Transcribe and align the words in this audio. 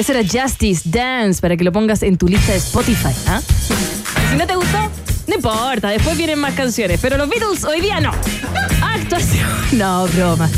Ese 0.00 0.18
era 0.18 0.22
Justice 0.22 0.88
Dance 0.88 1.42
para 1.42 1.58
que 1.58 1.62
lo 1.62 1.72
pongas 1.72 2.02
en 2.02 2.16
tu 2.16 2.26
lista 2.26 2.52
de 2.52 2.56
Spotify, 2.56 3.14
¿ah? 3.26 3.42
Si 4.30 4.34
no 4.34 4.46
te 4.46 4.56
gustó, 4.56 4.78
no 5.26 5.34
importa, 5.34 5.90
después 5.90 6.16
vienen 6.16 6.38
más 6.38 6.54
canciones, 6.54 6.98
pero 7.02 7.18
los 7.18 7.28
Beatles 7.28 7.64
hoy 7.64 7.82
día 7.82 8.00
no. 8.00 8.10
Actuación. 8.82 9.46
No, 9.72 10.06
broma. 10.06 10.48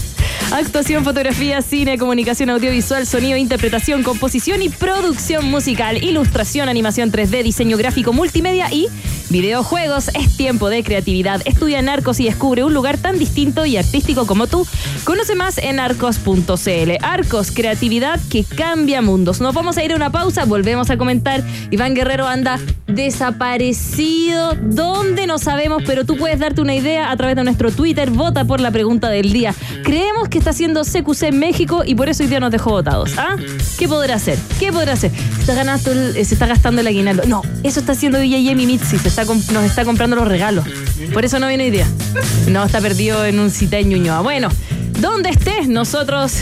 Actuación, 0.53 1.03
fotografía, 1.03 1.61
cine, 1.61 1.98
comunicación 1.98 2.51
audiovisual, 2.51 3.05
sonido, 3.05 3.37
interpretación, 3.37 4.05
composición 4.05 4.63
y 4.63 4.69
producción 4.69 5.47
musical, 5.47 6.05
ilustración, 6.05 6.69
animación 6.69 7.11
3D, 7.11 7.43
diseño 7.43 7.77
gráfico, 7.77 8.13
multimedia 8.13 8.73
y 8.73 8.87
videojuegos. 9.33 10.09
Es 10.15 10.37
tiempo 10.37 10.69
de 10.69 10.85
creatividad. 10.85 11.43
Estudia 11.45 11.81
Arcos 11.81 12.21
y 12.21 12.25
descubre 12.25 12.63
un 12.63 12.75
lugar 12.75 12.99
tan 12.99 13.19
distinto 13.19 13.67
y 13.67 13.77
artístico 13.77 14.27
como 14.27 14.47
tú. 14.47 14.67
Conoce 15.05 15.35
más 15.35 15.59
en 15.59 15.81
arcos.cl. 15.81 16.91
Arcos, 17.01 17.51
creatividad 17.51 18.21
que 18.31 18.45
cambia 18.45 19.03
mundos. 19.03 19.41
Nos 19.41 19.55
vamos 19.55 19.77
a 19.79 19.85
ir 19.85 19.93
a 19.93 19.97
una 19.97 20.13
pausa, 20.13 20.45
volvemos 20.45 20.91
a 20.91 20.97
comentar. 20.97 21.43
Iván 21.71 21.95
Guerrero 21.95 22.29
anda 22.29 22.61
desaparecido. 22.95 24.55
¿Dónde? 24.61 25.27
No 25.27 25.39
sabemos, 25.39 25.83
pero 25.87 26.05
tú 26.05 26.17
puedes 26.17 26.39
darte 26.39 26.61
una 26.61 26.75
idea 26.75 27.11
a 27.11 27.17
través 27.17 27.37
de 27.37 27.45
nuestro 27.45 27.71
Twitter. 27.71 28.11
Vota 28.11 28.45
por 28.45 28.61
la 28.61 28.71
pregunta 28.71 29.09
del 29.09 29.33
día. 29.33 29.55
Creemos 29.83 30.29
que 30.29 30.39
está 30.39 30.51
haciendo 30.51 30.83
CQC 30.83 31.23
en 31.25 31.39
México 31.39 31.83
y 31.85 31.95
por 31.95 32.09
eso 32.09 32.23
hoy 32.23 32.29
día 32.29 32.41
nos 32.41 32.51
dejó 32.51 32.70
votados. 32.70 33.13
¿Ah? 33.17 33.37
¿Qué 33.79 33.89
podrá 33.89 34.17
hacer? 34.17 34.39
¿Qué 34.59 34.73
podrá 34.73 34.93
hacer? 34.93 35.11
Se 35.11 35.41
está, 35.41 35.55
ganando 35.55 35.91
eh, 35.93 36.25
se 36.25 36.35
está 36.35 36.47
gastando 36.47 36.81
el 36.81 36.87
aguinaldo. 36.87 37.25
No, 37.27 37.43
eso 37.63 37.81
está 37.81 37.93
haciendo 37.93 38.19
DJ 38.19 38.43
Yemi 38.43 38.67
Mitzi. 38.67 38.98
Se 38.98 39.09
está 39.09 39.25
nos 39.25 39.65
está 39.65 39.85
comprando 39.85 40.17
los 40.17 40.29
regalos. 40.29 40.65
Por 41.13 41.25
eso 41.25 41.39
no 41.39 41.48
viene 41.48 41.70
día. 41.70 41.87
No, 42.48 42.65
está 42.65 42.81
perdido 42.81 43.25
en 43.25 43.39
un 43.39 43.51
cita 43.51 43.79
en 43.79 43.89
Ñuñoa. 43.89 44.20
Bueno. 44.20 44.48
¿Dónde 45.01 45.31
estés? 45.31 45.69
Nosotros 45.69 46.33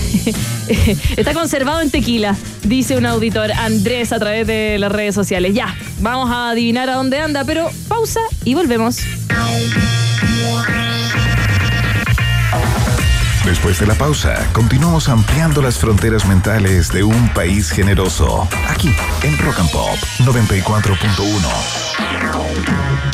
está 1.17 1.35
conservado 1.35 1.81
en 1.81 1.91
tequila, 1.91 2.37
dice 2.63 2.97
un 2.97 3.07
auditor 3.07 3.53
Andrés 3.53 4.13
a 4.13 4.19
través 4.19 4.47
de 4.47 4.79
las 4.79 4.93
redes 4.93 5.15
sociales. 5.15 5.55
Ya, 5.55 5.75
vamos 6.01 6.31
a 6.31 6.51
adivinar 6.51 6.91
a 6.91 6.95
dónde 6.95 7.19
anda, 7.19 7.45
pero 7.45 7.71
pausa 7.89 8.21
y 8.45 8.55
volvemos. 8.55 8.99
Después 13.45 13.81
de 13.81 13.87
la 13.87 13.95
pausa, 13.95 14.49
continuamos 14.53 15.09
ampliando 15.09 15.61
las 15.61 15.79
fronteras 15.79 16.25
mentales 16.27 16.93
de 16.93 17.03
un 17.03 17.29
país 17.31 17.71
generoso. 17.71 18.49
Aquí, 18.69 18.95
en 19.23 19.37
Rock 19.39 19.59
and 19.59 19.71
Pop 19.73 19.97
94.1. 20.21 23.10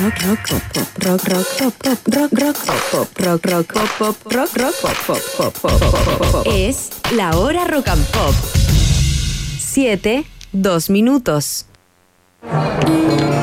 Rock, 0.00 0.14
rock, 0.26 0.48
rock, 0.50 0.64
rock, 1.04 1.48
pop, 1.58 1.74
pop, 1.82 1.98
rock, 2.14 2.32
rock, 2.32 2.56
pop, 2.90 3.18
rock, 3.18 3.44
rock, 3.44 3.72
pop, 3.74 3.88
pop, 3.98 4.34
rock, 4.34 4.56
rock, 4.56 4.74
pop, 4.80 4.96
pop, 5.06 5.52
pop, 5.60 5.80
pop, 5.80 6.32
pop. 6.32 6.46
Es 6.46 6.90
la 7.14 7.36
hora 7.36 7.64
rock 7.66 7.88
and 7.88 8.04
pop. 8.06 8.34
Siete, 9.58 10.24
dos 10.52 10.88
minutos. 10.88 11.66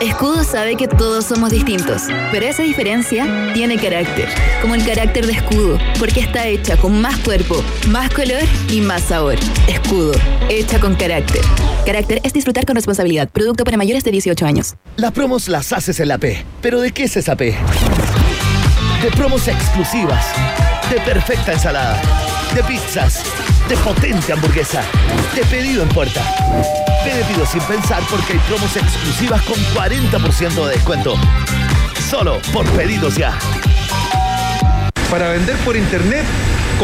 Escudo 0.00 0.44
sabe 0.44 0.76
que 0.76 0.88
todos 0.88 1.24
somos 1.24 1.50
distintos, 1.50 2.02
pero 2.30 2.46
esa 2.46 2.62
diferencia 2.62 3.52
tiene 3.54 3.76
carácter, 3.76 4.28
como 4.60 4.74
el 4.74 4.84
carácter 4.84 5.26
de 5.26 5.32
Escudo, 5.32 5.78
porque 5.98 6.20
está 6.20 6.46
hecha 6.46 6.76
con 6.76 7.00
más 7.00 7.16
cuerpo, 7.18 7.62
más 7.88 8.10
color 8.12 8.42
y 8.68 8.80
más 8.80 9.02
sabor. 9.02 9.36
Escudo, 9.68 10.12
hecha 10.48 10.78
con 10.80 10.94
carácter. 10.96 11.42
Carácter 11.86 12.20
es 12.24 12.32
disfrutar 12.32 12.66
con 12.66 12.76
responsabilidad. 12.76 13.28
Producto 13.30 13.64
para 13.64 13.76
mayores 13.76 14.04
de 14.04 14.10
18 14.10 14.44
años. 14.44 14.74
Las 14.96 15.12
promos 15.12 15.48
las 15.48 15.72
haces 15.72 16.00
en 16.00 16.08
la 16.08 16.18
P. 16.18 16.44
¿Pero 16.60 16.80
de 16.80 16.92
qué 16.92 17.04
es 17.04 17.16
esa 17.16 17.36
P? 17.36 17.54
De 19.02 19.10
promos 19.16 19.48
exclusivas, 19.48 20.26
de 20.90 21.00
perfecta 21.00 21.52
ensalada, 21.52 22.00
de 22.54 22.62
pizzas, 22.64 23.22
de 23.68 23.76
potente 23.78 24.32
hamburguesa, 24.32 24.82
de 25.34 25.44
pedido 25.46 25.82
en 25.82 25.88
puerta. 25.88 26.22
Ve 27.04 27.14
de 27.14 27.24
pido 27.24 27.46
sin 27.46 27.60
pensar 27.62 28.02
porque 28.10 28.34
hay 28.34 28.38
promos 28.40 28.76
exclusivas 28.76 29.42
con 29.42 29.56
40% 29.74 30.66
de 30.66 30.72
descuento. 30.72 31.16
Solo 32.10 32.40
por 32.52 32.68
pedidos 32.72 33.16
ya. 33.16 33.38
Para 35.10 35.28
vender 35.28 35.56
por 35.58 35.76
internet, 35.76 36.24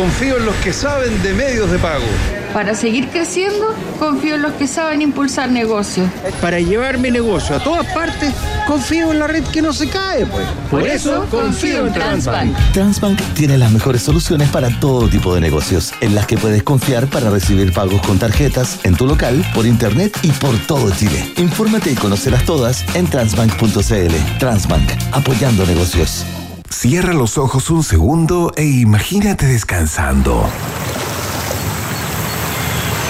confío 0.01 0.39
en 0.39 0.47
los 0.47 0.57
que 0.57 0.73
saben 0.73 1.23
de 1.23 1.35
medios 1.35 1.71
de 1.71 1.79
pago. 1.79 2.07
Para 2.55 2.75
seguir 2.75 3.09
creciendo, 3.11 3.75
confío 3.99 4.37
en 4.37 4.43
los 4.43 4.55
que 4.55 4.67
saben 4.67 5.03
impulsar 5.03 5.51
negocios. 5.51 6.09
Para 6.41 6.59
llevar 6.59 6.97
mi 6.97 7.11
negocio 7.11 7.55
a 7.57 7.63
todas 7.63 7.87
partes, 7.93 8.33
confío 8.67 9.13
en 9.13 9.19
la 9.19 9.27
red 9.27 9.45
que 9.45 9.61
no 9.61 9.75
se 9.75 9.91
cae, 9.91 10.25
pues. 10.25 10.47
Por 10.71 10.87
eso 10.87 11.27
confío 11.31 11.87
en 11.87 11.93
Transbank. 11.93 12.57
Transbank 12.73 13.21
tiene 13.35 13.59
las 13.59 13.71
mejores 13.73 14.01
soluciones 14.01 14.49
para 14.49 14.71
todo 14.81 15.07
tipo 15.07 15.35
de 15.35 15.43
negocios, 15.43 15.93
en 16.01 16.15
las 16.15 16.27
que 16.27 16.39
puedes 16.39 16.63
confiar 16.63 17.07
para 17.07 17.29
recibir 17.29 17.71
pagos 17.75 18.01
con 18.01 18.19
tarjetas 18.19 18.79
en 18.85 18.97
tu 18.97 19.07
local, 19.07 19.45
por 19.55 19.67
internet 19.67 20.19
y 20.23 20.31
por 20.31 20.59
todo 20.61 20.91
Chile. 20.93 21.31
Infórmate 21.37 21.93
y 21.93 21.95
conocerás 21.95 22.47
todas 22.47 22.87
en 22.95 23.07
transbank.cl. 23.07 24.39
Transbank, 24.39 24.91
apoyando 25.13 25.67
negocios. 25.67 26.25
Cierra 26.73 27.13
los 27.13 27.37
ojos 27.37 27.69
un 27.71 27.83
segundo 27.83 28.53
e 28.57 28.65
imagínate 28.65 29.45
descansando. 29.47 30.49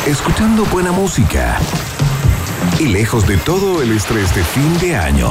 Escuchando 0.07 0.65
buena 0.65 0.93
música. 0.93 1.59
Y 2.79 2.87
lejos 2.87 3.29
de 3.29 3.37
todo 3.37 3.83
el 3.83 3.93
estrés 3.93 4.35
de 4.35 4.43
fin 4.43 4.79
de 4.79 4.97
año. 4.97 5.31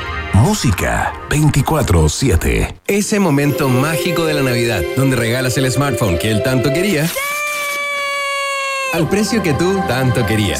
Música 0.33 1.13
24-7. 1.29 2.73
Ese 2.87 3.19
momento 3.19 3.69
mágico 3.69 4.25
de 4.25 4.33
la 4.33 4.41
Navidad, 4.41 4.81
donde 4.95 5.15
regalas 5.15 5.57
el 5.57 5.69
smartphone 5.71 6.17
que 6.17 6.31
él 6.31 6.43
tanto 6.43 6.71
quería 6.73 7.09
al 8.93 9.07
precio 9.07 9.41
que 9.41 9.53
tú 9.53 9.81
tanto 9.87 10.25
querías. 10.25 10.59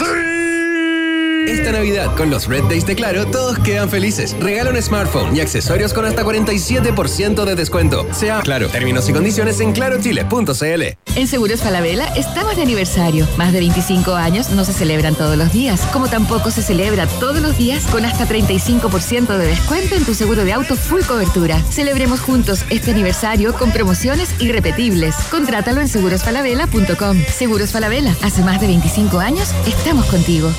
Esta 1.48 1.72
Navidad, 1.72 2.16
con 2.16 2.30
los 2.30 2.48
Red 2.48 2.64
Days 2.66 2.86
de 2.86 2.96
Claro, 2.96 3.26
todos 3.26 3.58
quedan 3.60 3.90
felices. 3.90 4.36
Regala 4.40 4.70
un 4.70 4.82
smartphone 4.82 5.36
y 5.36 5.42
accesorios 5.42 5.94
con 5.94 6.06
hasta 6.06 6.24
47% 6.24 7.46
de 7.46 7.56
descuento. 7.56 8.08
Sea 8.14 8.42
Claro. 8.42 8.68
Términos 8.70 9.10
y 9.10 9.14
condiciones 9.14 9.60
en 9.60 9.74
clarochile.cl. 9.74 10.84
En 11.16 11.28
Seguros 11.28 11.62
Falabella 11.62 12.08
estamos 12.16 12.56
de 12.56 12.62
aniversario. 12.62 13.28
Más 13.38 13.54
de 13.54 13.60
25 13.60 14.14
años 14.14 14.50
no 14.52 14.64
se 14.66 14.74
celebran 14.74 15.16
todos 15.16 15.38
los 15.38 15.52
días, 15.52 15.82
como 15.92 16.08
tampoco 16.08 16.52
se 16.52 16.62
celebra 16.62 17.08
todos 17.20 17.42
los 17.42 17.58
días 17.58 17.86
con 17.88 18.06
hasta 18.06 18.26
35% 18.28 19.38
de 19.38 19.48
descuento 19.48 19.96
en 19.96 20.06
tu 20.06 20.14
seguro 20.14 20.46
de 20.46 20.54
auto 20.54 20.76
full 20.76 21.02
cobertura. 21.02 21.60
Celebremos 21.70 22.20
juntos 22.20 22.64
este 22.70 22.92
aniversario 22.92 23.54
con 23.54 23.72
promociones 23.72 24.30
irrepetibles. 24.40 25.16
Contrátalo 25.30 25.82
en 25.82 25.88
segurosfalabella.com. 25.88 27.18
Seguros 27.34 27.72
Falabella, 27.72 28.16
hace 28.22 28.42
más 28.42 28.62
de 28.62 28.68
25 28.68 29.20
años 29.20 29.50
estamos 29.68 30.06
contigo. 30.06 30.52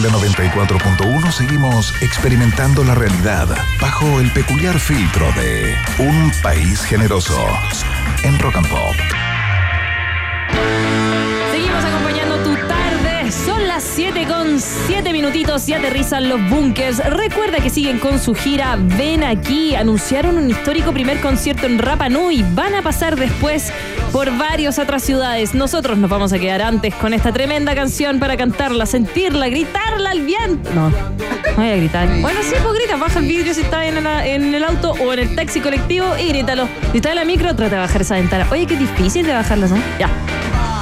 En 0.00 0.06
la 0.06 0.18
94.1 0.18 1.30
seguimos 1.30 1.92
experimentando 2.00 2.82
la 2.84 2.94
realidad 2.94 3.46
bajo 3.78 4.18
el 4.18 4.30
peculiar 4.30 4.80
filtro 4.80 5.30
de 5.32 5.76
un 5.98 6.32
país 6.42 6.82
generoso. 6.86 7.46
En 8.22 8.38
Rock 8.38 8.56
and 8.56 8.68
Pop. 8.70 8.94
Seguimos 11.52 11.84
acompañando 11.84 12.38
tu 12.38 12.54
tarde. 12.66 13.30
Son 13.30 13.68
las 13.68 13.84
7 13.84 14.26
con 14.26 14.58
7 14.58 15.12
minutitos 15.12 15.68
y 15.68 15.74
aterrizan 15.74 16.30
los 16.30 16.48
bunkers. 16.48 17.04
Recuerda 17.04 17.58
que 17.58 17.68
siguen 17.68 17.98
con 17.98 18.18
su 18.18 18.34
gira 18.34 18.78
Ven 18.80 19.22
aquí. 19.22 19.74
Anunciaron 19.74 20.38
un 20.38 20.48
histórico 20.48 20.94
primer 20.94 21.20
concierto 21.20 21.66
en 21.66 21.78
Rapa 21.78 22.08
Nui. 22.08 22.42
Van 22.54 22.74
a 22.74 22.80
pasar 22.80 23.16
después 23.16 23.70
por 24.12 24.36
varias 24.36 24.78
otras 24.78 25.02
ciudades. 25.02 25.54
Nosotros 25.54 25.98
nos 25.98 26.10
vamos 26.10 26.32
a 26.32 26.38
quedar 26.38 26.62
antes 26.62 26.94
con 26.94 27.14
esta 27.14 27.32
tremenda 27.32 27.74
canción 27.74 28.18
para 28.18 28.36
cantarla, 28.36 28.86
sentirla, 28.86 29.48
gritarla 29.48 30.10
al 30.10 30.20
viento. 30.22 30.70
No, 30.74 30.90
no 30.90 30.96
voy 31.56 31.68
a 31.68 31.76
gritar. 31.76 32.08
Bueno, 32.20 32.40
sí, 32.42 32.54
pues 32.62 32.74
grita, 32.74 32.96
baja 32.96 33.18
el 33.18 33.26
vidrio 33.26 33.54
si 33.54 33.60
estás 33.62 33.84
en, 33.84 34.54
el 34.54 34.64
auto 34.64 34.92
o 34.92 35.12
en 35.12 35.18
el 35.20 35.34
taxi 35.36 35.60
colectivo 35.60 36.16
y 36.16 36.28
grítalo. 36.28 36.68
Si 36.92 36.98
estás 36.98 37.12
en 37.12 37.16
la 37.16 37.24
micro, 37.24 37.54
trata 37.54 37.76
de 37.76 37.80
bajar 37.80 38.02
esa 38.02 38.14
ventana. 38.16 38.46
Oye, 38.50 38.66
qué 38.66 38.76
difícil 38.76 39.26
de 39.26 39.32
bajarla, 39.32 39.68
¿no? 39.68 39.76
Ya. 39.98 40.08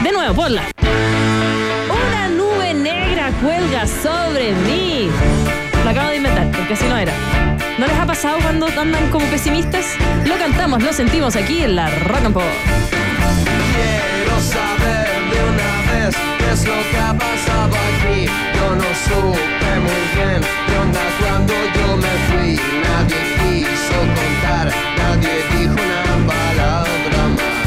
De 0.02 0.12
nuevo, 0.12 0.34
ponla. 0.34 0.62
Una 0.80 2.28
nube 2.28 2.74
negra 2.74 3.30
cuelga 3.42 3.86
sobre 3.86 4.52
mí. 4.66 5.08
Lo 5.84 5.90
acabo 5.90 6.10
de 6.10 6.16
inventar, 6.16 6.50
porque 6.52 6.74
así 6.74 6.84
no 6.88 6.96
era. 6.96 7.12
¿No 7.78 7.86
les 7.86 7.96
ha 7.96 8.06
pasado 8.06 8.38
cuando 8.42 8.66
andan 8.66 9.10
como 9.10 9.24
pesimistas? 9.26 9.84
Lo 10.26 10.36
cantamos, 10.36 10.82
lo 10.82 10.92
sentimos 10.92 11.36
aquí 11.36 11.62
en 11.62 11.76
la 11.76 11.88
Rock 11.90 12.24
and 12.24 12.34
Pop. 12.34 12.42
Es 16.52 16.64
lo 16.64 16.78
que 16.90 16.98
ha 16.98 17.12
pasado 17.12 17.74
aquí. 17.88 18.26
Yo 18.56 18.74
no 18.74 18.88
supe 19.06 19.70
muy 19.86 20.04
bien 20.16 20.40
qué 20.66 20.74
onda 20.78 21.04
cuando 21.20 21.54
yo 21.76 21.96
me 21.96 22.14
fui. 22.28 22.50
Nadie 22.86 23.20
quiso 23.38 23.98
contar, 24.18 24.66
nadie 25.00 25.34
dijo 25.52 25.78
una 25.88 26.04
palabra 26.32 27.20
más. 27.36 27.58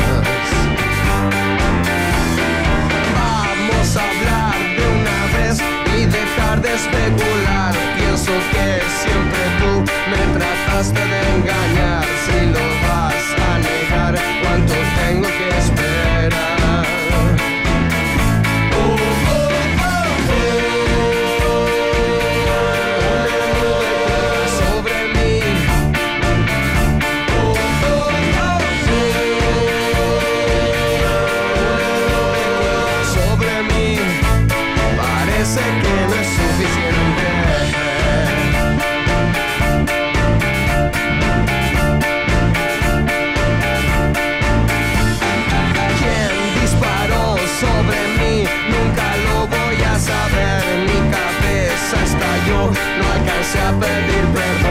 Vamos 3.17 3.97
a 3.97 4.03
hablar 4.09 4.57
de 4.77 4.85
una 4.99 5.19
vez 5.35 5.55
y 5.97 6.05
dejar 6.05 6.61
de 6.61 6.73
especular. 6.73 7.73
Pienso 7.97 8.33
que 8.51 8.67
siempre 9.01 9.43
tú 9.59 9.71
me 10.11 10.21
trataste 10.37 10.99
de 10.99 11.19
engañar. 11.35 11.90
No 53.53 53.59
alcancé 53.59 53.59
a 53.59 53.71
pedir 53.79 54.25
perdón. 54.33 54.70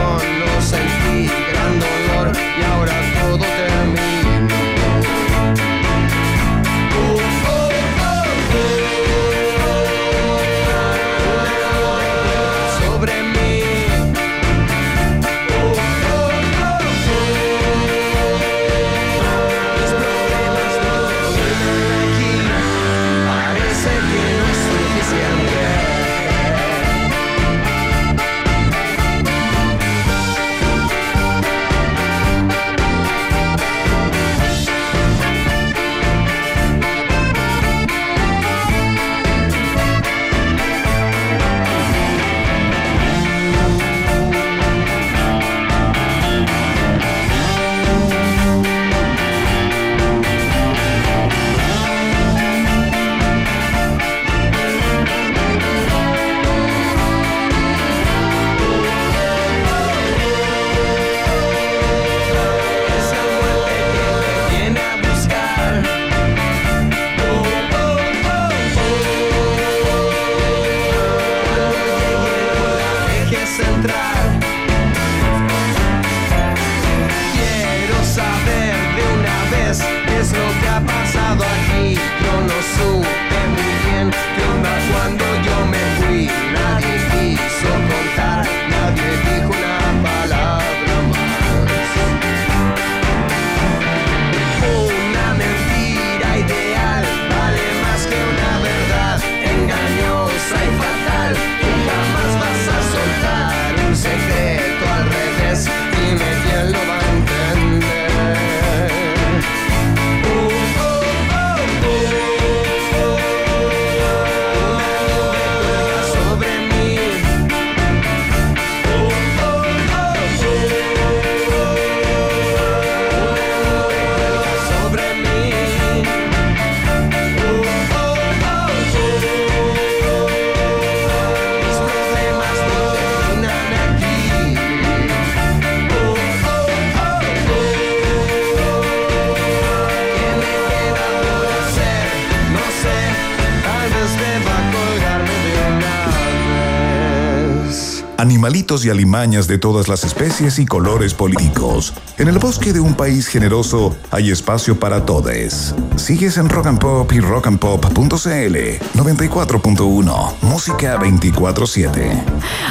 Animalitos 148.50 148.85
y 148.85 148.90
alimañas 148.90 149.47
de 149.47 149.59
todas 149.59 149.87
las 149.87 150.02
especies 150.02 150.59
y 150.59 150.66
colores 150.66 151.14
políticos. 151.14 151.95
En 152.19 152.26
el 152.26 152.40
bosque 152.40 152.73
de 152.73 152.80
un 152.80 152.95
país 152.95 153.28
generoso 153.28 153.95
hay 154.11 154.33
espacio 154.33 154.76
para 154.76 155.07
todes. 155.07 155.73
Sigues 155.95 156.37
en 156.37 156.49
Rock 156.49 156.66
and 156.66 156.80
Pop 156.80 157.12
y 157.12 157.21
rockandpop.cl 157.21 158.57
94.1 158.99 160.33
Música 160.42 160.99
24/7. 160.99 162.25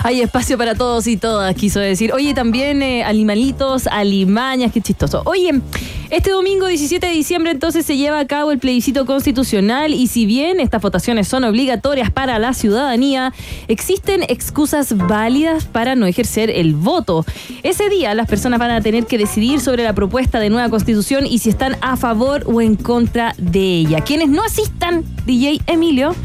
Hay 0.04 0.20
espacio 0.20 0.58
para 0.58 0.76
todos 0.76 1.08
y 1.08 1.16
todas, 1.16 1.56
quiso 1.56 1.80
decir. 1.80 2.12
Oye, 2.12 2.34
también 2.34 2.82
eh, 2.82 3.06
animalitos, 3.06 3.88
alimañas, 3.88 4.74
qué 4.74 4.82
chistoso. 4.82 5.22
Oye, 5.24 5.62
este 6.10 6.32
domingo 6.32 6.66
17 6.66 7.06
de 7.06 7.14
diciembre 7.14 7.52
entonces 7.52 7.86
se 7.86 7.96
lleva 7.96 8.20
a 8.20 8.26
cabo 8.26 8.52
el 8.52 8.58
plebiscito 8.58 9.06
constitucional 9.06 9.94
y 9.94 10.08
si 10.08 10.26
bien 10.26 10.60
estas 10.60 10.82
votaciones 10.82 11.28
son 11.28 11.44
obligatorias 11.44 12.10
para 12.10 12.40
la 12.40 12.54
ciudadanía, 12.54 13.32
existen 13.68 14.24
excusas 14.24 14.98
válidas 14.98 15.66
para 15.66 15.96
no 15.96 16.08
ejercer 16.08 16.50
el 16.50 16.74
voto. 16.74 17.26
Ese 17.62 17.90
día 17.90 18.16
las 18.16 18.28
personas 18.28 18.60
van 18.60 18.72
a 18.72 18.82
tener 18.82 19.06
que 19.06 19.20
decidir 19.20 19.60
sobre 19.60 19.84
la 19.84 19.94
propuesta 19.94 20.40
de 20.40 20.50
nueva 20.50 20.70
constitución 20.70 21.28
y 21.28 21.40
si 21.40 21.50
están 21.50 21.78
a 21.82 21.96
favor 21.96 22.44
o 22.48 22.60
en 22.60 22.76
contra 22.76 23.36
de 23.38 23.60
ella. 23.60 24.02
Quienes 24.02 24.30
no 24.30 24.44
asistan, 24.44 25.04
DJ 25.26 25.62
Emilio, 25.68 26.16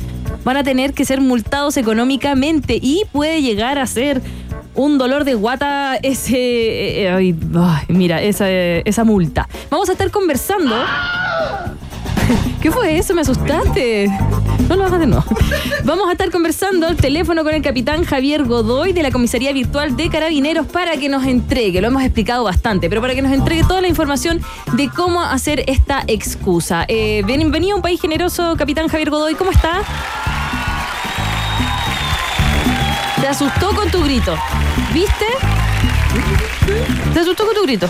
van 0.44 0.56
a 0.56 0.64
tener 0.64 0.94
que 0.94 1.04
ser 1.04 1.20
multados 1.20 1.76
económicamente 1.76 2.78
y 2.80 3.02
puede 3.12 3.42
llegar 3.42 3.78
a 3.78 3.86
ser 3.86 4.22
un 4.74 4.98
dolor 4.98 5.24
de 5.24 5.34
guata 5.34 5.96
ese. 6.02 7.02
eh, 7.02 7.10
ay, 7.10 7.36
mira, 7.88 8.22
esa, 8.22 8.48
esa 8.50 9.04
multa. 9.04 9.48
Vamos 9.70 9.88
a 9.88 9.92
estar 9.92 10.10
conversando 10.10 10.74
¿Qué 12.62 12.70
fue 12.70 12.96
eso? 12.96 13.14
Me 13.14 13.20
asustaste. 13.20 14.08
No 14.68 14.76
lo 14.76 14.86
hagas 14.86 15.00
de 15.00 15.06
nuevo. 15.06 15.24
Vamos 15.84 16.08
a 16.08 16.12
estar 16.12 16.30
conversando 16.30 16.86
al 16.86 16.96
teléfono 16.96 17.44
con 17.44 17.52
el 17.52 17.60
capitán 17.62 18.04
Javier 18.04 18.44
Godoy 18.44 18.92
de 18.92 19.02
la 19.02 19.10
Comisaría 19.10 19.52
Virtual 19.52 19.96
de 19.96 20.08
Carabineros 20.08 20.66
para 20.66 20.96
que 20.96 21.08
nos 21.10 21.26
entregue, 21.26 21.82
lo 21.82 21.88
hemos 21.88 22.02
explicado 22.02 22.44
bastante, 22.44 22.88
pero 22.88 23.02
para 23.02 23.14
que 23.14 23.20
nos 23.20 23.32
entregue 23.32 23.62
toda 23.64 23.82
la 23.82 23.88
información 23.88 24.40
de 24.72 24.88
cómo 24.88 25.22
hacer 25.22 25.64
esta 25.66 26.04
excusa. 26.06 26.86
Eh, 26.88 27.22
bienvenido 27.26 27.74
a 27.74 27.76
un 27.76 27.82
país 27.82 28.00
generoso, 28.00 28.54
capitán 28.56 28.88
Javier 28.88 29.10
Godoy, 29.10 29.34
¿cómo 29.34 29.50
está? 29.50 29.82
Te 33.24 33.30
asustó 33.30 33.74
con 33.74 33.90
tu 33.90 34.04
grito. 34.04 34.36
¿Viste? 34.92 35.24
Te 37.14 37.20
asustó 37.20 37.46
con 37.46 37.54
tu 37.54 37.62
grito. 37.62 37.88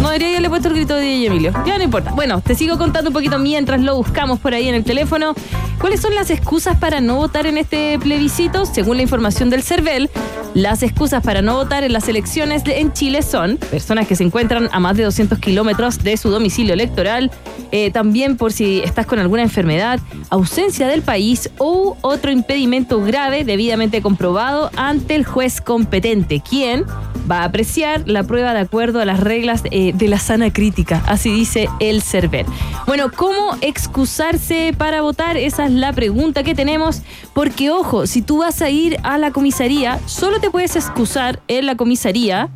No 0.00 0.08
debería 0.08 0.30
haberle 0.30 0.48
puesto 0.48 0.66
el 0.66 0.74
grito 0.74 0.96
de 0.96 1.02
DJ 1.02 1.26
Emilio. 1.28 1.52
Ya 1.64 1.78
no 1.78 1.84
importa. 1.84 2.10
Bueno, 2.10 2.40
te 2.40 2.56
sigo 2.56 2.76
contando 2.78 3.10
un 3.10 3.14
poquito 3.14 3.38
mientras 3.38 3.80
lo 3.80 3.94
buscamos 3.94 4.40
por 4.40 4.54
ahí 4.54 4.68
en 4.68 4.74
el 4.74 4.82
teléfono. 4.82 5.36
¿Cuáles 5.78 6.00
son 6.00 6.16
las 6.16 6.30
excusas 6.30 6.78
para 6.78 7.00
no 7.00 7.14
votar 7.14 7.46
en 7.46 7.58
este 7.58 7.96
plebiscito? 8.00 8.66
Según 8.66 8.96
la 8.96 9.04
información 9.04 9.50
del 9.50 9.62
CERVEL, 9.62 10.10
las 10.54 10.82
excusas 10.82 11.22
para 11.22 11.42
no 11.42 11.54
votar 11.54 11.84
en 11.84 11.92
las 11.92 12.08
elecciones 12.08 12.64
en 12.66 12.92
Chile 12.92 13.22
son 13.22 13.58
personas 13.58 14.08
que 14.08 14.16
se 14.16 14.24
encuentran 14.24 14.68
a 14.72 14.80
más 14.80 14.96
de 14.96 15.04
200 15.04 15.38
kilómetros 15.38 16.02
de 16.02 16.16
su 16.16 16.28
domicilio 16.30 16.74
electoral, 16.74 17.30
eh, 17.72 17.90
también 17.90 18.36
por 18.36 18.52
si 18.52 18.80
estás 18.80 19.06
con 19.06 19.18
alguna 19.18 19.42
enfermedad, 19.42 19.98
ausencia 20.30 20.86
del 20.86 21.02
país 21.02 21.50
o 21.58 21.96
otro 22.02 22.30
impedimento 22.30 23.02
grave 23.02 23.44
debidamente 23.44 24.02
comprobado 24.02 24.70
ante 24.76 25.14
el 25.14 25.24
juez 25.24 25.60
competente, 25.60 26.42
quien 26.48 26.84
va 27.30 27.40
a 27.40 27.44
apreciar 27.44 28.02
la 28.06 28.24
prueba 28.24 28.52
de 28.52 28.60
acuerdo 28.60 29.00
a 29.00 29.04
las 29.04 29.20
reglas 29.20 29.62
eh, 29.70 29.92
de 29.94 30.08
la 30.08 30.18
sana 30.18 30.52
crítica, 30.52 31.02
así 31.06 31.32
dice 31.32 31.68
el 31.80 32.02
CERVEL. 32.02 32.46
Bueno, 32.86 33.10
¿cómo 33.10 33.56
excusarse 33.60 34.74
para 34.76 35.00
votar? 35.00 35.36
Esa 35.36 35.66
es 35.66 35.72
la 35.72 35.92
pregunta 35.92 36.42
que 36.42 36.54
tenemos, 36.54 37.02
porque 37.32 37.70
ojo, 37.70 38.06
si 38.06 38.22
tú 38.22 38.38
vas 38.38 38.60
a 38.62 38.70
ir 38.70 38.98
a 39.02 39.18
la 39.18 39.30
comisaría, 39.30 39.98
solo 40.06 40.40
te 40.40 40.50
puedes 40.50 40.76
excusar 40.76 41.40
en 41.48 41.66
la 41.66 41.76
comisaría 41.76 42.50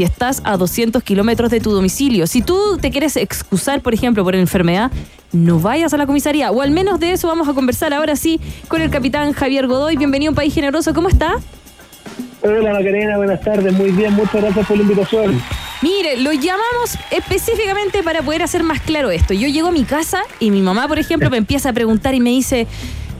si 0.00 0.04
estás 0.04 0.40
a 0.44 0.56
200 0.56 1.02
kilómetros 1.02 1.50
de 1.50 1.60
tu 1.60 1.72
domicilio. 1.72 2.26
Si 2.26 2.40
tú 2.40 2.78
te 2.80 2.90
quieres 2.90 3.18
excusar, 3.18 3.82
por 3.82 3.92
ejemplo, 3.92 4.24
por 4.24 4.34
enfermedad, 4.34 4.90
no 5.30 5.60
vayas 5.60 5.92
a 5.92 5.98
la 5.98 6.06
comisaría. 6.06 6.50
O 6.50 6.62
al 6.62 6.70
menos 6.70 7.00
de 7.00 7.12
eso 7.12 7.28
vamos 7.28 7.46
a 7.50 7.52
conversar 7.52 7.92
ahora 7.92 8.16
sí 8.16 8.40
con 8.68 8.80
el 8.80 8.88
capitán 8.88 9.34
Javier 9.34 9.66
Godoy. 9.66 9.98
Bienvenido 9.98 10.30
a 10.30 10.32
un 10.32 10.36
país 10.36 10.54
generoso. 10.54 10.94
¿Cómo 10.94 11.10
está? 11.10 11.34
Hola 12.40 12.72
Macarena, 12.72 13.18
buenas 13.18 13.42
tardes, 13.42 13.74
muy 13.74 13.90
bien, 13.90 14.14
muchas 14.14 14.40
gracias 14.40 14.66
por 14.66 14.78
la 14.78 14.84
invitación. 14.84 15.42
Mire, 15.82 16.16
lo 16.16 16.32
llamamos 16.32 16.96
específicamente 17.10 18.02
para 18.02 18.22
poder 18.22 18.42
hacer 18.42 18.62
más 18.62 18.80
claro 18.80 19.10
esto. 19.10 19.34
Yo 19.34 19.48
llego 19.48 19.68
a 19.68 19.72
mi 19.72 19.84
casa 19.84 20.22
y 20.38 20.50
mi 20.50 20.62
mamá, 20.62 20.88
por 20.88 20.98
ejemplo, 20.98 21.28
me 21.28 21.36
empieza 21.36 21.68
a 21.68 21.72
preguntar 21.74 22.14
y 22.14 22.20
me 22.20 22.30
dice, 22.30 22.66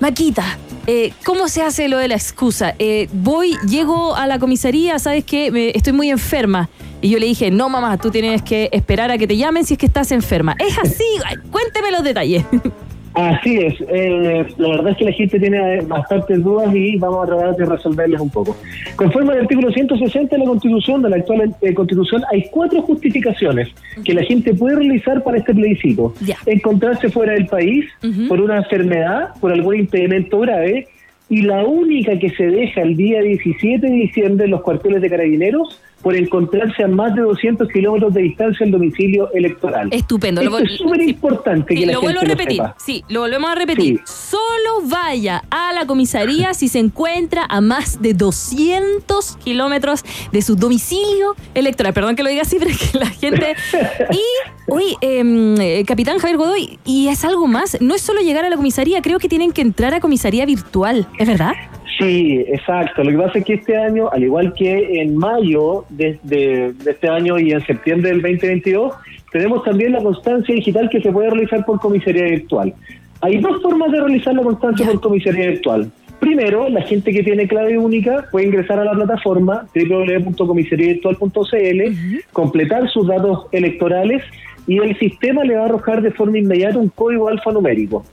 Maquita, 0.00 0.56
eh, 0.92 1.12
¿cómo 1.25 1.47
se 1.47 1.62
hace 1.62 1.87
lo 1.87 1.99
de 1.99 2.09
la 2.09 2.16
excusa? 2.16 2.75
Eh, 2.80 3.09
voy, 3.12 3.56
llego 3.68 4.16
a 4.16 4.26
la 4.26 4.40
comisaría, 4.40 4.99
¿sabes 4.99 5.25
qué? 5.25 5.70
Estoy 5.73 5.92
muy 5.92 6.11
enferma. 6.11 6.68
Y 7.00 7.11
yo 7.11 7.20
le 7.20 7.26
dije, 7.26 7.52
no 7.52 7.68
mamá, 7.68 7.97
tú 7.97 8.11
tienes 8.11 8.42
que 8.42 8.68
esperar 8.73 9.09
a 9.12 9.16
que 9.16 9.28
te 9.28 9.37
llamen 9.37 9.64
si 9.64 9.75
es 9.75 9.78
que 9.78 9.87
estás 9.87 10.11
enferma. 10.11 10.56
Es 10.59 10.76
así, 10.78 11.04
cuénteme 11.52 11.92
los 11.92 12.02
detalles. 12.02 12.44
Así 13.14 13.57
es, 13.57 13.75
eh, 13.88 14.47
la 14.57 14.69
verdad 14.69 14.93
es 14.93 14.97
que 14.97 15.05
la 15.05 15.12
gente 15.12 15.40
tiene 15.40 15.81
bastantes 15.83 16.45
dudas 16.45 16.73
y 16.75 16.97
vamos 16.97 17.25
a 17.25 17.26
tratar 17.26 17.57
de 17.57 17.67
resolverlas 17.67 18.21
un 18.21 18.31
poco. 18.31 18.57
Conforme 18.95 19.33
al 19.33 19.40
artículo 19.40 19.73
160 19.73 20.37
de 20.37 20.43
la 20.43 20.49
Constitución, 20.49 21.02
de 21.02 21.11
la 21.11 21.17
actual 21.17 21.55
eh, 21.61 21.75
Constitución, 21.75 22.23
hay 22.33 22.45
cuatro 22.52 22.83
justificaciones 22.83 23.69
que 24.05 24.14
la 24.14 24.23
gente 24.23 24.55
puede 24.55 24.76
realizar 24.76 25.25
para 25.25 25.38
este 25.38 25.52
plebiscito. 25.52 26.14
Encontrarse 26.47 27.09
fuera 27.11 27.33
del 27.33 27.47
país 27.47 27.85
por 28.29 28.40
una 28.40 28.59
enfermedad, 28.59 29.31
por 29.40 29.52
algún 29.52 29.76
impedimento 29.76 30.38
grave, 30.38 30.87
y 31.29 31.43
la 31.43 31.64
única 31.64 32.19
que 32.19 32.31
se 32.31 32.47
deja 32.47 32.83
el 32.83 32.97
día 32.97 33.23
17 33.23 33.87
de 33.87 33.93
diciembre 33.93 34.45
en 34.45 34.50
los 34.50 34.62
cuarteles 34.62 35.00
de 35.00 35.09
carabineros 35.11 35.81
por 36.02 36.16
encontrarse 36.16 36.83
a 36.83 36.88
más 36.88 37.14
de 37.14 37.23
200 37.23 37.69
kilómetros 37.69 38.14
de 38.14 38.23
distancia 38.23 38.64
del 38.64 38.73
domicilio 38.73 39.30
electoral. 39.33 39.88
Estupendo. 39.92 40.40
Esto 40.40 40.59
vol- 40.59 40.64
es 40.71 40.76
súper 40.78 41.02
importante 41.02 41.75
Sí, 41.75 41.80
que 41.80 41.87
la 41.87 41.92
lo 41.92 42.00
gente 42.00 42.07
vuelvo 42.07 42.21
a 42.21 42.25
lo 42.25 42.28
repetir. 42.30 42.57
sepa. 42.57 42.75
Sí, 42.78 43.04
lo 43.09 43.21
volvemos 43.21 43.50
a 43.50 43.54
repetir. 43.54 44.00
Solo 44.07 44.83
vaya 44.88 45.42
a 45.50 45.73
la 45.73 45.87
comisaría 45.87 46.54
si 46.54 46.69
se 46.69 46.78
encuentra 46.78 47.45
a 47.49 47.61
más 47.61 48.00
de 48.00 48.14
200 48.14 49.37
kilómetros 49.45 50.04
de 50.33 50.42
su 50.42 50.57
domicilio 50.57 51.35
electoral. 51.54 51.92
Perdón 51.92 52.16
que 52.16 52.23
lo 52.23 52.28
diga 52.30 52.42
así, 52.42 52.57
pero 52.59 52.71
es 52.71 52.78
que 52.90 52.99
la 52.99 53.07
gente. 53.07 53.54
Y, 54.12 54.71
oye, 54.73 54.97
em, 55.00 55.61
eh, 55.61 55.85
capitán 55.87 56.19
Javier 56.19 56.37
Godoy, 56.38 56.78
y 56.85 57.09
es 57.09 57.25
algo 57.25 57.47
más. 57.47 57.80
No 57.80 57.95
es 57.95 58.00
solo 58.02 58.21
llegar 58.21 58.45
a 58.45 58.50
la 58.50 58.57
comisaría, 58.57 59.02
creo 59.02 59.19
que 59.19 59.28
tienen 59.28 59.52
que 59.52 59.61
entrar 59.62 59.95
a 59.95 60.00
comisaría 60.00 60.45
virtual. 60.47 61.07
¿Es 61.19 61.28
verdad? 61.28 61.52
Sí, 62.00 62.45
exacto. 62.49 63.04
Lo 63.04 63.11
que 63.11 63.19
pasa 63.19 63.38
es 63.38 63.45
que 63.45 63.54
este 63.54 63.76
año, 63.76 64.09
al 64.11 64.23
igual 64.25 64.52
que 64.54 65.00
en 65.02 65.16
mayo 65.16 65.85
de, 65.90 66.19
de- 66.23 66.73
de 66.73 66.90
este 66.90 67.09
año 67.09 67.38
y 67.38 67.52
en 67.52 67.64
septiembre 67.66 68.11
del 68.11 68.23
2022, 68.23 68.95
tenemos 69.33 69.62
también 69.64 69.92
la 69.92 70.02
constancia 70.02 70.54
digital 70.54 70.88
que 70.90 71.00
se 71.00 71.12
puede 71.12 71.30
realizar 71.30 71.64
por 71.64 71.78
comisaría 71.78 72.25
virtual. 72.25 72.75
Hay 73.21 73.38
dos 73.38 73.61
formas 73.62 73.92
de 73.92 74.00
realizar 74.00 74.35
la 74.35 74.42
constancia 74.42 74.87
por 74.87 75.00
comisaría 75.00 75.49
virtual. 75.50 75.90
Primero, 76.21 76.69
la 76.69 76.83
gente 76.83 77.12
que 77.12 77.23
tiene 77.23 77.47
clave 77.49 77.78
única 77.78 78.26
puede 78.30 78.47
ingresar 78.47 78.78
a 78.78 78.85
la 78.85 78.92
plataforma 78.92 79.66
www.comisariavirtual.cl, 79.75 82.23
completar 82.33 82.88
sus 82.90 83.07
datos 83.07 83.47
electorales 83.52 84.23
y 84.66 84.78
el 84.78 84.99
sistema 84.99 85.45
le 85.45 85.57
va 85.57 85.62
a 85.62 85.66
arrojar 85.66 86.02
de 86.02 86.11
forma 86.12 86.38
inmediata 86.38 86.78
un 86.78 86.88
código 86.90 87.28
alfanumérico. 87.28 88.04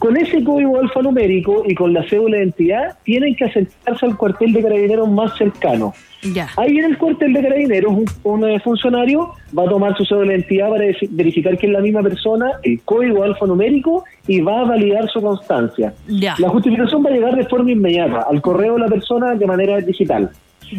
Con 0.00 0.16
ese 0.16 0.42
código 0.42 0.80
alfanumérico 0.80 1.62
y 1.66 1.74
con 1.74 1.92
la 1.92 2.02
cédula 2.08 2.38
de 2.38 2.44
identidad, 2.44 2.96
tienen 3.04 3.36
que 3.36 3.44
acercarse 3.44 4.06
al 4.06 4.16
cuartel 4.16 4.54
de 4.54 4.62
carabineros 4.62 5.10
más 5.10 5.36
cercano. 5.36 5.92
Ya. 6.34 6.48
Ahí 6.56 6.78
en 6.78 6.86
el 6.86 6.96
cuartel 6.96 7.34
de 7.34 7.42
carabineros, 7.42 7.92
un, 7.92 8.06
un, 8.24 8.48
eh, 8.48 8.58
funcionario 8.60 9.34
va 9.56 9.64
a 9.64 9.68
tomar 9.68 9.94
su 9.98 10.06
cédula 10.06 10.28
de 10.28 10.38
identidad 10.38 10.70
para 10.70 10.84
verificar 11.10 11.58
que 11.58 11.66
es 11.66 11.72
la 11.72 11.80
misma 11.80 12.02
persona, 12.02 12.52
el 12.62 12.80
código 12.80 13.24
alfanumérico 13.24 14.04
y 14.26 14.40
va 14.40 14.62
a 14.62 14.64
validar 14.64 15.06
su 15.10 15.20
constancia. 15.20 15.92
Ya. 16.08 16.34
La 16.38 16.48
justificación 16.48 17.04
va 17.04 17.10
a 17.10 17.12
llegar 17.12 17.36
de 17.36 17.44
forma 17.44 17.70
inmediata 17.70 18.24
al 18.30 18.40
correo 18.40 18.76
de 18.76 18.80
la 18.80 18.88
persona 18.88 19.34
de 19.34 19.46
manera 19.46 19.82
digital. 19.82 20.30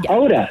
Ahora, 0.09 0.49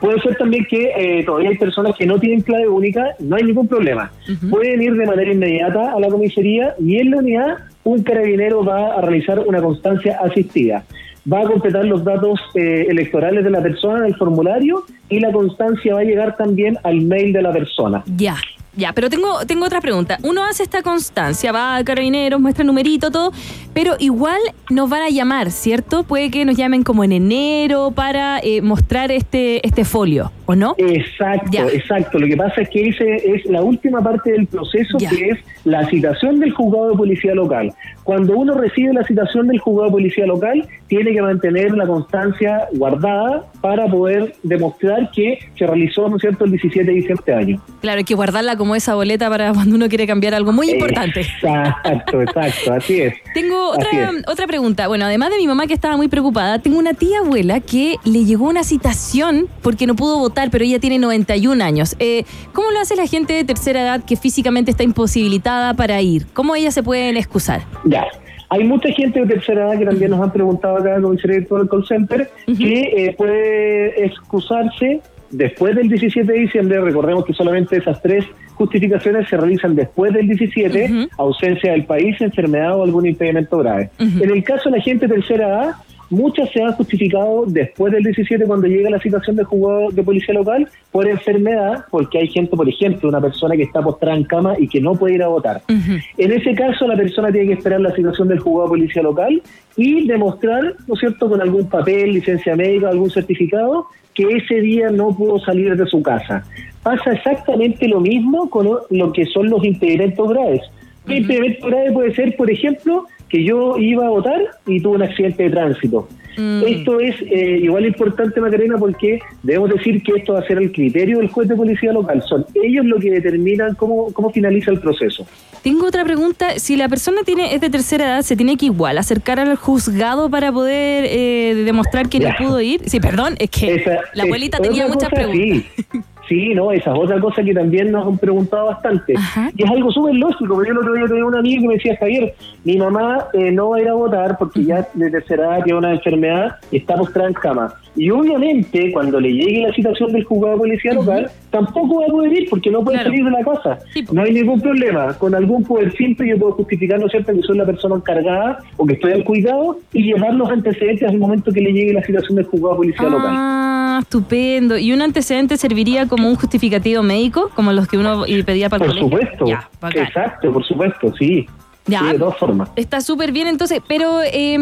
puede 0.00 0.18
ser 0.20 0.36
también 0.36 0.64
que 0.64 0.92
eh, 0.96 1.24
todavía 1.24 1.50
hay 1.50 1.58
personas 1.58 1.94
que 1.96 2.06
no 2.06 2.18
tienen 2.18 2.40
clave 2.40 2.68
única, 2.68 3.14
no 3.18 3.36
hay 3.36 3.44
ningún 3.44 3.68
problema. 3.68 4.10
Pueden 4.48 4.80
ir 4.80 4.94
de 4.94 5.06
manera 5.06 5.30
inmediata 5.30 5.92
a 5.92 6.00
la 6.00 6.08
comisaría 6.08 6.74
y 6.78 6.96
en 6.96 7.10
la 7.10 7.18
unidad 7.18 7.58
un 7.88 8.02
carabinero 8.02 8.62
va 8.62 8.98
a 8.98 9.00
realizar 9.00 9.38
una 9.38 9.62
constancia 9.62 10.18
asistida. 10.22 10.84
Va 11.30 11.40
a 11.40 11.44
completar 11.44 11.86
los 11.86 12.04
datos 12.04 12.38
eh, 12.54 12.86
electorales 12.88 13.44
de 13.44 13.50
la 13.50 13.62
persona 13.62 14.00
en 14.00 14.04
el 14.04 14.16
formulario 14.16 14.84
y 15.08 15.20
la 15.20 15.32
constancia 15.32 15.94
va 15.94 16.00
a 16.00 16.04
llegar 16.04 16.36
también 16.36 16.76
al 16.82 17.00
mail 17.00 17.32
de 17.32 17.40
la 17.40 17.50
persona. 17.50 18.02
Ya, 18.16 18.36
ya, 18.78 18.92
pero 18.92 19.10
tengo, 19.10 19.44
tengo 19.44 19.66
otra 19.66 19.80
pregunta. 19.80 20.18
Uno 20.22 20.44
hace 20.44 20.62
esta 20.62 20.82
constancia, 20.82 21.50
va 21.50 21.76
a 21.76 21.84
carabineros, 21.84 22.40
muestra 22.40 22.62
el 22.62 22.68
numerito, 22.68 23.10
todo, 23.10 23.32
pero 23.74 23.96
igual 23.98 24.38
nos 24.70 24.88
van 24.88 25.02
a 25.02 25.08
llamar, 25.08 25.50
¿cierto? 25.50 26.04
Puede 26.04 26.30
que 26.30 26.44
nos 26.44 26.56
llamen 26.56 26.84
como 26.84 27.02
en 27.02 27.10
enero 27.12 27.90
para 27.90 28.38
eh, 28.38 28.62
mostrar 28.62 29.10
este, 29.10 29.66
este 29.66 29.84
folio, 29.84 30.30
¿o 30.46 30.54
no? 30.54 30.76
Exacto, 30.78 31.68
exacto. 31.72 32.18
Lo 32.20 32.28
que 32.28 32.36
pasa 32.36 32.62
es 32.62 32.68
que 32.68 32.88
ese 32.88 33.16
es 33.34 33.44
la 33.46 33.62
última 33.62 34.00
parte 34.00 34.30
del 34.30 34.46
proceso 34.46 34.96
que 34.98 35.30
es 35.30 35.38
la 35.64 35.84
citación 35.88 36.38
del 36.38 36.52
juzgado 36.52 36.90
de 36.90 36.96
policía 36.96 37.34
local. 37.34 37.72
Cuando 38.04 38.38
uno 38.38 38.54
recibe 38.54 38.92
la 38.94 39.04
citación 39.04 39.48
del 39.48 39.58
juzgado 39.58 39.86
de 39.86 39.92
policía 39.92 40.26
local, 40.26 40.66
tiene 40.86 41.12
que 41.12 41.20
mantener 41.20 41.72
la 41.72 41.86
constancia 41.86 42.68
guardada 42.72 43.44
para 43.60 43.86
poder 43.86 44.34
demostrar 44.42 45.10
que 45.10 45.38
se 45.58 45.66
realizó, 45.66 46.08
¿no 46.08 46.16
es 46.16 46.22
cierto?, 46.22 46.44
el 46.44 46.52
17 46.52 46.84
de 46.84 46.92
diciembre 46.92 47.08
de 47.08 47.32
este 47.32 47.34
año. 47.34 47.62
Claro, 47.80 47.98
hay 47.98 48.04
que 48.04 48.14
guardarla 48.14 48.56
como 48.56 48.67
esa 48.74 48.94
boleta 48.94 49.28
para 49.28 49.52
cuando 49.52 49.76
uno 49.76 49.88
quiere 49.88 50.06
cambiar 50.06 50.34
algo 50.34 50.52
muy 50.52 50.70
importante. 50.70 51.20
Exacto, 51.20 52.22
exacto, 52.22 52.72
así 52.72 53.00
es. 53.00 53.14
Tengo 53.34 53.72
Así 53.72 53.86
otra, 53.86 54.10
es. 54.10 54.28
otra 54.28 54.46
pregunta. 54.46 54.88
Bueno, 54.88 55.04
además 55.04 55.30
de 55.30 55.36
mi 55.36 55.46
mamá 55.46 55.66
que 55.66 55.74
estaba 55.74 55.96
muy 55.96 56.08
preocupada, 56.08 56.58
tengo 56.58 56.78
una 56.78 56.94
tía 56.94 57.18
abuela 57.18 57.60
que 57.60 57.96
le 58.04 58.24
llegó 58.24 58.48
una 58.48 58.64
citación 58.64 59.46
porque 59.62 59.86
no 59.86 59.96
pudo 59.96 60.18
votar, 60.18 60.50
pero 60.50 60.64
ella 60.64 60.78
tiene 60.78 60.98
91 60.98 61.62
años. 61.62 61.96
Eh, 61.98 62.24
¿Cómo 62.52 62.70
lo 62.70 62.80
hace 62.80 62.96
la 62.96 63.06
gente 63.06 63.32
de 63.32 63.44
tercera 63.44 63.82
edad 63.82 64.04
que 64.04 64.16
físicamente 64.16 64.70
está 64.70 64.82
imposibilitada 64.82 65.74
para 65.74 66.00
ir? 66.00 66.26
¿Cómo 66.32 66.54
ellas 66.54 66.74
se 66.74 66.82
pueden 66.82 67.16
excusar? 67.16 67.62
Ya. 67.84 68.06
Hay 68.50 68.64
mucha 68.64 68.88
gente 68.90 69.20
de 69.20 69.26
tercera 69.26 69.66
edad 69.68 69.78
que 69.78 69.84
también 69.84 70.10
nos 70.10 70.20
han 70.22 70.32
preguntado 70.32 70.78
acá 70.78 70.96
en 70.96 71.02
del 71.02 71.68
Call 71.68 71.86
Center 71.86 72.30
que 72.46 72.80
eh, 72.80 73.14
puede 73.16 74.04
excusarse 74.06 75.02
después 75.30 75.76
del 75.76 75.88
17 75.88 76.30
de 76.30 76.38
diciembre. 76.38 76.80
Recordemos 76.80 77.24
que 77.24 77.32
solamente 77.32 77.76
esas 77.76 78.00
tres 78.02 78.24
justificaciones 78.54 79.28
se 79.28 79.36
realizan 79.36 79.74
después 79.74 80.12
del 80.12 80.26
17, 80.26 81.08
ausencia 81.16 81.72
del 81.72 81.84
país, 81.84 82.20
enfermedad 82.20 82.76
o 82.76 82.82
algún 82.82 83.06
impedimento 83.06 83.58
grave. 83.58 83.90
En 83.98 84.30
el 84.30 84.42
caso 84.42 84.68
de 84.70 84.78
la 84.78 84.82
gente 84.82 85.06
de 85.06 85.14
tercera 85.14 85.48
edad, 85.48 85.74
muchas 86.10 86.50
se 86.50 86.62
han 86.62 86.72
justificado 86.72 87.44
después 87.46 87.92
del 87.92 88.02
17 88.02 88.44
cuando 88.46 88.66
llega 88.66 88.90
la 88.90 89.00
situación 89.00 89.36
del 89.36 89.44
juzgado 89.44 89.90
de 89.90 90.02
policía 90.02 90.34
local 90.34 90.68
por 90.90 91.06
enfermedad, 91.06 91.84
porque 91.90 92.18
hay 92.18 92.28
gente, 92.28 92.56
por 92.56 92.68
ejemplo, 92.68 93.08
una 93.08 93.20
persona 93.20 93.56
que 93.56 93.62
está 93.62 93.82
postrada 93.82 94.16
en 94.16 94.24
cama 94.24 94.54
y 94.58 94.68
que 94.68 94.80
no 94.80 94.94
puede 94.94 95.14
ir 95.14 95.22
a 95.22 95.28
votar. 95.28 95.62
En 95.68 96.32
ese 96.32 96.54
caso, 96.54 96.86
la 96.86 96.96
persona 96.96 97.30
tiene 97.30 97.48
que 97.48 97.52
esperar 97.54 97.80
la 97.80 97.94
situación 97.94 98.28
del 98.28 98.40
juzgado 98.40 98.64
de 98.64 98.70
policía 98.70 99.02
local 99.02 99.42
y 99.76 100.06
demostrar, 100.06 100.74
¿no 100.86 100.94
es 100.94 101.00
cierto?, 101.00 101.28
con 101.28 101.40
algún 101.40 101.68
papel, 101.68 102.12
licencia 102.14 102.56
médica, 102.56 102.88
algún 102.88 103.10
certificado, 103.10 103.86
que 104.18 104.24
ese 104.36 104.60
día 104.62 104.90
no 104.90 105.14
pudo 105.14 105.38
salir 105.38 105.76
de 105.76 105.86
su 105.86 106.02
casa. 106.02 106.42
Pasa 106.82 107.12
exactamente 107.12 107.86
lo 107.86 108.00
mismo 108.00 108.50
con 108.50 108.68
lo 108.90 109.12
que 109.12 109.24
son 109.26 109.48
los 109.48 109.64
impedimentos 109.64 110.28
graves. 110.30 110.62
Un 111.06 111.12
impedimento 111.12 111.68
grave 111.68 111.92
puede 111.92 112.14
ser, 112.16 112.36
por 112.36 112.50
ejemplo, 112.50 113.06
que 113.28 113.44
yo 113.44 113.76
iba 113.78 114.06
a 114.06 114.10
votar 114.10 114.40
y 114.66 114.80
tuve 114.80 114.96
un 114.96 115.02
accidente 115.02 115.44
de 115.44 115.50
tránsito. 115.50 116.08
Mm. 116.36 116.62
Esto 116.68 117.00
es 117.00 117.16
eh, 117.22 117.58
igual 117.62 117.84
importante, 117.84 118.40
Macarena, 118.40 118.76
porque 118.78 119.18
debemos 119.42 119.70
decir 119.70 120.00
que 120.04 120.12
esto 120.18 120.34
va 120.34 120.38
a 120.38 120.46
ser 120.46 120.58
el 120.58 120.70
criterio 120.70 121.18
del 121.18 121.28
juez 121.28 121.48
de 121.48 121.56
policía 121.56 121.92
local. 121.92 122.22
Son 122.28 122.46
ellos 122.62 122.84
los 122.86 123.00
que 123.00 123.10
determinan 123.10 123.74
cómo, 123.74 124.12
cómo 124.12 124.30
finaliza 124.30 124.70
el 124.70 124.78
proceso. 124.78 125.26
Tengo 125.64 125.86
otra 125.88 126.04
pregunta. 126.04 126.58
Si 126.60 126.76
la 126.76 126.88
persona 126.88 127.22
tiene 127.24 127.54
es 127.56 127.60
de 127.60 127.70
tercera 127.70 128.04
edad, 128.04 128.22
¿se 128.22 128.36
tiene 128.36 128.56
que 128.56 128.66
igual 128.66 128.98
acercar 128.98 129.40
al 129.40 129.56
juzgado 129.56 130.30
para 130.30 130.52
poder 130.52 131.06
eh, 131.08 131.54
demostrar 131.64 132.08
que 132.08 132.20
Ya. 132.20 132.30
no 132.38 132.46
pudo 132.46 132.60
ir? 132.60 132.82
Sí, 132.88 133.00
perdón, 133.00 133.34
es 133.40 133.50
que 133.50 133.74
Esa- 133.74 133.98
la 134.14 134.22
abuelita 134.22 134.58
es 134.58 134.62
tenía 134.62 134.86
muchas 134.86 135.08
cosa, 135.10 135.16
preguntas. 135.26 135.62
Sí. 135.90 135.98
Sí, 136.28 136.54
no, 136.54 136.70
esa 136.72 136.92
es 136.92 136.98
otra 136.98 137.18
cosa 137.20 137.42
que 137.42 137.54
también 137.54 137.90
nos 137.90 138.06
han 138.06 138.18
preguntado 138.18 138.66
bastante. 138.66 139.14
Y 139.56 139.62
es 139.62 139.70
algo 139.70 139.90
súper 139.90 140.14
lógico, 140.14 140.54
porque 140.54 140.68
yo 140.68 140.72
el 140.72 140.78
otro 140.78 140.94
día 140.94 141.06
tenía 141.06 141.24
un 141.24 141.34
amigo 141.34 141.62
que 141.62 141.68
me 141.68 141.74
decía, 141.74 141.96
Javier, 141.96 142.34
mi 142.64 142.76
mamá 142.76 143.24
eh, 143.32 143.50
no 143.50 143.70
va 143.70 143.78
a 143.78 143.80
ir 143.80 143.88
a 143.88 143.94
votar 143.94 144.36
porque 144.38 144.64
ya 144.64 144.86
de 144.92 145.10
tercera 145.10 145.56
edad 145.56 145.64
tiene 145.64 145.78
una 145.78 145.92
enfermedad 145.92 146.56
y 146.70 146.78
está 146.78 146.96
postrada 146.96 147.28
en 147.28 147.34
cama. 147.34 147.74
Y 147.96 148.10
obviamente, 148.10 148.92
cuando 148.92 149.18
le 149.18 149.32
llegue 149.32 149.66
la 149.66 149.74
situación 149.74 150.12
del 150.12 150.24
juzgado 150.24 150.54
de 150.54 150.60
policía 150.60 150.92
local, 150.92 151.30
tampoco 151.50 152.00
va 152.00 152.06
a 152.06 152.08
poder 152.08 152.32
ir 152.32 152.48
porque 152.50 152.70
no 152.70 152.84
puede 152.84 153.02
salir 153.02 153.24
de 153.24 153.30
la 153.30 153.44
casa. 153.44 153.78
No 154.12 154.22
hay 154.22 154.32
ningún 154.32 154.60
problema. 154.60 155.14
Con 155.14 155.34
algún 155.34 155.64
poder 155.64 155.96
simple 155.96 156.28
yo 156.28 156.38
puedo 156.38 156.52
justificar, 156.52 157.00
¿no 157.00 157.06
es 157.06 157.12
cierto?, 157.12 157.32
que 157.32 157.42
soy 157.42 157.56
la 157.56 157.66
persona 157.66 157.96
encargada 157.96 158.58
o 158.76 158.86
que 158.86 158.92
estoy 158.94 159.12
al 159.12 159.24
cuidado 159.24 159.78
y 159.92 160.02
llevar 160.04 160.34
los 160.34 160.48
antecedentes 160.50 161.08
al 161.08 161.18
momento 161.18 161.50
que 161.50 161.60
le 161.60 161.72
llegue 161.72 161.92
la 161.94 162.04
situación 162.04 162.36
del 162.36 162.44
juzgado 162.44 162.74
de 162.74 162.76
policía 162.76 163.08
local. 163.08 163.87
Ah, 163.98 164.02
estupendo. 164.02 164.78
¿Y 164.78 164.92
un 164.92 165.02
antecedente 165.02 165.56
serviría 165.56 166.06
como 166.06 166.28
un 166.28 166.36
justificativo 166.36 167.02
médico, 167.02 167.50
como 167.54 167.72
los 167.72 167.88
que 167.88 167.98
uno 167.98 168.24
pedía 168.46 168.68
para 168.68 168.84
el 168.84 168.90
Por 168.92 169.00
colegio? 169.10 169.18
supuesto. 169.38 169.46
Ya. 169.46 169.68
Exacto, 170.02 170.52
por 170.52 170.64
supuesto, 170.64 171.12
sí. 171.18 171.46
Ya. 171.88 172.00
Sí, 172.00 172.06
de 172.12 172.18
todas 172.18 172.36
formas. 172.38 172.70
Está 172.76 173.00
súper 173.00 173.32
bien, 173.32 173.48
entonces, 173.48 173.80
pero 173.88 174.20
eh, 174.22 174.54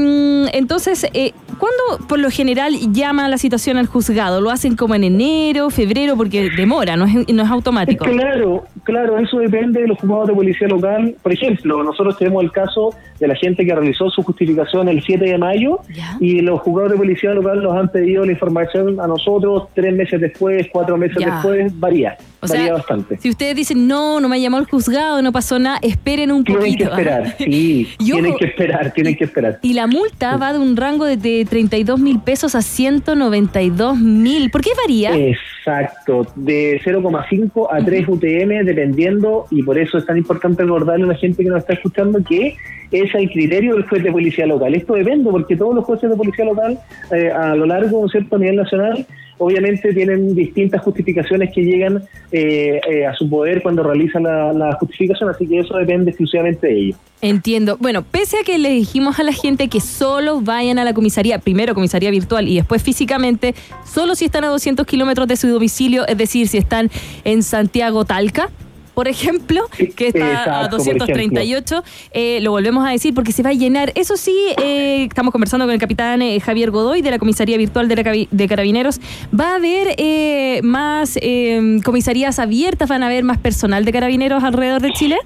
entonces, 0.53 1.07
eh, 1.13 1.33
¿cuándo 1.59 2.07
por 2.09 2.19
lo 2.19 2.31
general 2.31 2.73
llama 2.93 3.29
la 3.29 3.39
situación 3.39 3.77
al 3.77 3.87
juzgado? 3.87 4.41
¿Lo 4.41 4.51
hacen 4.51 4.77
como 4.77 4.95
en 4.95 5.05
enero, 5.05 5.71
febrero? 5.71 6.17
Porque 6.17 6.51
demora, 6.57 6.97
no 6.97 7.05
es, 7.05 7.29
no 7.29 7.43
es 7.43 7.51
automático. 7.51 8.05
Claro, 8.05 8.65
claro, 8.85 9.19
eso 9.19 9.39
depende 9.39 9.81
de 9.83 9.89
los 9.89 9.99
juzgados 9.99 10.29
de 10.29 10.35
policía 10.35 10.69
local. 10.69 11.15
Por 11.23 11.33
ejemplo, 11.33 11.83
nosotros 11.83 12.17
tenemos 12.17 12.43
el 12.45 12.53
caso 12.53 12.95
de 13.19 13.29
la 13.29 13.35
gente 13.35 13.65
que 13.65 13.75
realizó 13.75 14.09
su 14.11 14.23
justificación 14.23 14.89
el 14.89 15.03
7 15.03 15.25
de 15.25 15.39
mayo 15.39 15.81
y 16.21 16.41
los 16.41 16.61
juzgados 16.61 16.93
de 16.93 16.99
policía 16.99 17.31
local 17.35 17.63
nos 17.63 17.77
han 17.77 17.89
pedido 17.89 18.25
la 18.25 18.33
información 18.33 19.01
a 19.01 19.07
nosotros 19.07 19.65
tres 19.75 19.95
meses 19.95 20.21
después, 20.21 20.67
cuatro 20.73 20.97
meses 20.97 21.17
Ya. 21.21 21.35
después, 21.35 21.79
varía, 21.81 22.17
O 22.41 22.47
varía 22.47 22.65
sea, 22.67 22.75
bastante. 22.75 23.17
Si 23.19 23.31
ustedes 23.31 23.57
dicen, 23.57 23.89
no, 23.89 24.21
no 24.21 24.29
me 24.29 24.41
llamó 24.41 24.59
el 24.59 24.67
juzgado, 24.67 25.23
no 25.23 25.33
pasó 25.33 25.59
nada, 25.59 25.79
esperen 25.83 26.31
un 26.33 26.45
Tienen 26.45 26.63
que 26.77 26.85
poquito. 26.85 26.91
¿ah? 26.93 26.99
esperar, 26.99 27.37
sí, 27.39 27.89
tienen 27.99 28.27
ojo- 28.31 28.39
que 28.39 28.45
esperar, 28.45 28.93
tienen 28.93 29.17
que 29.17 29.25
esperar. 29.25 29.59
Y 29.63 29.73
la 29.73 29.87
multa 29.87 30.37
va 30.37 30.53
de 30.53 30.59
un 30.59 30.77
rango 30.77 31.05
de, 31.05 31.17
de 31.17 31.47
32 31.49 31.99
mil 31.99 32.21
pesos 32.21 32.55
a 32.55 32.63
192 32.63 33.99
mil. 33.99 34.51
¿Por 34.51 34.61
qué 34.63 34.71
varía? 34.81 35.17
Exacto, 35.17 36.27
de 36.37 36.81
0,5 36.85 37.69
a 37.71 37.85
3 37.85 38.09
UTM 38.09 38.65
dependiendo, 38.65 39.47
y 39.51 39.63
por 39.63 39.79
eso 39.79 39.99
es 39.99 40.07
tan 40.07 40.17
importante 40.17 40.63
recordarle 40.63 41.05
a 41.05 41.09
la 41.09 41.15
gente 41.15 41.43
que 41.43 41.49
nos 41.49 41.59
está 41.61 41.73
escuchando 41.75 42.23
que 42.23 42.57
es 42.93 43.15
el 43.15 43.29
criterio 43.31 43.75
del 43.75 43.85
juez 43.89 44.03
de 44.05 44.13
policía 44.13 44.47
local. 44.47 44.75
Esto 44.75 44.95
depende 44.95 45.31
porque 45.31 45.57
todos 45.57 45.75
los 45.75 45.85
jueces 45.85 46.09
de 46.09 46.17
policía 46.17 46.45
local 46.45 46.79
eh, 47.13 47.31
a 47.31 47.55
lo 47.57 47.67
largo, 47.67 48.01
¿no 48.01 48.07
es 48.07 48.13
cierto?, 48.13 48.37
a 48.37 48.39
nivel 48.39 48.57
nacional, 48.57 49.05
obviamente 49.39 49.93
tienen 49.93 50.35
distintas 50.35 50.83
justificaciones 50.83 51.51
que 51.55 51.63
llegan 51.63 52.03
eh, 52.33 52.81
eh, 52.89 53.07
a 53.07 53.15
su 53.15 53.29
poder 53.29 53.63
cuando 53.63 53.83
realizan 53.83 54.23
la, 54.23 54.53
la 54.53 54.75
justificación, 54.75 55.31
así 55.31 55.47
que 55.47 55.61
eso 55.61 55.77
depende 55.77 56.11
exclusivamente 56.11 56.67
de 56.67 56.79
ellos. 56.79 56.99
Entiendo. 57.23 57.77
Bueno, 57.81 58.03
pese 58.03 58.39
a 58.41 58.45
que 58.45 58.59
le 58.59 58.71
dijimos 58.71 59.19
a 59.19 59.23
la 59.23 59.33
gente 59.33 59.69
que 59.69 59.81
solo 59.81 60.41
vayan 60.41 60.79
a 60.79 60.85
la 60.85 60.93
comisaría, 60.93 61.39
primero 61.39 61.75
comisaría 61.75 62.11
virtual 62.11 62.47
y 62.49 62.57
después 62.57 62.83
físicamente, 62.83 63.55
solo 63.85 64.15
si 64.15 64.27
están 64.27 64.45
a 64.45 64.49
200 64.49 64.87
kilómetros 64.87 65.27
de 65.27 65.37
su 65.37 65.49
domicilio, 65.49 66.07
es 66.07 66.19
decir, 66.19 66.49
si 66.49 66.59
están 66.59 66.91
en 67.25 67.43
Santiago 67.43 68.05
Talca. 68.05 68.51
Por 68.97 69.09
ejemplo, 69.09 69.61
que 69.95 70.07
está 70.07 70.25
a 70.25 70.33
exacto, 70.33 70.79
por 70.79 70.87
238, 70.87 71.85
eh, 72.13 72.41
lo 72.41 72.53
volvemos 72.53 72.89
a 72.89 72.93
decir 72.93 73.13
porque 73.13 73.31
se 73.31 73.43
va 73.43 73.51
a 73.51 73.53
llenar. 73.53 73.93
Eso 73.95 74.17
sí, 74.17 74.35
eh, 74.65 75.05
estamos 75.05 75.33
conversando 75.33 75.67
con 75.67 75.75
el 75.75 75.79
capitán 75.79 76.23
eh, 76.23 76.41
Javier 76.41 76.71
Godoy 76.71 77.03
de 77.03 77.11
la 77.11 77.19
Comisaría 77.19 77.59
Virtual 77.59 77.89
de, 77.89 77.97
la 77.97 78.27
de 78.31 78.49
Carabineros. 78.49 78.99
¿Va 79.39 79.53
a 79.53 79.55
haber 79.57 79.89
eh, 79.99 80.63
más 80.63 81.19
eh, 81.21 81.79
comisarías 81.85 82.39
abiertas? 82.39 82.89
¿Van 82.89 83.03
a 83.03 83.09
haber 83.09 83.23
más 83.23 83.37
personal 83.37 83.85
de 83.85 83.93
Carabineros 83.93 84.43
alrededor 84.43 84.81
de 84.81 84.91
Chile? 84.93 85.19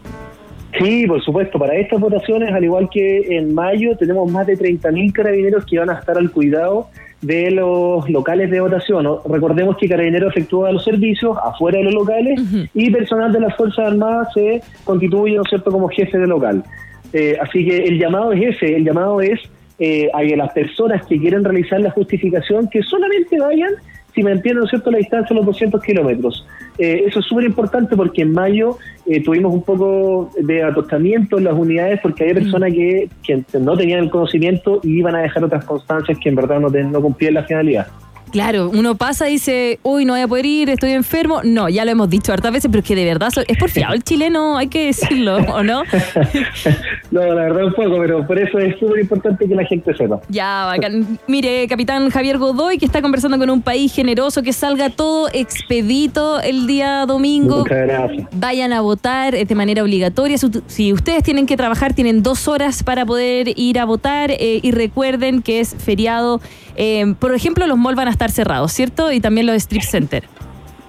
Sí, 0.77 1.07
por 1.07 1.23
supuesto. 1.23 1.57
Para 1.57 1.77
estas 1.77 2.01
votaciones, 2.01 2.53
al 2.53 2.65
igual 2.65 2.89
que 2.93 3.37
en 3.37 3.55
mayo, 3.55 3.97
tenemos 3.97 4.29
más 4.33 4.49
de 4.49 4.59
30.000 4.59 5.13
carabineros 5.13 5.65
que 5.65 5.79
van 5.79 5.91
a 5.91 5.95
estar 6.01 6.19
al 6.19 6.33
cuidado 6.33 6.89
de 7.23 7.51
los 7.51 8.09
locales 8.09 8.51
de 8.51 8.61
votación. 8.61 9.07
Recordemos 9.29 9.77
que 9.77 9.89
Carabineros 9.89 10.35
efectúa 10.35 10.73
los 10.73 10.85
servicios 10.85 11.37
afuera 11.43 11.79
de 11.79 11.85
los 11.85 11.95
locales 11.95 12.41
y 12.75 12.91
personal 12.91 13.33
de 13.33 13.41
las 13.41 13.57
Fuerzas 13.57 13.89
Armadas 13.89 14.29
se 14.35 14.63
constituye, 14.85 15.37
¿no 15.37 15.43
es 15.43 15.49
cierto?, 15.49 15.71
como 15.71 15.89
jefe 15.89 16.19
de 16.19 16.27
local. 16.27 16.65
Eh, 17.13 17.37
así 17.41 17.65
que 17.65 17.85
el 17.85 17.99
llamado 17.99 18.33
es 18.33 18.57
ese, 18.57 18.77
el 18.77 18.85
llamado 18.85 19.21
es 19.21 19.41
eh, 19.79 20.09
a 20.15 20.21
que 20.21 20.37
las 20.37 20.53
personas 20.53 21.05
que 21.07 21.19
quieren 21.19 21.45
realizar 21.45 21.81
la 21.81 21.91
justificación 21.91 22.69
que 22.69 22.83
solamente 22.83 23.39
vayan 23.39 23.73
si 24.15 24.23
mantienen, 24.23 24.61
¿no 24.61 24.65
es 24.65 24.71
cierto?, 24.71 24.91
la 24.91 24.99
distancia 24.99 25.29
de 25.29 25.37
los 25.37 25.47
200 25.47 25.83
kilómetros. 25.83 26.47
Eh, 26.81 27.05
eso 27.07 27.21
es 27.21 27.27
súper 27.27 27.45
importante 27.45 27.95
porque 27.95 28.23
en 28.23 28.33
mayo 28.33 28.79
eh, 29.05 29.23
tuvimos 29.23 29.53
un 29.53 29.63
poco 29.63 30.31
de 30.41 30.63
atostamiento 30.63 31.37
en 31.37 31.45
las 31.45 31.53
unidades 31.53 32.01
porque 32.03 32.23
había 32.23 32.37
personas 32.37 32.73
que, 32.73 33.11
que 33.23 33.45
no 33.59 33.77
tenían 33.77 33.99
el 33.99 34.09
conocimiento 34.09 34.81
y 34.83 34.99
iban 34.99 35.15
a 35.15 35.21
dejar 35.21 35.45
otras 35.45 35.67
constancias 35.67 36.19
que 36.19 36.31
en 36.31 36.37
verdad 36.37 36.59
no 36.59 37.03
cumplían 37.03 37.35
la 37.35 37.45
finalidad. 37.45 37.87
Claro, 38.33 38.71
uno 38.73 38.95
pasa 38.95 39.29
y 39.29 39.33
dice, 39.33 39.79
uy, 39.83 40.05
no 40.05 40.13
voy 40.13 40.23
a 40.23 40.29
poder 40.29 40.47
ir, 40.47 40.71
estoy 40.71 40.93
enfermo. 40.93 41.41
No, 41.43 41.69
ya 41.69 41.85
lo 41.85 41.91
hemos 41.91 42.09
dicho 42.09 42.33
hartas 42.33 42.53
veces, 42.53 42.71
pero 42.71 42.81
es 42.81 42.87
que 42.87 42.95
de 42.95 43.05
verdad 43.05 43.31
es 43.47 43.59
porfiado 43.59 43.95
el 43.95 44.03
chileno, 44.03 44.57
hay 44.57 44.69
que 44.69 44.87
decirlo, 44.87 45.37
¿o 45.37 45.63
no? 45.63 45.83
No, 47.11 47.23
la 47.23 47.43
verdad 47.43 47.65
un 47.65 47.73
poco, 47.73 47.97
pero 47.99 48.25
por 48.25 48.39
eso 48.39 48.59
es 48.61 48.79
súper 48.79 49.01
importante 49.01 49.49
que 49.49 49.55
la 49.55 49.65
gente 49.65 49.93
sepa. 49.97 50.21
Ya, 50.29 50.67
bacán. 50.67 51.19
Mire, 51.27 51.67
capitán 51.67 52.09
Javier 52.09 52.39
Godoy, 52.39 52.79
que 52.79 52.85
está 52.85 53.03
conversando 53.03 53.37
con 53.37 53.51
un 53.51 53.63
país 53.63 53.93
generoso, 53.93 54.43
que 54.45 54.53
salga 54.53 54.91
todo 54.91 55.29
expedito 55.33 56.41
el 56.41 56.69
día 56.69 57.07
domingo. 57.07 57.61
Muchas 57.61 57.79
gracias. 57.79 58.29
Vayan 58.33 58.73
a 58.73 58.81
votar 58.81 59.35
de 59.35 59.55
manera 59.57 59.83
obligatoria. 59.83 60.37
Si 60.39 60.93
ustedes 60.93 61.25
tienen 61.25 61.47
que 61.47 61.57
trabajar, 61.57 61.95
tienen 61.95 62.23
dos 62.23 62.47
horas 62.47 62.85
para 62.85 63.05
poder 63.05 63.59
ir 63.59 63.81
a 63.81 63.85
votar 63.85 64.31
eh, 64.31 64.61
y 64.63 64.71
recuerden 64.71 65.43
que 65.43 65.59
es 65.59 65.75
feriado. 65.77 66.41
Eh, 66.77 67.15
por 67.19 67.35
ejemplo, 67.35 67.67
los 67.67 67.77
malls 67.77 67.97
van 67.97 68.09
a 68.09 68.13
estar 68.21 68.31
cerrados, 68.31 68.73
¿cierto? 68.73 69.11
Y 69.13 69.21
también 69.21 69.47
los 69.47 69.57
strip 69.57 69.83
center. 69.83 70.25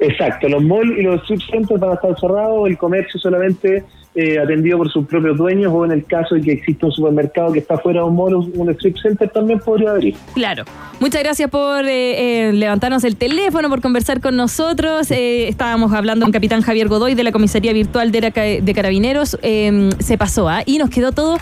Exacto, 0.01 0.49
los 0.49 0.63
malls 0.63 0.97
y 0.97 1.03
los 1.03 1.21
strip 1.21 1.41
centers 1.49 1.79
van 1.79 1.91
a 1.91 1.93
estar 1.93 2.19
cerrados, 2.19 2.67
el 2.67 2.77
comercio 2.77 3.19
solamente 3.19 3.85
eh, 4.15 4.39
atendido 4.39 4.79
por 4.79 4.91
sus 4.91 5.05
propios 5.05 5.37
dueños 5.37 5.71
o 5.73 5.85
en 5.85 5.91
el 5.91 6.03
caso 6.05 6.35
de 6.35 6.41
que 6.41 6.51
exista 6.53 6.87
un 6.87 6.91
supermercado 6.91 7.53
que 7.53 7.59
está 7.59 7.77
fuera 7.77 8.01
de 8.01 8.07
un 8.07 8.15
mall, 8.15 8.35
un 8.35 8.69
strip 8.71 8.97
center 8.97 9.29
también 9.29 9.59
podría 9.59 9.91
abrir. 9.91 10.15
Claro. 10.33 10.65
Muchas 10.99 11.23
gracias 11.23 11.49
por 11.49 11.85
eh, 11.85 12.49
eh, 12.49 12.53
levantarnos 12.53 13.03
el 13.05 13.15
teléfono, 13.15 13.69
por 13.69 13.79
conversar 13.79 14.19
con 14.19 14.35
nosotros. 14.35 15.09
Eh, 15.11 15.47
estábamos 15.47 15.93
hablando 15.93 16.25
con 16.25 16.33
capitán 16.33 16.61
Javier 16.61 16.89
Godoy 16.89 17.15
de 17.15 17.23
la 17.23 17.31
Comisaría 17.31 17.71
Virtual 17.71 18.11
de, 18.11 18.21
la 18.21 18.29
de 18.31 18.73
Carabineros. 18.73 19.37
Eh, 19.43 19.91
se 19.99 20.17
pasó, 20.17 20.49
¿ah? 20.49 20.63
Y 20.65 20.79
nos 20.79 20.89
quedó 20.89 21.11
todo 21.11 21.37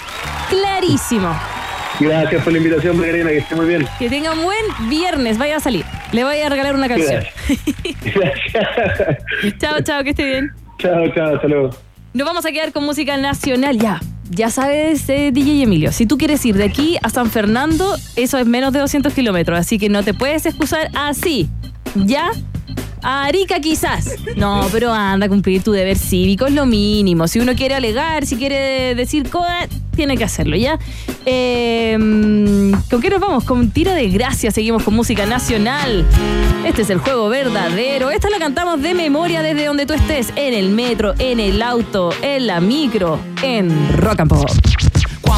clarísimo. 0.50 1.30
Gracias 2.00 2.44
por 2.44 2.54
la 2.54 2.60
invitación, 2.60 2.98
Macarena, 2.98 3.30
que 3.30 3.38
esté 3.40 3.56
muy 3.56 3.66
bien. 3.66 3.86
Que 4.00 4.10
tenga 4.10 4.32
un 4.32 4.44
buen 4.44 4.90
viernes. 4.90 5.38
Vaya 5.38 5.58
a 5.58 5.60
salir. 5.60 5.86
Le 6.12 6.24
voy 6.24 6.40
a 6.40 6.50
regalar 6.50 6.76
una 6.76 6.88
canción. 6.88 7.24
chao, 9.60 9.82
chao, 9.82 10.04
que 10.04 10.12
esté 10.12 10.26
bien. 10.26 10.52
Chao, 10.78 11.14
chao, 11.14 11.36
hasta 11.36 11.48
luego. 11.48 11.70
Nos 12.14 12.26
vamos 12.26 12.46
a 12.46 12.52
quedar 12.52 12.72
con 12.72 12.86
música 12.86 13.18
nacional. 13.18 13.78
Ya, 13.78 14.00
ya 14.30 14.50
sabes, 14.50 15.08
eh, 15.10 15.32
DJ 15.34 15.64
Emilio, 15.64 15.92
si 15.92 16.06
tú 16.06 16.18
quieres 16.18 16.44
ir 16.46 16.56
de 16.56 16.64
aquí 16.64 16.98
a 17.04 17.10
San 17.10 17.30
Fernando, 17.30 17.96
eso 18.16 18.38
es 18.38 18.46
menos 18.46 18.74
de 18.74 18.80
200 18.80 19.14
kilómetros, 19.14 19.60
así 19.60 19.78
que 19.78 19.90
no 19.90 20.04
te 20.04 20.14
puedes 20.14 20.46
excusar 20.46 20.90
así. 20.96 21.50
Ya, 21.96 22.32
A 23.02 23.26
Arica 23.26 23.60
quizás. 23.60 24.16
No, 24.36 24.68
pero 24.72 24.92
anda 24.92 25.28
a 25.28 25.30
cumplir 25.30 25.64
tu 25.64 25.72
deber 25.72 25.98
cívico, 25.98 26.48
es 26.48 26.54
lo 26.54 26.66
mínimo. 26.66 27.28
Si 27.28 27.40
uno 27.40 27.56
quiere 27.56 27.76
alegar, 27.76 28.26
si 28.26 28.36
quiere 28.36 28.96
decir 28.96 29.30
cosas, 29.30 29.70
tiene 29.96 30.18
que 30.18 30.24
hacerlo, 30.24 30.56
¿ya? 30.56 30.80
Eh, 31.26 31.98
¿Con 32.90 33.02
qué 33.02 33.10
nos 33.10 33.20
vamos? 33.20 33.44
Con 33.44 33.70
tira 33.72 33.94
de 33.94 34.10
gracia, 34.10 34.52
seguimos 34.52 34.84
con 34.84 34.94
música 34.94 35.26
nacional. 35.26 36.06
Este 36.66 36.84
es 36.84 36.90
el 36.90 37.00
juego 37.00 37.30
verdadero. 37.30 38.10
Esta 38.10 38.30
la 38.30 38.38
cantamos 38.38 38.82
de 38.82 38.94
memoria 38.94 39.42
desde 39.42 39.66
donde 39.66 39.86
tú 39.86 39.94
estés, 39.94 40.32
en 40.36 40.54
el 40.54 40.70
metro, 40.70 41.14
en 41.20 41.40
el 41.40 41.62
auto, 41.62 42.12
en 42.22 42.48
la 42.48 42.60
micro, 42.60 43.20
en 43.44 43.98
Rock 43.98 44.22
and 44.22 44.30
Pop. 44.30 44.89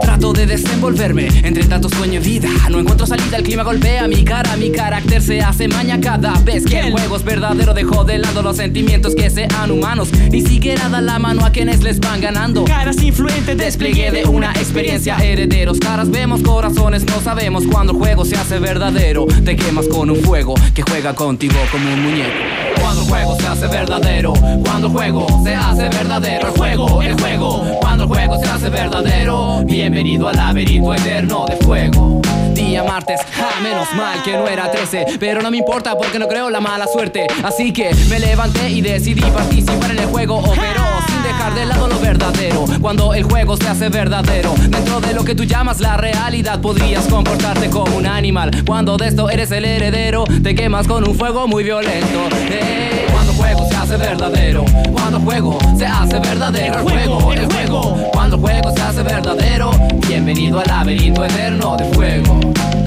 Trato 0.00 0.32
de 0.32 0.46
desenvolverme 0.46 1.28
entre 1.42 1.64
tanto 1.64 1.88
sueño 1.88 2.20
y 2.20 2.24
vida. 2.24 2.48
No 2.70 2.78
encuentro 2.78 3.06
salida, 3.06 3.36
el 3.36 3.42
clima 3.42 3.62
golpea 3.62 4.06
mi 4.08 4.24
cara. 4.24 4.56
Mi 4.56 4.70
carácter 4.70 5.22
se 5.22 5.40
hace 5.40 5.68
maña 5.68 6.00
cada 6.00 6.32
vez 6.40 6.64
que 6.64 6.80
el 6.80 6.92
juego 6.92 7.16
es 7.16 7.24
verdadero. 7.24 7.74
Dejo 7.74 8.04
de 8.04 8.18
lado 8.18 8.42
los 8.42 8.56
sentimientos 8.56 9.14
que 9.14 9.30
sean 9.30 9.70
humanos. 9.70 10.10
Ni 10.30 10.42
siquiera 10.42 10.88
da 10.88 11.00
la 11.00 11.18
mano 11.18 11.44
a 11.44 11.50
quienes 11.50 11.82
les 11.82 12.00
van 12.00 12.20
ganando. 12.20 12.64
Caras 12.64 13.02
influentes, 13.02 13.56
despliegue 13.56 14.10
de 14.10 14.24
una 14.24 14.52
experiencia. 14.52 15.16
Herederos, 15.16 15.78
caras 15.78 16.10
vemos, 16.10 16.42
corazones 16.42 17.04
no 17.06 17.20
sabemos. 17.20 17.64
Cuando 17.70 17.92
el 17.92 17.98
juego 17.98 18.24
se 18.24 18.36
hace 18.36 18.58
verdadero, 18.58 19.26
te 19.44 19.56
quemas 19.56 19.86
con 19.88 20.10
un 20.10 20.22
fuego 20.22 20.54
que 20.74 20.82
juega 20.82 21.14
contigo 21.14 21.56
como 21.70 21.92
un 21.92 22.02
muñeco. 22.02 22.73
Cuando 22.84 23.00
el 23.00 23.08
juego 23.08 23.36
se 23.40 23.46
hace 23.46 23.66
verdadero, 23.66 24.32
cuando 24.62 24.88
el 24.88 24.92
juego 24.92 25.26
se 25.42 25.54
hace 25.54 25.88
verdadero, 25.88 26.48
el 26.48 26.54
juego, 26.54 27.00
el 27.00 27.18
juego, 27.18 27.64
cuando 27.80 28.04
el 28.04 28.10
juego 28.10 28.38
se 28.38 28.46
hace 28.46 28.68
verdadero, 28.68 29.62
bienvenido 29.64 30.28
al 30.28 30.36
laberinto 30.36 30.92
eterno 30.92 31.46
de 31.46 31.56
fuego. 31.64 32.20
Día 32.52 32.84
martes, 32.84 33.22
ja, 33.32 33.58
menos 33.62 33.88
mal 33.94 34.22
que 34.22 34.32
no 34.32 34.46
era 34.46 34.70
13, 34.70 35.16
pero 35.18 35.40
no 35.40 35.50
me 35.50 35.56
importa 35.56 35.96
porque 35.96 36.18
no 36.18 36.28
creo 36.28 36.50
la 36.50 36.60
mala 36.60 36.86
suerte, 36.86 37.26
así 37.42 37.72
que 37.72 37.94
me 38.10 38.20
levanté 38.20 38.68
y 38.68 38.82
decidí 38.82 39.22
participar 39.22 39.90
en 39.92 40.00
el 40.00 40.06
juego, 40.06 40.42
pero 40.42 40.82
sin 41.08 41.13
dejar 41.44 41.54
de 41.54 41.66
lado 41.66 41.88
lo 41.88 41.98
verdadero. 42.00 42.64
Cuando 42.80 43.12
el 43.12 43.24
juego 43.24 43.56
se 43.56 43.68
hace 43.68 43.88
verdadero, 43.88 44.54
dentro 44.68 45.00
de 45.00 45.12
lo 45.12 45.24
que 45.24 45.34
tú 45.34 45.44
llamas 45.44 45.80
la 45.80 45.96
realidad, 45.96 46.60
podrías 46.60 47.06
comportarte 47.06 47.68
como 47.68 47.96
un 47.96 48.06
animal. 48.06 48.50
Cuando 48.66 48.96
de 48.96 49.08
esto 49.08 49.28
eres 49.28 49.50
el 49.50 49.64
heredero, 49.64 50.24
te 50.42 50.54
quemas 50.54 50.86
con 50.86 51.06
un 51.06 51.14
fuego 51.14 51.46
muy 51.46 51.64
violento. 51.64 52.28
Eh, 52.50 53.06
Cuando 53.12 53.32
el 53.32 53.38
juego 53.38 53.68
se 53.68 53.76
hace 53.76 53.96
verdadero, 53.96 54.64
cuando 54.92 55.18
el 55.18 55.24
juego 55.24 55.58
se 55.76 55.86
hace 55.86 56.18
verdadero, 56.18 56.78
el 56.78 56.82
juego, 56.82 57.32
el 57.32 57.46
juego, 57.52 58.10
cuando 58.12 58.36
el 58.36 58.42
juego 58.42 58.72
se 58.74 58.82
hace 58.82 59.02
verdadero, 59.02 59.70
bienvenido 60.08 60.60
al 60.60 60.66
laberinto 60.66 61.24
eterno 61.24 61.76
de 61.76 61.84
fuego. 61.92 62.40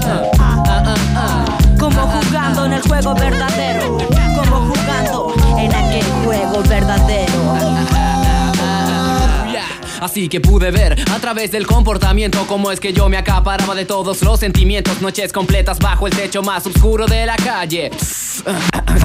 Ah, 0.04 0.22
ah, 0.40 0.94
ah. 1.16 1.44
Como 1.78 2.00
jugando 2.00 2.66
en 2.66 2.72
el 2.72 2.82
juego 2.82 3.14
verdadero. 3.14 3.98
Como 4.34 4.72
jugando 4.72 5.34
en 5.58 5.74
aquel 5.74 6.04
juego 6.24 6.62
verdadero. 6.68 7.17
Así 10.08 10.26
que 10.26 10.40
pude 10.40 10.70
ver 10.70 10.96
a 11.12 11.18
través 11.18 11.50
del 11.50 11.66
comportamiento 11.66 12.46
cómo 12.46 12.72
es 12.72 12.80
que 12.80 12.94
yo 12.94 13.10
me 13.10 13.18
acaparaba 13.18 13.74
de 13.74 13.84
todos 13.84 14.22
los 14.22 14.40
sentimientos. 14.40 15.02
Noches 15.02 15.34
completas 15.34 15.78
bajo 15.78 16.06
el 16.06 16.16
techo 16.16 16.42
más 16.42 16.66
oscuro 16.66 17.04
de 17.04 17.26
la 17.26 17.36
calle. 17.36 17.90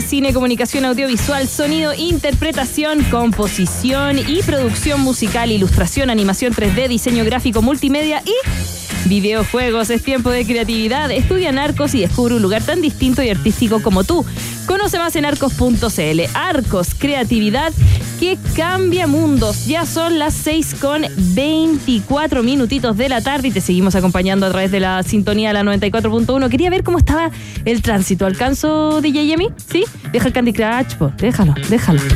Cine, 0.00 0.32
comunicación 0.32 0.84
audiovisual, 0.84 1.48
sonido, 1.48 1.92
interpretación, 1.94 3.02
composición 3.04 4.18
y 4.18 4.42
producción 4.42 5.00
musical, 5.00 5.50
ilustración, 5.50 6.10
animación 6.10 6.52
3D, 6.52 6.88
diseño 6.88 7.24
gráfico, 7.24 7.62
multimedia 7.62 8.22
y 8.24 9.08
videojuegos. 9.08 9.90
Es 9.90 10.02
tiempo 10.02 10.30
de 10.30 10.44
creatividad. 10.44 11.10
Estudia 11.10 11.50
en 11.50 11.58
Arcos 11.58 11.94
y 11.94 12.00
descubre 12.00 12.34
un 12.34 12.42
lugar 12.42 12.62
tan 12.62 12.80
distinto 12.80 13.22
y 13.22 13.30
artístico 13.30 13.82
como 13.82 14.04
tú. 14.04 14.24
Conoce 14.66 14.98
más 14.98 15.16
en 15.16 15.24
arcos.cl. 15.24 16.20
Arcos, 16.34 16.94
creatividad 16.94 17.72
que 18.20 18.38
cambia 18.54 19.06
mundos. 19.06 19.66
Ya 19.66 19.84
son 19.84 20.18
las 20.18 20.34
6 20.34 20.76
con 20.80 21.02
24 21.34 22.42
minutitos 22.42 22.96
de 22.96 23.08
la 23.08 23.20
tarde 23.20 23.48
y 23.48 23.50
te 23.50 23.60
seguimos 23.60 23.94
acompañando 23.94 24.46
a 24.46 24.50
través 24.50 24.70
de 24.70 24.80
la 24.80 25.02
sintonía 25.02 25.48
de 25.52 25.54
la 25.54 25.62
94.1. 25.64 26.48
Quería 26.48 26.70
ver 26.70 26.84
cómo 26.84 26.98
estaba 26.98 27.30
el 27.64 27.82
tránsito. 27.82 28.24
¿Alcanzo 28.24 29.00
DJ 29.00 29.26
Yemi? 29.26 29.48
¿Sí? 29.56 29.84
Deja 30.12 30.28
el 30.28 30.32
Candy 30.32 30.52
Crush, 30.52 30.94
po. 30.96 31.12
déjalo, 31.18 31.54
déjalo. 31.68 32.00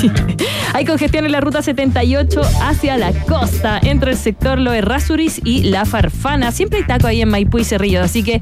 Sí. 0.00 0.10
Hay 0.74 0.84
congestión 0.84 1.24
en 1.24 1.32
la 1.32 1.40
ruta 1.40 1.62
78 1.62 2.40
hacia 2.62 2.96
la 2.96 3.12
costa, 3.24 3.80
entre 3.82 4.12
el 4.12 4.16
sector 4.16 4.58
Loe 4.58 4.80
Rasuris 4.80 5.40
y 5.44 5.64
La 5.64 5.84
Farfana. 5.84 6.52
Siempre 6.52 6.78
hay 6.80 6.86
taco 6.86 7.06
ahí 7.06 7.20
en 7.20 7.28
Maipú 7.28 7.58
y 7.58 7.64
Cerrillos, 7.64 8.04
así 8.04 8.22
que 8.22 8.40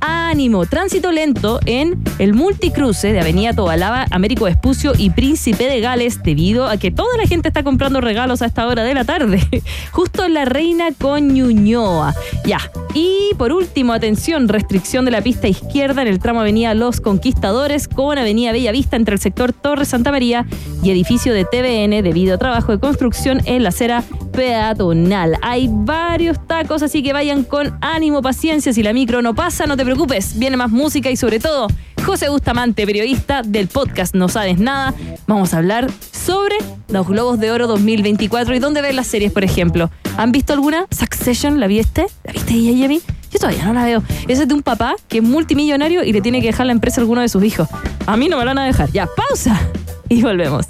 ánimo. 0.00 0.66
Tránsito 0.66 1.12
lento 1.12 1.60
en 1.66 2.02
el 2.18 2.34
multicruce 2.34 3.12
de 3.12 3.20
Avenida 3.20 3.52
Tobalaba, 3.52 4.06
Américo 4.10 4.44
Vespucio 4.44 4.92
y 4.96 5.10
Príncipe 5.10 5.64
de 5.64 5.80
Gales, 5.80 6.22
debido 6.22 6.66
a 6.66 6.76
que 6.76 6.90
toda 6.90 7.16
la 7.16 7.26
gente 7.26 7.48
está 7.48 7.62
comprando 7.62 8.00
regalos 8.00 8.42
a 8.42 8.46
esta 8.46 8.66
hora 8.66 8.82
de 8.82 8.94
la 8.94 9.04
tarde. 9.04 9.40
Justo 9.92 10.24
en 10.24 10.34
la 10.34 10.44
Reina 10.44 10.88
con 10.98 11.28
Ñuñoa. 11.28 12.14
Ya. 12.44 12.60
Y 12.94 13.34
por 13.38 13.52
último, 13.52 13.92
atención, 13.92 14.48
restricción 14.48 15.04
de 15.04 15.12
la 15.12 15.22
pista 15.22 15.48
izquierda 15.48 16.02
en 16.02 16.08
el 16.08 16.18
tramo 16.18 16.40
Avenida 16.40 16.74
Los 16.74 17.00
Conquistadores 17.00 17.86
con 17.86 18.18
Avenida 18.18 18.52
Bella 18.52 18.72
Vista 18.72 18.96
entre 18.96 19.14
el 19.14 19.20
sector 19.20 19.52
Torre 19.52 19.84
Santa 19.84 20.10
María 20.10 20.46
y 20.82 20.90
edificio 20.90 21.32
de 21.32 21.44
TVN 21.44 22.02
debido 22.02 22.34
a 22.34 22.38
trabajo 22.38 22.72
de 22.72 22.80
construcción 22.80 23.40
en 23.44 23.62
la 23.62 23.68
acera 23.68 24.02
peatonal. 24.32 25.36
Hay 25.42 25.68
varios 25.70 26.44
tacos, 26.46 26.82
así 26.82 27.02
que 27.02 27.12
vayan 27.12 27.44
con 27.44 27.78
ánimo, 27.80 28.22
paciencia. 28.22 28.72
Si 28.72 28.82
la 28.82 28.92
micro 28.92 29.22
no 29.22 29.34
pasa, 29.34 29.66
no 29.66 29.76
te 29.76 29.84
preocupes. 29.90 30.38
Viene 30.38 30.56
más 30.56 30.70
música 30.70 31.10
y 31.10 31.16
sobre 31.16 31.40
todo, 31.40 31.66
José 32.06 32.28
Bustamante, 32.28 32.86
periodista 32.86 33.42
del 33.42 33.66
podcast 33.66 34.14
No 34.14 34.28
Sabes 34.28 34.60
Nada. 34.60 34.94
Vamos 35.26 35.52
a 35.52 35.58
hablar 35.58 35.90
sobre 36.12 36.54
los 36.90 37.08
Globos 37.08 37.40
de 37.40 37.50
Oro 37.50 37.66
2024 37.66 38.54
y 38.54 38.60
dónde 38.60 38.82
ver 38.82 38.94
las 38.94 39.08
series, 39.08 39.32
por 39.32 39.42
ejemplo. 39.42 39.90
¿Han 40.16 40.30
visto 40.30 40.52
alguna? 40.52 40.86
Succession, 40.92 41.58
¿la 41.58 41.66
viste? 41.66 42.06
¿La 42.22 42.32
viste, 42.32 42.52
Yami? 42.52 43.00
Yo 43.32 43.38
todavía 43.40 43.64
no 43.64 43.72
la 43.72 43.84
veo. 43.84 44.00
Esa 44.28 44.42
es 44.42 44.48
de 44.48 44.54
un 44.54 44.62
papá 44.62 44.94
que 45.08 45.18
es 45.18 45.24
multimillonario 45.24 46.04
y 46.04 46.12
le 46.12 46.20
tiene 46.20 46.40
que 46.40 46.46
dejar 46.46 46.66
la 46.66 46.72
empresa 46.72 47.00
a 47.00 47.02
alguno 47.02 47.22
de 47.22 47.28
sus 47.28 47.42
hijos. 47.42 47.68
A 48.06 48.16
mí 48.16 48.28
no 48.28 48.38
me 48.38 48.44
la 48.44 48.50
van 48.52 48.58
a 48.58 48.66
dejar. 48.66 48.92
Ya, 48.92 49.08
pausa. 49.16 49.60
Y 50.08 50.22
volvemos. 50.22 50.66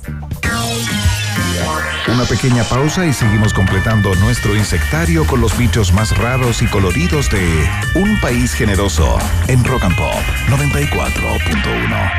Una 2.09 2.25
pequeña 2.25 2.65
pausa 2.65 3.07
y 3.07 3.13
seguimos 3.13 3.53
completando 3.55 4.15
nuestro 4.17 4.57
insectario 4.57 5.27
con 5.27 5.41
los 5.41 5.57
bichos 5.57 5.93
más 5.93 6.17
raros 6.17 6.63
y 6.63 6.67
coloridos 6.67 7.31
de 7.31 7.69
Un 7.95 8.21
País 8.21 8.53
Generoso 8.53 9.19
en 9.47 9.65
Rock 9.65 9.85
and 9.85 9.97
Pop 9.97 10.23
94.1. 10.49 12.13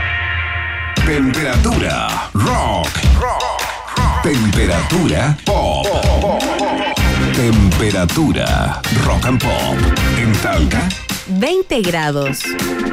Temperatura 1.05 2.29
rock. 2.33 2.87
Temperatura 4.23 5.37
pop. 5.45 5.87
Temperatura 7.35 8.81
rock 9.05 9.25
and 9.25 9.41
pop. 9.41 9.77
En 10.17 10.31
Talca 10.33 10.87
20 11.27 11.81
grados. 11.81 12.43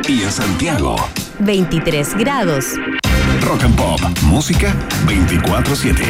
y 0.06 0.22
en 0.22 0.30
Santiago. 0.30 0.96
23 1.40 2.14
grados. 2.16 2.74
Rock 3.48 3.64
and 3.64 3.76
Pop. 3.76 4.00
Música 4.24 4.76
24-7. 5.06 6.04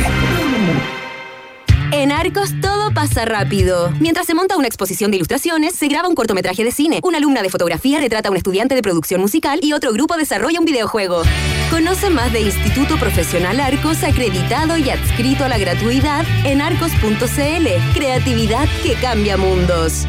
En 1.92 2.10
Arcos 2.10 2.50
todo 2.60 2.92
pasa 2.92 3.26
rápido. 3.26 3.92
Mientras 4.00 4.26
se 4.26 4.34
monta 4.34 4.56
una 4.56 4.66
exposición 4.66 5.12
de 5.12 5.18
ilustraciones, 5.18 5.76
se 5.76 5.86
graba 5.86 6.08
un 6.08 6.16
cortometraje 6.16 6.64
de 6.64 6.72
cine, 6.72 6.98
una 7.04 7.18
alumna 7.18 7.42
de 7.42 7.48
fotografía 7.48 8.00
retrata 8.00 8.28
a 8.28 8.32
un 8.32 8.36
estudiante 8.36 8.74
de 8.74 8.82
producción 8.82 9.20
musical 9.20 9.60
y 9.62 9.72
otro 9.72 9.92
grupo 9.92 10.16
desarrolla 10.16 10.58
un 10.58 10.64
videojuego. 10.64 11.22
Conoce 11.70 12.10
más 12.10 12.32
de 12.32 12.40
Instituto 12.40 12.96
Profesional 12.98 13.60
Arcos 13.60 14.02
acreditado 14.02 14.76
y 14.76 14.90
adscrito 14.90 15.44
a 15.44 15.48
la 15.48 15.58
gratuidad 15.58 16.26
en 16.44 16.60
arcos.cl. 16.60 17.94
Creatividad 17.94 18.66
que 18.82 18.94
cambia 18.94 19.36
mundos. 19.36 20.08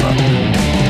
September. 0.00 0.87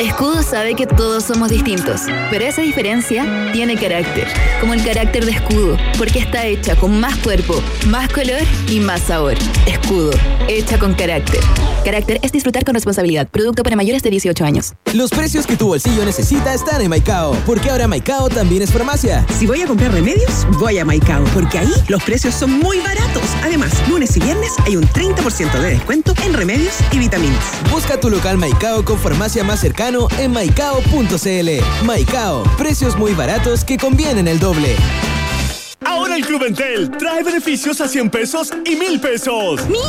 Escudo 0.00 0.42
sabe 0.42 0.74
que 0.74 0.86
todos 0.86 1.24
somos 1.24 1.48
distintos, 1.48 2.02
pero 2.30 2.44
esa 2.44 2.60
diferencia 2.60 3.50
tiene 3.54 3.76
carácter, 3.76 4.28
como 4.60 4.74
el 4.74 4.84
carácter 4.84 5.24
de 5.24 5.32
Escudo, 5.32 5.78
porque 5.96 6.18
está 6.18 6.44
hecha 6.44 6.76
con 6.76 7.00
más 7.00 7.16
cuerpo, 7.16 7.62
más 7.86 8.12
color 8.12 8.42
y 8.68 8.78
más 8.78 9.00
sabor. 9.00 9.34
Escudo, 9.66 10.10
hecha 10.48 10.78
con 10.78 10.92
carácter. 10.92 11.40
Carácter 11.82 12.18
es 12.22 12.32
disfrutar 12.32 12.64
con 12.64 12.74
responsabilidad. 12.74 13.28
Producto 13.28 13.62
para 13.62 13.76
mayores 13.76 14.02
de 14.02 14.10
18 14.10 14.44
años. 14.44 14.74
Los 14.92 15.10
precios 15.10 15.46
que 15.46 15.56
tu 15.56 15.68
bolsillo 15.68 16.04
necesita 16.04 16.52
están 16.52 16.82
en 16.82 16.90
Maicao, 16.90 17.32
porque 17.46 17.70
ahora 17.70 17.86
Maicao 17.86 18.28
también 18.28 18.62
es 18.62 18.72
farmacia. 18.72 19.24
Si 19.38 19.46
voy 19.46 19.62
a 19.62 19.66
comprar 19.66 19.92
remedios, 19.92 20.46
voy 20.58 20.78
a 20.78 20.84
Maicao, 20.84 21.24
porque 21.32 21.58
ahí 21.58 21.72
los 21.88 22.02
precios 22.02 22.34
son 22.34 22.58
muy 22.58 22.80
baratos. 22.80 23.22
Además, 23.42 23.72
lunes 23.88 24.16
y 24.16 24.20
viernes 24.20 24.52
hay 24.66 24.76
un 24.76 24.84
30% 24.84 25.52
de 25.52 25.70
descuento 25.70 26.12
en 26.24 26.34
remedios 26.34 26.74
y 26.92 26.98
vitaminas. 26.98 27.44
Busca 27.70 27.98
tu 27.98 28.10
local 28.10 28.36
Maicao 28.36 28.84
con 28.84 28.98
farmacia 28.98 29.44
más 29.44 29.60
en 30.18 30.32
maicao.cl. 30.32 31.84
Maicao, 31.84 32.42
precios 32.58 32.96
muy 32.96 33.14
baratos 33.14 33.64
que 33.64 33.78
convienen 33.78 34.26
el 34.26 34.40
doble. 34.40 34.74
Ahora 35.84 36.16
el 36.16 36.24
Club 36.24 36.42
Entel 36.44 36.90
trae 36.90 37.22
beneficios 37.22 37.80
a 37.80 37.88
100 37.88 38.10
pesos 38.10 38.50
y 38.64 38.76
1000 38.76 39.00
pesos. 39.00 39.66
¿Mil? 39.68 39.80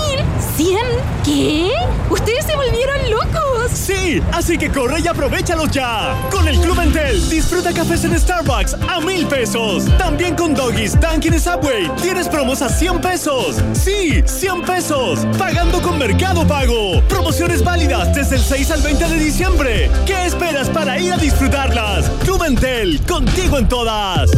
¿Cien? 0.56 0.86
¿Qué? 1.24 1.72
¿Ustedes 2.10 2.46
se 2.46 2.56
volvieron 2.56 3.10
locos? 3.10 3.72
Sí, 3.72 4.22
así 4.34 4.58
que 4.58 4.70
corre 4.70 5.00
y 5.00 5.08
aprovechalos 5.08 5.72
ya. 5.72 6.14
Con 6.30 6.48
el 6.48 6.60
Club 6.60 6.80
Entel, 6.82 7.30
disfruta 7.30 7.74
cafés 7.74 8.04
en 8.04 8.20
Starbucks 8.20 8.76
a 8.88 9.00
1000 9.00 9.28
pesos. 9.28 9.86
También 9.98 10.36
con 10.36 10.54
Doggies, 10.54 11.00
Dunkin' 11.00 11.34
y 11.34 11.40
Subway, 11.40 11.90
tienes 12.02 12.28
promos 12.28 12.62
a 12.62 12.70
100 12.70 13.00
pesos. 13.00 13.56
Sí, 13.74 14.22
100 14.26 14.64
pesos. 14.64 15.20
Pagando 15.38 15.82
con 15.82 15.98
Mercado 15.98 16.46
Pago. 16.46 17.02
Promociones 17.08 17.64
válidas 17.64 18.14
desde 18.14 18.36
el 18.36 18.42
6 18.42 18.72
al 18.72 18.82
20 18.82 19.08
de 19.08 19.20
diciembre. 19.20 19.92
¿Qué 20.06 20.26
esperas 20.26 20.70
para 20.70 21.00
ir 21.00 21.14
a 21.14 21.18
disfrutarlas? 21.18 22.10
Club 22.24 22.44
Entel, 22.44 23.02
contigo 23.06 23.58
en 23.58 23.70
todas. 23.70 24.30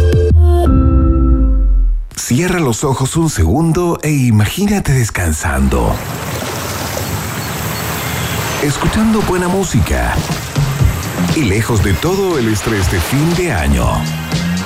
Cierra 2.19 2.59
los 2.59 2.83
ojos 2.83 3.15
un 3.15 3.29
segundo 3.29 3.97
e 4.03 4.11
imagínate 4.11 4.91
descansando. 4.91 5.95
Escuchando 8.61 9.21
buena 9.21 9.47
música. 9.47 10.13
Y 11.35 11.45
lejos 11.45 11.81
de 11.81 11.93
todo 11.93 12.37
el 12.37 12.49
estrés 12.49 12.91
de 12.91 12.99
fin 12.99 13.33
de 13.35 13.51
año. 13.53 13.85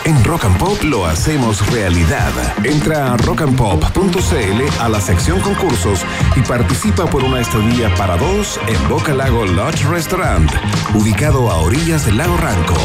En 0.04 0.22
Rock 0.26 0.46
and 0.46 0.58
Pop 0.58 0.84
lo 0.84 1.06
hacemos 1.06 1.66
realidad. 1.72 2.32
Entra 2.66 3.14
a 3.14 3.18
rockandpop.cl 3.18 4.82
a 4.82 4.90
la 4.90 5.00
sección 5.00 5.40
concursos 5.40 6.06
y 6.36 6.42
participa 6.42 7.06
por 7.06 7.24
una 7.24 7.40
estadía 7.40 7.94
para 7.96 8.18
dos 8.18 8.60
en 8.68 8.90
Boca 8.90 9.14
Lago 9.14 9.46
Lodge 9.46 9.86
Restaurant, 9.86 10.52
ubicado 10.94 11.50
a 11.50 11.62
orillas 11.62 12.06
del 12.06 12.18
lago 12.18 12.36
Ranco, 12.36 12.76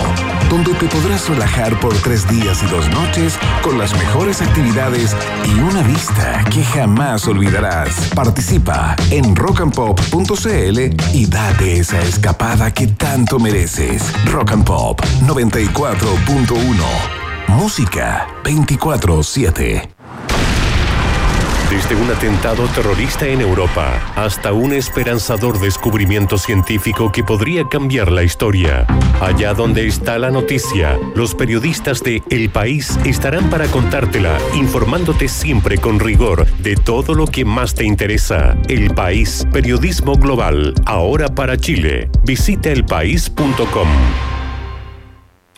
donde 0.51 0.75
te 0.75 0.87
podrás 0.87 1.29
relajar 1.29 1.79
por 1.81 1.95
tres 1.99 2.29
días 2.29 2.63
y 2.63 2.67
dos 2.67 2.89
noches 2.91 3.39
con 3.63 3.79
las 3.79 3.93
mejores 3.95 4.41
actividades 4.41 5.17
y 5.47 5.61
una 5.61 5.83
vista 5.83 6.45
que 6.53 6.65
jamás 6.65 7.27
olvidarás. 7.27 8.11
Participa 8.15 8.97
en 9.11 9.35
rockandpop.cl 9.37 10.79
y 11.13 11.27
date 11.27 11.79
esa 11.79 12.01
escapada 12.01 12.73
que 12.73 12.87
tanto 12.87 13.39
mereces. 13.39 14.03
Rock 14.27 14.53
and 14.53 14.65
Pop 14.65 15.01
94.1 15.27 17.19
Música 17.49 18.27
24-7. 18.45 19.98
Desde 21.71 21.97
un 21.97 22.11
atentado 22.11 22.67
terrorista 22.69 23.27
en 23.27 23.43
Europa 23.43 24.01
hasta 24.17 24.55
un 24.55 24.73
esperanzador 24.73 25.61
descubrimiento 25.61 26.39
científico 26.39 27.13
que 27.13 27.23
podría 27.23 27.69
cambiar 27.69 28.11
la 28.11 28.23
historia. 28.23 28.87
Allá 29.21 29.53
donde 29.53 29.87
está 29.87 30.19
la 30.19 30.31
noticia, 30.31 30.99
los 31.15 31.35
periodistas 31.35 32.03
de 32.03 32.23
El 32.31 32.49
País 32.49 32.99
estarán 33.05 33.51
para 33.51 33.67
contártela, 33.67 34.39
informándote 34.55 35.29
siempre 35.29 35.77
con 35.77 36.01
rigor 36.01 36.47
de 36.57 36.75
todo 36.75 37.13
lo 37.13 37.27
que 37.27 37.45
más 37.45 37.75
te 37.75 37.85
interesa. 37.85 38.57
El 38.69 38.95
País, 38.95 39.47
periodismo 39.53 40.15
global, 40.15 40.73
ahora 40.87 41.29
para 41.29 41.59
Chile. 41.59 42.09
Visita 42.25 42.71
elpaís.com. 42.71 43.89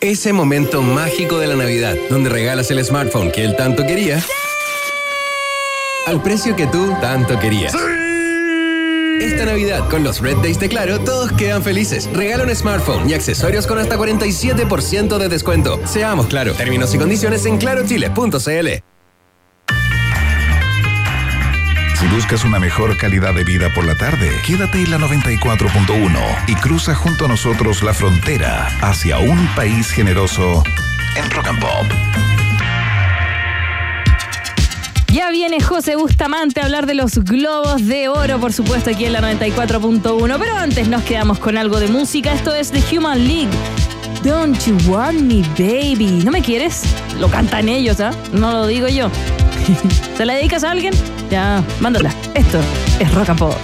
Ese 0.01 0.33
momento 0.33 0.81
mágico 0.81 1.39
de 1.39 1.47
la 1.47 1.55
Navidad, 1.55 1.95
donde 2.09 2.29
regalas 2.29 2.69
el 2.69 2.83
smartphone 2.83 3.31
que 3.31 3.45
él 3.45 3.55
tanto 3.55 3.85
quería, 3.85 4.21
al 6.07 6.21
precio 6.21 6.55
que 6.55 6.67
tú 6.67 6.93
tanto 7.01 7.39
querías. 7.39 7.73
Esta 9.21 9.45
Navidad, 9.45 9.87
con 9.89 10.03
los 10.03 10.19
Red 10.19 10.37
Days 10.37 10.59
de 10.59 10.67
Claro, 10.67 10.99
todos 10.99 11.31
quedan 11.33 11.61
felices. 11.61 12.09
Regala 12.11 12.43
un 12.43 12.55
smartphone 12.55 13.07
y 13.07 13.13
accesorios 13.13 13.67
con 13.67 13.77
hasta 13.77 13.97
47% 13.97 15.17
de 15.19 15.29
descuento. 15.29 15.79
Seamos 15.85 16.25
claro. 16.25 16.53
Términos 16.53 16.93
y 16.95 16.97
condiciones 16.97 17.45
en 17.45 17.57
clarochile.cl. 17.57 18.83
Si 21.99 22.07
buscas 22.07 22.43
una 22.45 22.59
mejor 22.59 22.97
calidad 22.97 23.35
de 23.35 23.43
vida 23.43 23.69
por 23.75 23.85
la 23.85 23.93
tarde, 23.93 24.31
quédate 24.43 24.79
en 24.79 24.89
la 24.89 24.97
94.1 24.97 26.19
y 26.47 26.55
cruza 26.55 26.95
junto 26.95 27.25
a 27.25 27.27
nosotros 27.27 27.83
la 27.83 27.93
frontera 27.93 28.65
hacia 28.81 29.19
un 29.19 29.47
país 29.55 29.91
generoso 29.91 30.63
en 31.15 31.29
Rock 31.29 31.47
and 31.47 31.59
Pop. 31.59 32.30
Ya 35.11 35.29
viene 35.29 35.59
José 35.59 35.97
Bustamante 35.97 36.61
a 36.61 36.65
hablar 36.65 36.85
de 36.85 36.93
los 36.93 37.17
globos 37.17 37.85
de 37.85 38.07
oro, 38.07 38.39
por 38.39 38.53
supuesto, 38.53 38.91
aquí 38.91 39.03
en 39.03 39.11
la 39.11 39.21
94.1. 39.21 40.37
Pero 40.39 40.55
antes 40.55 40.87
nos 40.87 41.03
quedamos 41.03 41.37
con 41.37 41.57
algo 41.57 41.81
de 41.81 41.89
música. 41.89 42.33
Esto 42.33 42.55
es 42.55 42.71
The 42.71 42.81
Human 42.97 43.27
League. 43.27 43.49
Don't 44.23 44.57
you 44.65 44.77
want 44.89 45.19
me, 45.19 45.41
baby? 45.57 46.21
¿No 46.23 46.31
me 46.31 46.41
quieres? 46.41 46.83
Lo 47.19 47.29
cantan 47.29 47.67
ellos, 47.67 47.99
¿ah? 47.99 48.11
No 48.31 48.53
lo 48.53 48.67
digo 48.67 48.87
yo. 48.87 49.09
¿Se 50.17 50.25
la 50.25 50.35
dedicas 50.35 50.63
a 50.63 50.71
alguien? 50.71 50.93
Ya, 51.29 51.61
mándala. 51.81 52.13
Esto 52.33 52.61
es 52.99 53.13
Rock 53.13 53.29
and 53.29 53.39
Pop. 53.39 53.55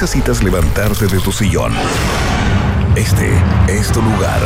Necesitas 0.00 0.42
levantarte 0.42 1.06
de 1.08 1.20
tu 1.20 1.30
sillón. 1.30 1.74
Este 2.96 3.34
es 3.68 3.92
tu 3.92 4.00
lugar. 4.00 4.40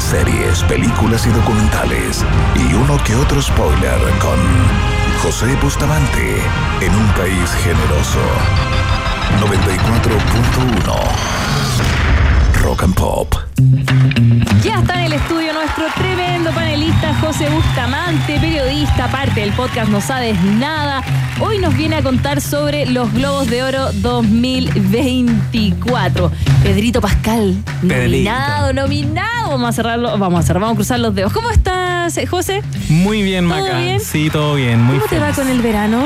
Series, 0.00 0.64
películas 0.64 1.24
y 1.24 1.30
documentales. 1.30 2.24
Y 2.56 2.74
uno 2.74 2.98
que 3.04 3.14
otro 3.14 3.40
spoiler 3.40 4.00
con 4.18 4.40
José 5.22 5.54
Bustamante 5.62 6.42
en 6.80 6.96
un 6.96 7.06
país 7.14 7.48
generoso. 7.62 8.18
94.1 9.38 12.25
Rock 12.66 12.82
and 12.82 12.94
Pop. 12.96 13.32
Ya 14.64 14.80
está 14.80 14.98
en 14.98 15.04
el 15.04 15.12
estudio 15.12 15.52
nuestro 15.52 15.84
tremendo 15.94 16.50
panelista 16.50 17.14
José 17.20 17.48
Bustamante, 17.48 18.40
periodista, 18.40 19.08
parte 19.08 19.42
del 19.42 19.52
podcast 19.52 19.88
No 19.88 20.00
Sabes 20.00 20.36
Nada. 20.42 21.00
Hoy 21.38 21.60
nos 21.60 21.76
viene 21.76 21.94
a 21.94 22.02
contar 22.02 22.40
sobre 22.40 22.84
los 22.86 23.12
Globos 23.12 23.48
de 23.48 23.62
Oro 23.62 23.92
2024. 23.92 26.32
Pedrito 26.64 27.00
Pascal, 27.00 27.54
nominado, 27.82 28.72
nominado. 28.72 29.50
Vamos 29.50 29.68
a 29.68 29.72
cerrarlo, 29.72 30.18
vamos 30.18 30.40
a 30.40 30.42
cerrar, 30.42 30.62
vamos 30.62 30.74
a 30.74 30.78
cruzar 30.78 30.98
los 30.98 31.14
dedos. 31.14 31.32
¿Cómo 31.32 31.52
estás, 31.52 32.18
José? 32.28 32.64
Muy 32.88 33.22
bien, 33.22 33.48
¿Todo 33.48 33.60
Maca. 33.60 33.78
bien? 33.78 34.00
Sí, 34.00 34.28
todo 34.28 34.56
bien. 34.56 34.82
Muy 34.82 34.96
¿Cómo 34.96 35.08
te 35.08 35.20
va 35.20 35.30
con 35.30 35.46
el 35.46 35.62
verano? 35.62 36.02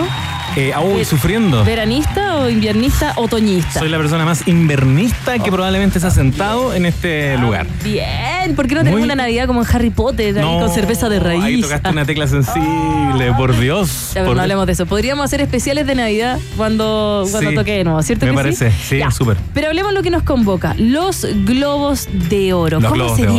Eh, 0.56 0.72
ah, 0.74 0.82
Eh, 0.98 1.04
sufriendo. 1.04 1.64
¿Veranista 1.64 2.36
o 2.38 2.50
inviernista, 2.50 3.12
otoñista? 3.16 3.78
Soy 3.80 3.88
la 3.88 3.98
persona 3.98 4.24
más 4.24 4.46
invernista 4.48 5.38
que 5.38 5.50
probablemente 5.50 6.00
se 6.00 6.06
ha 6.06 6.10
sentado 6.10 6.74
en 6.74 6.86
este 6.86 7.38
lugar. 7.38 7.66
Bien, 7.84 8.54
¿por 8.56 8.66
qué 8.66 8.74
no 8.74 8.80
tenemos 8.80 8.98
Muy- 9.00 9.04
una 9.06 9.14
Navidad 9.14 9.46
como 9.46 9.62
en 9.62 9.68
Harry 9.72 9.90
Potter, 9.90 10.36
ahí 10.38 10.58
con 10.58 10.70
cerveza 10.70 11.08
de 11.08 11.20
raíz? 11.20 11.44
Ahí 11.44 11.60
tocaste 11.60 11.88
una 11.90 12.04
tecla 12.04 12.26
sensible, 12.28 13.32
por 13.36 13.56
Dios. 13.58 14.08
Ya, 14.08 14.14
pero 14.14 14.26
por 14.26 14.36
no 14.36 14.42
hablemos 14.42 14.66
de 14.66 14.72
eso. 14.72 14.86
Podríamos 14.86 15.24
hacer 15.24 15.40
especiales 15.40 15.86
de 15.86 15.94
Navidad 15.94 16.38
cuando, 16.56 17.26
cuando 17.30 17.50
Sí, 17.50 17.54
toque 17.56 17.72
de 17.78 17.84
nuevo, 17.84 18.02
¿cierto 18.02 18.26
Me 18.26 18.32
que 18.32 18.36
parece, 18.36 18.72
sí, 18.72 19.00
súper. 19.16 19.36
Pero 19.54 19.68
hablemos 19.68 19.92
de 19.92 19.98
lo 19.98 20.02
que 20.02 20.10
nos 20.10 20.22
convoca. 20.24 20.74
Los 20.78 21.26
globos 21.44 22.08
de 22.28 22.52
oro. 22.52 22.80
Los 22.80 22.90
¿Cómo 22.90 23.16
se 23.16 23.22
Oro. 23.26 23.34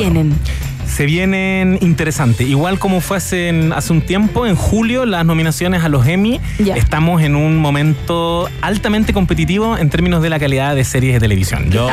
Se 0.91 1.05
vienen 1.05 1.77
interesantes. 1.81 2.47
Igual 2.47 2.77
como 2.77 2.99
fue 3.01 3.17
hace, 3.17 3.69
hace 3.73 3.93
un 3.93 4.01
tiempo, 4.01 4.45
en 4.45 4.55
julio, 4.55 5.05
las 5.05 5.25
nominaciones 5.25 5.83
a 5.83 5.89
los 5.89 6.05
Emmy, 6.05 6.39
estamos 6.75 7.21
en 7.21 7.35
un 7.35 7.57
momento 7.57 8.49
altamente 8.61 9.13
competitivo 9.13 9.77
en 9.77 9.89
términos 9.89 10.21
de 10.21 10.29
la 10.29 10.37
calidad 10.37 10.75
de 10.75 10.83
series 10.83 11.13
de 11.13 11.19
televisión. 11.21 11.69
Yo 11.71 11.87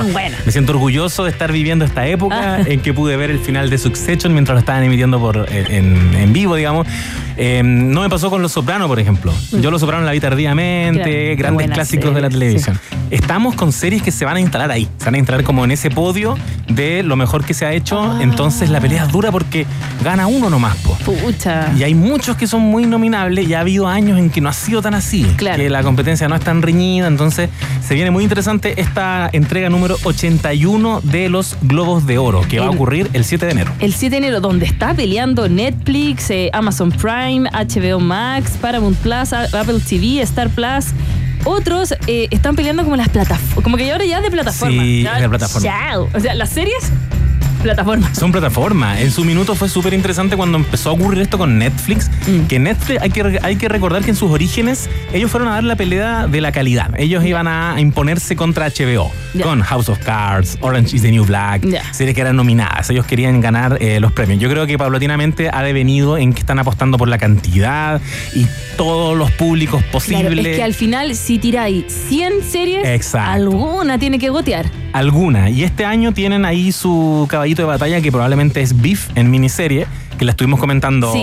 me 0.44 0.53
siento 0.53 0.72
orgulloso 0.72 1.24
de 1.24 1.30
estar 1.30 1.53
viviendo 1.53 1.84
esta 1.84 2.07
época 2.07 2.57
Ah. 2.57 2.61
en 2.66 2.80
que 2.80 2.92
pude 2.92 3.16
ver 3.16 3.30
el 3.30 3.38
final 3.38 3.70
de 3.70 3.78
Succession 3.78 4.32
mientras 4.32 4.55
lo 4.55 4.61
estaban 4.61 4.82
emitiendo 4.82 5.18
por, 5.20 5.46
en, 5.51 6.14
en 6.14 6.32
vivo, 6.32 6.57
digamos. 6.57 6.86
Eh, 7.41 7.62
no 7.64 8.01
me 8.03 8.09
pasó 8.09 8.30
con 8.30 8.43
Los 8.43 8.53
Sopranos, 8.53 8.89
por 8.89 8.99
ejemplo. 8.99 9.32
Yo 9.53 9.70
Los 9.70 9.80
Sopranos 9.80 10.05
la 10.05 10.12
vi 10.12 10.20
tardíamente, 10.20 11.34
Mm. 11.34 11.36
Claro, 11.39 11.57
grandes 11.57 11.70
clásicos 11.74 12.14
de 12.14 12.20
la 12.20 12.28
televisión. 12.28 12.78
Estamos 13.11 13.55
con 13.55 13.72
series 13.72 14.03
que 14.03 14.11
se 14.11 14.24
van 14.24 14.36
a 14.36 14.41
instalar 14.41 14.70
ahí, 14.70 14.89
se 14.99 15.05
van 15.07 15.14
a 15.14 15.18
instalar 15.18 15.45
como 15.45 15.64
en 15.64 15.70
ese 15.70 15.91
podio 15.91 16.36
de 16.68 17.03
lo 17.03 17.16
mejor 17.16 17.45
que 17.45 17.55
se 17.55 17.64
ha 17.64 17.72
hecho. 17.72 18.01
Ah. 18.01 18.18
Entonces 18.20 18.70
la 18.70 18.80
pelea 18.80 19.05
es 19.05 19.12
dura 19.12 19.30
porque 19.30 19.66
gana 20.03 20.26
uno 20.26 20.51
nomás, 20.51 20.76
po. 20.78 20.97
Pucha. 21.05 21.72
Y 21.78 21.82
hay 21.84 21.95
muchos 21.95 22.36
que 22.36 22.47
son 22.47 22.62
muy 22.62 22.86
nominables 22.86 23.49
y 23.49 23.55
ha 23.55 23.61
habido 23.61 23.86
años 23.86 24.18
en 24.18 24.30
que 24.30 24.41
no 24.41 24.49
ha 24.49 24.53
sido 24.53 24.82
tan 24.82 24.95
así, 24.95 25.24
que 25.36 25.70
la 25.70 25.82
competencia 25.82 26.28
no 26.28 26.34
es 26.34 26.43
tan 26.43 26.61
reñida, 26.61 27.07
entonces 27.07 27.49
se 27.86 27.95
viene 27.95 28.11
muy 28.11 28.24
interesante 28.24 28.80
esta 28.80 29.30
entrega 29.32 29.70
número 29.70 29.97
81 30.03 31.01
de 31.03 31.28
los 31.28 31.57
Globos 31.62 32.07
de 32.07 32.18
Oro, 32.18 32.43
que 32.49 32.59
va 32.61 32.66
a 32.66 32.70
ocurrir 32.70 33.09
el 33.12 33.24
7 33.24 33.47
de 33.47 33.53
enero. 33.53 33.72
El 33.80 33.95
7 33.95 34.11
de 34.11 34.16
enero, 34.26 34.41
donde 34.41 34.66
está 34.66 34.93
peleando 34.95 35.49
Netflix, 35.49 36.30
eh, 36.30 36.51
Amazon 36.53 36.91
Prime, 36.91 37.28
HBO 37.37 38.01
Max, 38.01 38.53
Paramount 38.61 38.97
Plus, 38.99 39.33
Apple 39.33 39.81
TV, 39.87 40.20
Star 40.22 40.49
Plus. 40.51 40.87
Otros 41.45 41.95
eh, 42.07 42.29
están 42.31 42.57
peleando 42.57 42.85
como 42.85 42.97
las 42.97 43.09
plataformas. 43.09 43.62
Como 43.62 43.76
que 43.76 43.91
ahora 43.91 44.05
ya 44.05 44.20
de 44.20 44.31
plataforma. 44.31 44.83
Sí, 44.83 45.03
de 45.03 45.29
plataforma. 45.29 45.68
Chao. 45.68 46.09
O 46.12 46.20
sea, 46.20 46.35
las 46.35 46.51
series, 46.51 46.91
plataforma. 47.59 48.14
Son 48.14 48.32
plataformas. 48.32 49.00
En 49.00 49.11
su 49.11 49.24
minuto 49.24 49.54
fue 49.54 49.68
súper 49.68 49.94
interesante 49.94 50.36
cuando 50.36 50.59
empezó 50.59 50.90
a 50.90 50.92
ocurrir 50.92 51.22
esto 51.22 51.38
con 51.38 51.59
Netflix. 51.59 52.11
Mm. 52.26 52.46
Que 52.46 52.59
Netflix, 52.59 53.02
hay 53.02 53.11
que, 53.11 53.38
hay 53.42 53.56
que 53.56 53.68
recordar 53.68 54.02
que 54.02 54.11
en 54.11 54.16
sus 54.16 54.30
orígenes 54.30 54.88
ellos 55.12 55.30
fueron 55.30 55.48
a 55.48 55.52
dar 55.52 55.64
la 55.64 55.76
pelea 55.76 56.26
de 56.26 56.40
la 56.40 56.52
calidad. 56.52 56.90
Ellos 56.98 57.24
iban 57.24 57.48
a 57.48 57.80
imponerse 57.80 58.36
contra 58.36 58.68
HBO. 58.68 59.11
Con 59.42 59.61
House 59.62 59.88
of 59.88 59.98
Cards, 59.98 60.59
Orange 60.62 60.96
is 60.96 61.02
the 61.02 61.11
New 61.11 61.24
Black, 61.24 61.62
series 61.92 62.14
que 62.14 62.20
eran 62.20 62.36
nominadas. 62.36 62.88
Ellos 62.90 63.06
querían 63.06 63.40
ganar 63.40 63.76
eh, 63.80 64.00
los 64.00 64.12
premios. 64.12 64.40
Yo 64.40 64.48
creo 64.48 64.66
que 64.66 64.78
paulatinamente 64.78 65.50
ha 65.52 65.62
devenido 65.62 66.16
en 66.16 66.32
que 66.32 66.40
están 66.40 66.59
apostando 66.59 66.98
por 66.98 67.09
la 67.09 67.18
cantidad 67.18 68.00
y 68.34 68.46
todos 68.76 69.16
los 69.16 69.30
públicos 69.32 69.82
posibles. 69.84 70.32
Claro, 70.32 70.48
es 70.48 70.56
que 70.56 70.62
al 70.62 70.74
final, 70.74 71.14
si 71.14 71.38
tiráis 71.38 71.84
100 72.09 72.32
series, 72.42 72.86
Exacto. 72.86 73.30
alguna 73.30 73.98
tiene 73.98 74.18
que 74.18 74.30
gotear. 74.30 74.66
Alguna. 74.92 75.50
Y 75.50 75.64
este 75.64 75.84
año 75.84 76.12
tienen 76.12 76.44
ahí 76.44 76.72
su 76.72 77.26
caballito 77.28 77.57
de 77.62 77.68
batalla 77.68 78.00
que 78.00 78.11
probablemente 78.11 78.61
es 78.62 78.80
Beef 78.80 79.09
en 79.14 79.30
miniserie, 79.30 79.86
que 80.18 80.24
la 80.24 80.32
estuvimos 80.32 80.59
comentando 80.61 81.12
Sí. 81.12 81.22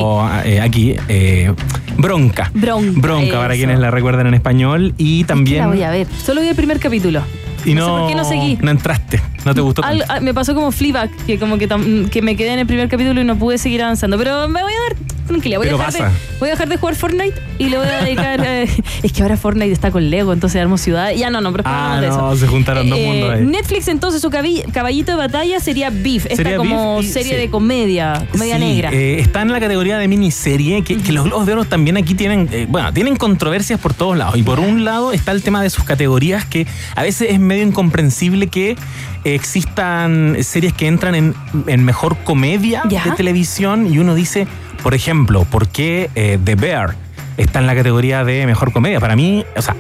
eh, 0.50 0.62
aquí. 0.62 0.96
eh, 1.10 1.54
bronca. 1.98 2.52
Bronca. 2.54 3.00
Bronca, 3.00 3.38
para 3.38 3.54
eso. 3.54 3.60
quienes 3.60 3.80
la 3.80 3.92
recuerdan 3.92 4.28
en 4.28 4.34
español. 4.34 4.94
Y 4.98 5.24
también. 5.26 5.60
La 5.60 5.68
voy 5.68 5.84
a 5.84 5.90
ver. 5.92 6.08
Solo 6.24 6.42
vi 6.42 6.48
el 6.48 6.56
primer 6.56 6.80
capítulo. 6.80 7.22
y 7.66 7.74
no 7.74 7.82
no, 7.82 7.86
sé 7.96 8.00
por 8.02 8.10
qué 8.10 8.16
no 8.16 8.24
seguí. 8.26 8.58
No 8.62 8.70
entraste. 8.72 9.20
No 9.44 9.56
te 9.56 9.62
gustó. 9.62 9.84
Al- 9.84 10.06
ah, 10.08 10.20
me 10.20 10.34
pasó 10.34 10.54
como 10.54 10.72
Fleabag, 10.72 11.10
que 11.26 11.40
como 11.40 11.58
que, 11.58 11.68
que 12.12 12.22
me 12.22 12.36
quedé 12.36 12.54
en 12.54 12.60
el 12.60 12.68
primer 12.68 12.90
capítulo 12.90 13.22
y 13.22 13.24
no 13.24 13.36
pude 13.38 13.58
seguir 13.58 13.82
avanzando. 13.82 14.18
Pero 14.18 14.48
me 14.48 14.62
voy 14.62 14.72
a 14.72 14.90
dar 14.94 15.15
tranquila. 15.28 15.58
Voy, 15.58 15.68
a 15.68 15.72
dejar, 15.72 15.94
de, 15.94 16.00
voy 16.40 16.50
a 16.50 16.52
dejar 16.52 16.70
de 16.70 16.78
jugar 16.78 16.96
Fortnite 16.96 17.36
y 17.60 17.70
le 17.70 17.78
voy 17.78 17.88
a 17.88 18.04
dedicar. 18.04 18.42
eh, 18.46 18.68
es 19.04 19.12
que 19.12 19.22
ahora 19.22 19.38
Fortnite 19.38 19.72
está 19.72 19.92
con 19.92 20.10
Lego, 20.10 20.34
entonces 20.34 20.62
armo 20.62 20.78
ciudad. 20.78 21.12
Ya 21.12 21.30
no, 21.30 21.42
no, 21.42 21.52
pero 21.52 21.64
Ah, 21.66 22.00
de 22.02 22.08
no, 22.08 22.32
eso. 22.34 22.46
se 22.46 22.48
juntaron 22.48 22.90
dos 22.90 23.00
Eh, 23.00 23.06
mundos 23.08 23.32
ahí. 23.34 23.46
Netflix 23.46 23.88
entonces 23.88 24.22
su 24.22 24.30
caballito 24.30 25.12
de 25.12 25.18
batalla 25.18 25.60
sería 25.60 25.90
Beef. 25.90 26.26
Esta 26.26 26.36
Sería 26.38 26.58
como 26.58 27.00
Beef 27.00 27.12
serie 27.12 27.34
sí. 27.34 27.38
de 27.42 27.50
comedia, 27.50 28.28
comedia 28.32 28.56
Sí, 28.58 28.62
negra. 28.64 28.92
eh, 28.92 29.20
está 29.20 29.42
en 29.42 29.52
la 29.52 29.60
categoría 29.60 29.98
de 29.98 30.08
miniserie, 30.08 30.84
que, 30.84 30.98
que 30.98 31.12
los 31.12 31.26
Globos 31.26 31.46
de 31.46 31.54
Oro 31.54 31.66
también 31.66 31.98
aquí 31.98 32.14
tienen, 32.16 32.50
eh, 32.52 32.66
bueno, 32.70 32.92
tienen 32.94 33.16
controversias 33.16 33.80
por 33.80 33.94
todos 33.94 34.18
lados. 34.18 34.36
Y 34.38 34.44
por 34.44 34.60
un 34.60 34.84
lado 34.86 35.12
está 35.12 35.32
el 35.32 35.42
tema 35.44 35.62
de 35.62 35.70
sus 35.70 35.84
categorías, 35.84 36.46
que 36.46 36.68
a 36.96 37.04
veces 37.04 37.30
es 37.32 37.40
medio 37.40 37.64
incomprensible 37.64 38.48
que 38.48 38.76
existan 39.24 40.38
series 40.42 40.74
que 40.74 40.88
entran 40.88 41.16
en, 41.16 41.36
en 41.68 41.84
mejor 41.84 42.18
comedia 42.24 42.84
Ya. 42.90 43.04
de 43.04 43.12
televisión 43.12 43.92
y 43.92 43.98
uno 44.00 44.16
dice, 44.16 44.48
por 44.86 44.94
ejemplo, 44.94 45.46
¿por 45.46 45.68
qué 45.68 46.12
eh, 46.14 46.38
The 46.44 46.54
Bear 46.54 46.94
está 47.38 47.58
en 47.60 47.66
la 47.66 47.74
categoría 47.74 48.24
de 48.24 48.46
mejor 48.46 48.72
comedia? 48.72 49.00
Para 49.00 49.16
mí, 49.16 49.44
o 49.58 49.62
sea, 49.64 49.76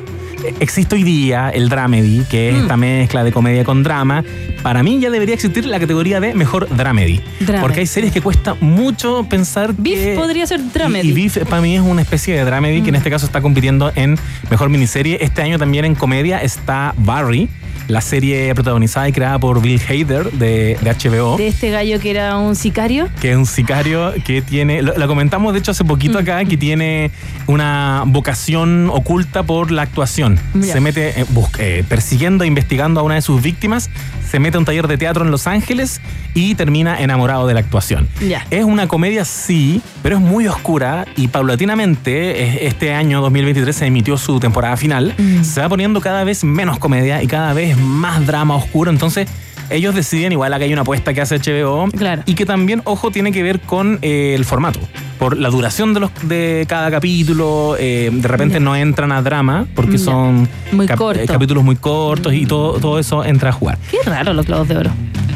existe 0.59 0.95
hoy 0.95 1.03
día 1.03 1.51
el 1.51 1.69
dramedy, 1.69 2.23
que 2.27 2.49
es 2.49 2.55
Mm. 2.55 2.61
esta 2.61 2.75
mezcla 2.75 3.23
de 3.23 3.31
comedia 3.31 3.63
con 3.63 3.83
drama. 3.83 4.23
Para 4.63 4.81
mí 4.81 4.99
ya 4.99 5.11
debería 5.11 5.35
existir 5.35 5.63
la 5.67 5.79
categoría 5.79 6.19
de 6.19 6.33
mejor 6.33 6.67
dramedy. 6.75 7.21
Dramedy. 7.39 7.61
Porque 7.61 7.81
hay 7.81 7.85
series 7.85 8.11
que 8.13 8.21
cuesta 8.21 8.55
mucho 8.61 9.27
pensar 9.29 9.75
Beef 9.77 9.99
que... 10.03 10.15
podría 10.15 10.47
ser 10.47 10.59
dramedy. 10.73 11.07
Y, 11.07 11.11
y 11.11 11.13
Beef 11.13 11.37
para 11.47 11.61
mí 11.61 11.75
es 11.75 11.81
una 11.83 12.01
especie 12.01 12.35
de 12.35 12.43
dramedy 12.43 12.81
que 12.81 12.89
en 12.89 12.93
Mm. 12.95 12.97
este 12.97 13.11
caso 13.11 13.27
está 13.27 13.41
compitiendo 13.41 13.91
en 13.93 14.17
mejor 14.49 14.69
miniserie. 14.69 15.19
Este 15.21 15.43
año 15.43 15.59
también 15.59 15.85
en 15.85 15.93
comedia 15.93 16.39
está 16.39 16.95
Barry, 16.97 17.47
la 17.87 18.01
serie 18.01 18.53
protagonizada 18.55 19.07
y 19.09 19.11
creada 19.11 19.39
por 19.39 19.61
Bill 19.61 19.81
Hader 19.87 20.31
de, 20.31 20.77
de 20.81 20.91
HBO. 20.91 21.37
de 21.37 21.47
este 21.47 21.69
gallo 21.69 21.99
que 21.99 22.09
era 22.11 22.37
un 22.37 22.55
sicario. 22.55 23.09
que 23.21 23.31
es 23.31 23.37
un 23.37 23.45
sicario 23.45 24.13
que 24.25 24.41
tiene, 24.41 24.81
lo, 24.81 24.97
lo 24.97 25.07
comentamos 25.07 25.53
de 25.53 25.59
hecho 25.59 25.71
hace 25.71 25.83
poquito 25.85 26.17
acá, 26.17 26.43
que 26.45 26.57
tiene 26.57 27.11
una 27.47 28.03
vocación 28.07 28.89
oculta 28.91 29.43
por 29.43 29.71
la 29.71 29.83
actuación. 29.83 30.39
Se 30.61 30.79
mete 30.79 31.21
eh, 31.21 31.25
eh, 31.59 31.83
persiguiendo 31.87 32.43
e 32.43 32.47
investigando 32.47 32.99
a 32.99 33.03
una 33.03 33.15
de 33.15 33.21
sus 33.21 33.41
víctimas, 33.41 33.89
se 34.29 34.39
mete 34.39 34.57
a 34.57 34.59
un 34.59 34.65
taller 34.65 34.87
de 34.87 34.97
teatro 34.97 35.23
en 35.23 35.31
Los 35.31 35.47
Ángeles 35.47 36.01
y 36.33 36.55
termina 36.55 36.99
enamorado 36.99 37.47
de 37.47 37.53
la 37.53 37.59
actuación. 37.61 38.07
Ya. 38.27 38.45
Es 38.51 38.63
una 38.63 38.87
comedia, 38.87 39.23
sí, 39.25 39.81
pero 40.03 40.17
es 40.17 40.21
muy 40.21 40.47
oscura 40.47 41.05
y 41.15 41.27
paulatinamente 41.27 42.43
eh, 42.43 42.67
este 42.67 42.93
año 42.93 43.21
2023 43.21 43.75
se 43.75 43.85
emitió 43.85 44.17
su 44.17 44.39
temporada 44.39 44.75
final. 44.77 45.13
Mm. 45.17 45.43
Se 45.43 45.61
va 45.61 45.69
poniendo 45.69 46.01
cada 46.01 46.23
vez 46.23 46.43
menos 46.43 46.79
comedia 46.79 47.21
y 47.23 47.27
cada 47.27 47.53
vez 47.53 47.74
más 47.77 48.25
drama 48.25 48.55
oscuro. 48.55 48.91
Entonces 48.91 49.27
ellos 49.69 49.95
deciden, 49.95 50.31
igual 50.31 50.53
acá 50.53 50.65
hay 50.65 50.73
una 50.73 50.83
apuesta 50.83 51.13
que 51.13 51.21
hace 51.21 51.39
HBO 51.39 51.87
y 52.25 52.35
que 52.35 52.45
también, 52.45 52.81
ojo, 52.85 53.09
tiene 53.11 53.31
que 53.31 53.41
ver 53.43 53.59
con 53.61 53.99
eh, 54.01 54.33
el 54.35 54.45
formato. 54.45 54.79
Por 55.17 55.37
la 55.37 55.49
duración 55.49 55.93
de, 55.93 56.01
los, 56.01 56.11
de 56.23 56.65
cada 56.67 56.91
capítulo, 56.91 57.75
eh, 57.79 58.09
de 58.11 58.27
repente 58.27 58.59
no 58.59 58.75
entran 58.75 59.11
a 59.13 59.21
drama 59.21 59.65
porque 59.73 59.97
son 59.97 60.47
Muy 60.73 60.85
cap- 60.87 60.97
corto. 60.97 61.21
eh, 61.21 61.25
capítulos 61.25 61.63
muy 61.63 61.77
cortos 61.77 62.33
y 62.33 62.45
todo, 62.45 62.73
todo 62.79 62.99
eso 62.99 63.23
entra 63.23 63.49
a 63.49 63.53
jugar. 63.53 63.77
Qué 63.89 63.97
raro 64.05 64.33
los 64.33 64.45
globos 64.45 64.67
de 64.67 64.77
oro. 64.77 64.91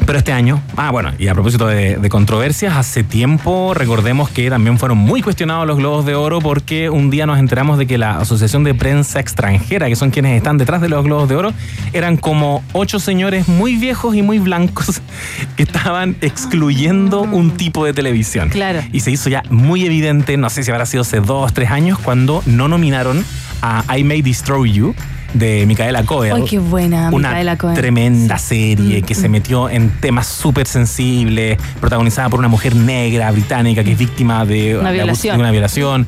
Pero 0.10 0.18
este 0.18 0.32
año, 0.34 0.60
ah, 0.76 0.90
bueno, 0.90 1.12
y 1.20 1.28
a 1.28 1.36
propósito 1.36 1.68
de, 1.68 1.98
de 1.98 2.10
controversias, 2.10 2.76
hace 2.76 3.04
tiempo 3.04 3.76
recordemos 3.76 4.28
que 4.32 4.50
también 4.50 4.80
fueron 4.80 4.98
muy 4.98 5.22
cuestionados 5.22 5.68
los 5.68 5.78
Globos 5.78 6.04
de 6.04 6.16
Oro 6.16 6.40
porque 6.40 6.90
un 6.90 7.12
día 7.12 7.28
nos 7.28 7.38
enteramos 7.38 7.78
de 7.78 7.86
que 7.86 8.00
la 8.00 8.18
Asociación 8.18 8.64
de 8.64 8.74
Prensa 8.74 9.20
Extranjera, 9.20 9.88
que 9.88 9.96
son 9.96 10.10
quienes 10.10 10.36
están 10.36 10.58
detrás 10.58 10.82
de 10.82 10.90
los 10.90 11.04
Globos 11.04 11.30
de 11.30 11.36
Oro, 11.36 11.54
eran 11.94 12.18
como 12.18 12.64
ocho 12.74 13.00
señores 13.00 13.48
muy 13.48 13.76
viejos 13.76 14.16
y 14.16 14.24
muy 14.24 14.40
blancos 14.40 15.00
que 15.56 15.62
estaban 15.62 16.16
excluyendo 16.22 17.22
un 17.22 17.52
tipo 17.52 17.86
de 17.86 17.94
televisión. 17.94 18.50
Claro. 18.50 18.82
Y 18.92 19.02
se 19.02 19.12
hizo 19.12 19.30
ya 19.30 19.44
muy 19.52 19.86
evidente, 19.86 20.38
no 20.38 20.50
sé 20.50 20.64
si 20.64 20.72
habrá 20.72 20.88
sido 20.88 21.02
hace 21.02 21.20
dos, 21.20 21.54
tres 21.54 21.70
años, 21.70 22.00
cuando 22.00 22.42
no 22.48 22.68
nominaron 22.68 23.24
a 23.62 23.84
I 23.96 24.04
May 24.04 24.24
Destroy 24.24 24.72
You 24.72 24.96
de 25.34 25.66
Micaela 25.66 26.04
Coel. 26.04 26.34
Ay, 26.36 26.44
qué 26.50 26.60
buena, 26.60 27.10
Una 27.12 27.30
Micaela 27.30 27.58
tremenda 27.76 28.38
serie 28.38 29.02
que 29.04 29.16
se 29.16 29.30
metió 29.30 29.70
en 29.70 29.90
temas 30.00 30.28
súper 30.28 30.68
sensibles, 30.68 31.58
protagonizada 31.80 32.30
por 32.30 32.40
una 32.40 32.48
mujer 32.48 32.76
negra 32.76 33.32
británica 33.32 33.84
que 33.84 33.92
es 33.94 33.98
víctima 33.98 34.46
de, 34.46 34.78
Una 34.78 34.90
de 34.92 34.96
violación. 34.98 35.36
de 35.38 35.42
una 35.42 35.52
violación. 35.52 36.08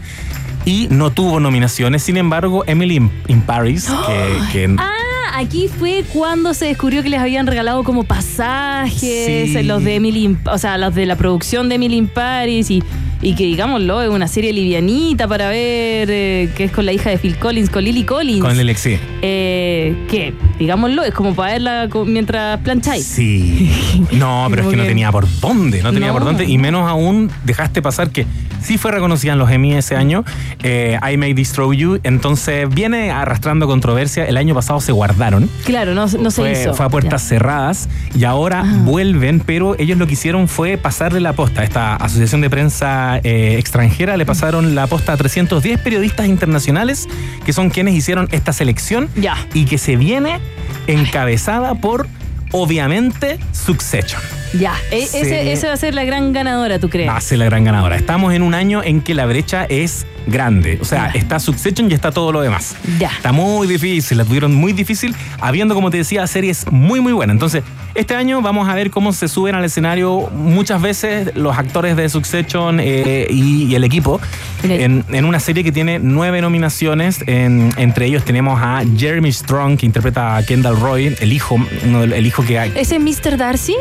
Y 0.66 0.88
no 0.92 1.10
tuvo 1.12 1.40
nominaciones. 1.40 2.04
Sin 2.04 2.18
embargo, 2.18 2.64
Emily 2.68 2.98
in, 2.98 3.12
in 3.28 3.42
Paris, 3.42 3.90
que, 4.06 4.52
que 4.52 4.76
Ah, 4.78 4.92
aquí 5.34 5.68
fue 5.68 6.04
cuando 6.12 6.54
se 6.54 6.66
descubrió 6.66 7.04
que 7.04 7.10
les 7.10 7.20
habían 7.20 7.48
regalado 7.48 7.84
como 7.84 8.04
pasajes, 8.04 9.52
Sí. 9.54 9.64
los 9.64 9.84
de 9.84 9.96
Emily, 9.96 10.38
o 10.52 10.58
sea, 10.58 10.78
los 10.78 10.94
de 10.96 11.06
la 11.06 11.16
producción 11.16 11.70
de 11.70 11.76
Emily 11.76 11.96
in 11.98 12.08
Paris 12.08 12.70
y, 12.72 12.84
y 13.22 13.36
que 13.36 13.44
digámoslo, 13.46 14.02
es 14.02 14.10
una 14.10 14.28
serie 14.28 14.52
livianita 14.54 15.28
para 15.28 15.50
ver, 15.50 16.10
eh, 16.12 16.50
que 16.56 16.66
es 16.66 16.72
con 16.72 16.86
la 16.86 16.94
hija 16.94 17.10
de 17.10 17.18
Phil 17.18 17.36
Collins, 17.38 17.70
con 17.70 17.84
Lily 17.84 18.04
Collins. 18.04 18.42
con 18.42 18.60
el 18.60 18.66
Lexi. 18.66 18.98
Eh, 19.22 19.96
que, 20.10 20.34
digámoslo, 20.60 21.04
es 21.04 21.14
como 21.14 21.36
para 21.36 21.54
verla 21.54 21.90
mientras 22.06 22.60
plancháis. 22.62 23.06
Sí. 23.06 23.70
No, 24.14 24.48
pero 24.50 24.64
es 24.64 24.68
que 24.70 24.76
no 24.76 24.84
tenía 24.86 25.12
por 25.12 25.28
dónde, 25.40 25.82
no 25.84 25.92
tenía 25.94 26.08
No. 26.10 26.14
por 26.14 26.24
dónde. 26.26 26.46
Y 26.46 26.58
menos 26.58 26.90
aún 26.90 27.30
dejaste 27.46 27.82
pasar 27.82 28.10
que 28.10 28.26
sí 28.62 28.78
fue 28.78 28.92
reconocida 28.92 29.34
en 29.34 29.40
los 29.40 29.50
Emmy 29.52 29.74
ese 29.74 29.96
año, 29.96 30.24
eh, 30.64 30.98
I 31.12 31.18
May 31.18 31.34
Destroy 31.34 31.78
You. 31.78 32.00
Entonces 32.04 32.68
viene 32.74 33.12
arrastrando 33.12 33.68
controversia. 33.68 34.26
El 34.26 34.38
año 34.38 34.54
pasado 34.56 34.80
se 34.82 34.92
Claro, 35.66 35.94
no, 35.94 36.08
no 36.08 36.32
se 36.32 36.52
hizo. 36.52 36.74
fue 36.74 36.86
a 36.86 36.90
puertas 36.90 37.22
cerradas 37.24 37.90
y 38.16 38.24
ahora 38.24 38.64
vuelven, 38.84 39.40
pero 39.40 39.76
ellos 39.80 39.98
lo 39.98 40.08
que 40.08 40.14
hicieron 40.14 40.48
fue 40.48 40.78
pasarle 40.78 41.20
la 41.20 41.34
posta. 41.34 41.62
a 41.62 41.64
Esta 41.64 41.96
asociación 41.96 42.42
de 42.42 42.50
prensa 42.50 43.20
eh, 43.24 43.56
extranjera 43.60 44.18
le 44.18 44.26
pasaron 44.26 44.76
la 44.76 44.88
posta 44.88 45.14
a 45.14 45.18
310 45.18 45.80
periodistas 45.82 46.28
internacionales 46.28 47.08
que 47.46 47.54
son 47.54 47.70
quienes 47.70 47.94
hicieron 47.96 48.28
esta 48.32 48.54
selección 48.54 49.10
Ya. 49.16 49.36
y 49.54 49.66
que 49.66 49.78
se 49.78 49.96
viene 49.96 50.40
encabezada 50.88 51.76
por, 51.76 52.08
obviamente, 52.52 53.40
Succession. 53.52 54.22
Ya, 54.54 54.74
e- 54.92 55.04
ese, 55.04 55.52
ese 55.54 55.68
va 55.68 55.74
a 55.74 55.78
ser 55.78 55.94
la 55.96 56.04
gran 56.04 56.34
ganadora, 56.34 56.78
¿tú 56.80 56.90
crees? 56.90 57.10
Va 57.10 57.18
a 57.18 57.22
ser 57.22 57.38
la 57.40 57.46
gran 57.46 57.64
ganadora. 57.64 57.96
Estamos 57.96 58.34
en 58.34 58.42
un 58.42 58.54
año 58.54 58.82
en 58.84 59.02
que 59.02 59.14
la 59.14 59.26
brecha 59.26 59.66
es 59.66 60.06
grande. 60.28 60.78
O 60.82 60.86
sea, 60.86 61.08
está 61.14 61.40
Succession 61.40 61.90
y 61.90 61.94
está 61.94 62.12
todo 62.12 62.32
lo 62.32 62.42
demás. 62.42 62.76
Ya. 63.00 63.10
Está 63.10 63.32
muy 63.32 63.66
difícil, 63.68 64.18
la 64.18 64.26
tuvieron 64.26 64.54
muy 64.54 64.74
difícil, 64.74 65.16
habiendo, 65.40 65.74
como 65.74 65.90
te 65.90 65.98
decía, 65.98 66.26
series 66.28 66.70
muy, 66.72 67.00
muy 67.00 67.14
buenas. 67.14 67.34
Entonces, 67.36 67.64
este 67.96 68.16
año 68.16 68.42
vamos 68.42 68.68
a 68.70 68.76
ver 68.76 68.92
cómo 68.92 69.14
se 69.14 69.28
suben 69.28 69.56
al 69.56 69.66
escenario 69.66 70.30
muchas 70.36 70.82
veces 70.82 71.32
los 71.36 71.58
actores 71.58 71.96
de 71.96 72.08
Succession 72.10 72.80
eh, 72.80 73.28
y, 73.30 73.66
y 73.66 73.76
el 73.76 73.84
equipo 73.84 74.22
en, 74.64 75.04
en 75.12 75.26
una 75.26 75.40
serie 75.40 75.64
que 75.64 75.72
tiene 75.72 75.98
nueve 76.00 76.42
nominaciones. 76.42 77.20
En- 77.26 77.72
entre 77.78 78.06
ellos 78.06 78.24
tenemos 78.26 78.60
a 78.62 78.84
Jeremy 78.98 79.32
Strong, 79.32 79.78
que 79.78 79.86
interpreta 79.86 80.38
a 80.38 80.46
Kendall 80.46 80.80
Roy, 80.80 81.16
el 81.20 81.34
hijo, 81.34 81.58
el 81.84 82.26
hijo 82.26 82.46
que 82.46 82.60
hay. 82.60 82.72
¿Ese 82.76 82.98
es 82.98 83.02
Mr. 83.02 83.38
Darcy? 83.38 83.76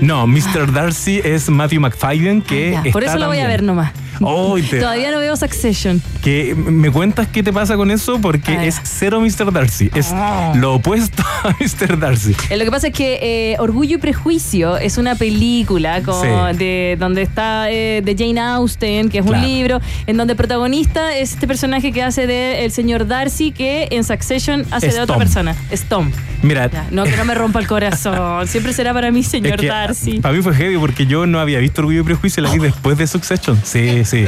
No, 0.00 0.26
Mr. 0.26 0.72
Darcy 0.72 1.20
es 1.24 1.48
Matthew 1.48 1.80
McFadden, 1.80 2.42
que 2.42 2.76
Ah, 2.76 2.82
Ya, 2.84 2.92
por 2.92 3.02
eso 3.04 3.18
lo 3.18 3.26
voy 3.28 3.38
a 3.38 3.48
ver 3.48 3.62
nomás. 3.62 3.92
Te- 4.18 4.78
Todavía 4.80 5.10
no 5.10 5.18
veo 5.18 5.36
Succession. 5.36 6.02
que 6.22 6.54
me 6.54 6.90
cuentas 6.90 7.28
qué 7.28 7.42
te 7.42 7.52
pasa 7.52 7.76
con 7.76 7.90
eso 7.90 8.18
porque 8.20 8.66
es 8.66 8.80
cero 8.84 9.20
Mr. 9.20 9.52
Darcy. 9.52 9.90
Es 9.94 10.10
Ah. 10.12 10.52
lo 10.56 10.74
opuesto 10.74 11.22
a 11.44 11.54
Mr. 11.60 11.98
Darcy. 11.98 12.34
Eh, 12.50 12.56
Lo 12.56 12.64
que 12.64 12.70
pasa 12.70 12.88
es 12.88 12.94
que 12.94 13.18
eh, 13.52 13.56
Orgullo 13.58 13.96
y 13.96 13.98
Prejuicio 13.98 14.76
es 14.78 14.98
una 14.98 15.14
película 15.14 16.02
con- 16.02 16.16
Sí. 16.22 16.56
de, 16.58 16.96
donde 16.98 17.22
está 17.22 17.70
eh, 17.70 18.00
de 18.04 18.14
Jane 18.16 18.40
Austen, 18.40 19.08
que 19.10 19.18
es 19.18 19.26
un 19.26 19.40
libro, 19.40 19.80
en 20.06 20.16
donde 20.16 20.32
el 20.32 20.36
protagonista 20.36 21.16
es 21.16 21.32
este 21.32 21.46
personaje 21.46 21.92
que 21.92 22.02
hace 22.02 22.26
de 22.26 22.64
el 22.64 22.72
señor 22.72 23.06
Darcy, 23.06 23.52
que 23.52 23.88
en 23.90 24.04
Succession 24.04 24.64
hace 24.70 24.88
Es 24.88 24.94
de 24.94 25.00
otra 25.02 25.18
persona. 25.18 25.54
Es 25.70 25.82
Tom. 25.84 26.10
Mira, 26.42 26.70
Ya, 26.70 26.86
no, 26.90 27.04
que 27.04 27.16
no 27.16 27.24
me 27.24 27.34
rompa 27.34 27.58
el 27.60 27.66
corazón. 27.66 28.46
Siempre 28.48 28.72
será 28.72 28.92
para 28.94 29.10
mí, 29.10 29.22
señor 29.22 29.54
es 29.54 29.60
que 29.60 29.66
Darcy. 29.68 30.20
para 30.20 30.34
mí 30.34 30.42
fue 30.42 30.54
heavy 30.54 30.76
porque 30.78 31.06
yo 31.06 31.26
no 31.26 31.40
había 31.40 31.58
visto 31.58 31.80
Orgullo 31.82 32.00
y 32.00 32.04
Prejuicio, 32.04 32.42
la 32.42 32.50
vi 32.52 32.58
después 32.58 32.96
de 32.98 33.06
Succession. 33.06 33.60
Sí, 33.64 34.04
sí. 34.06 34.24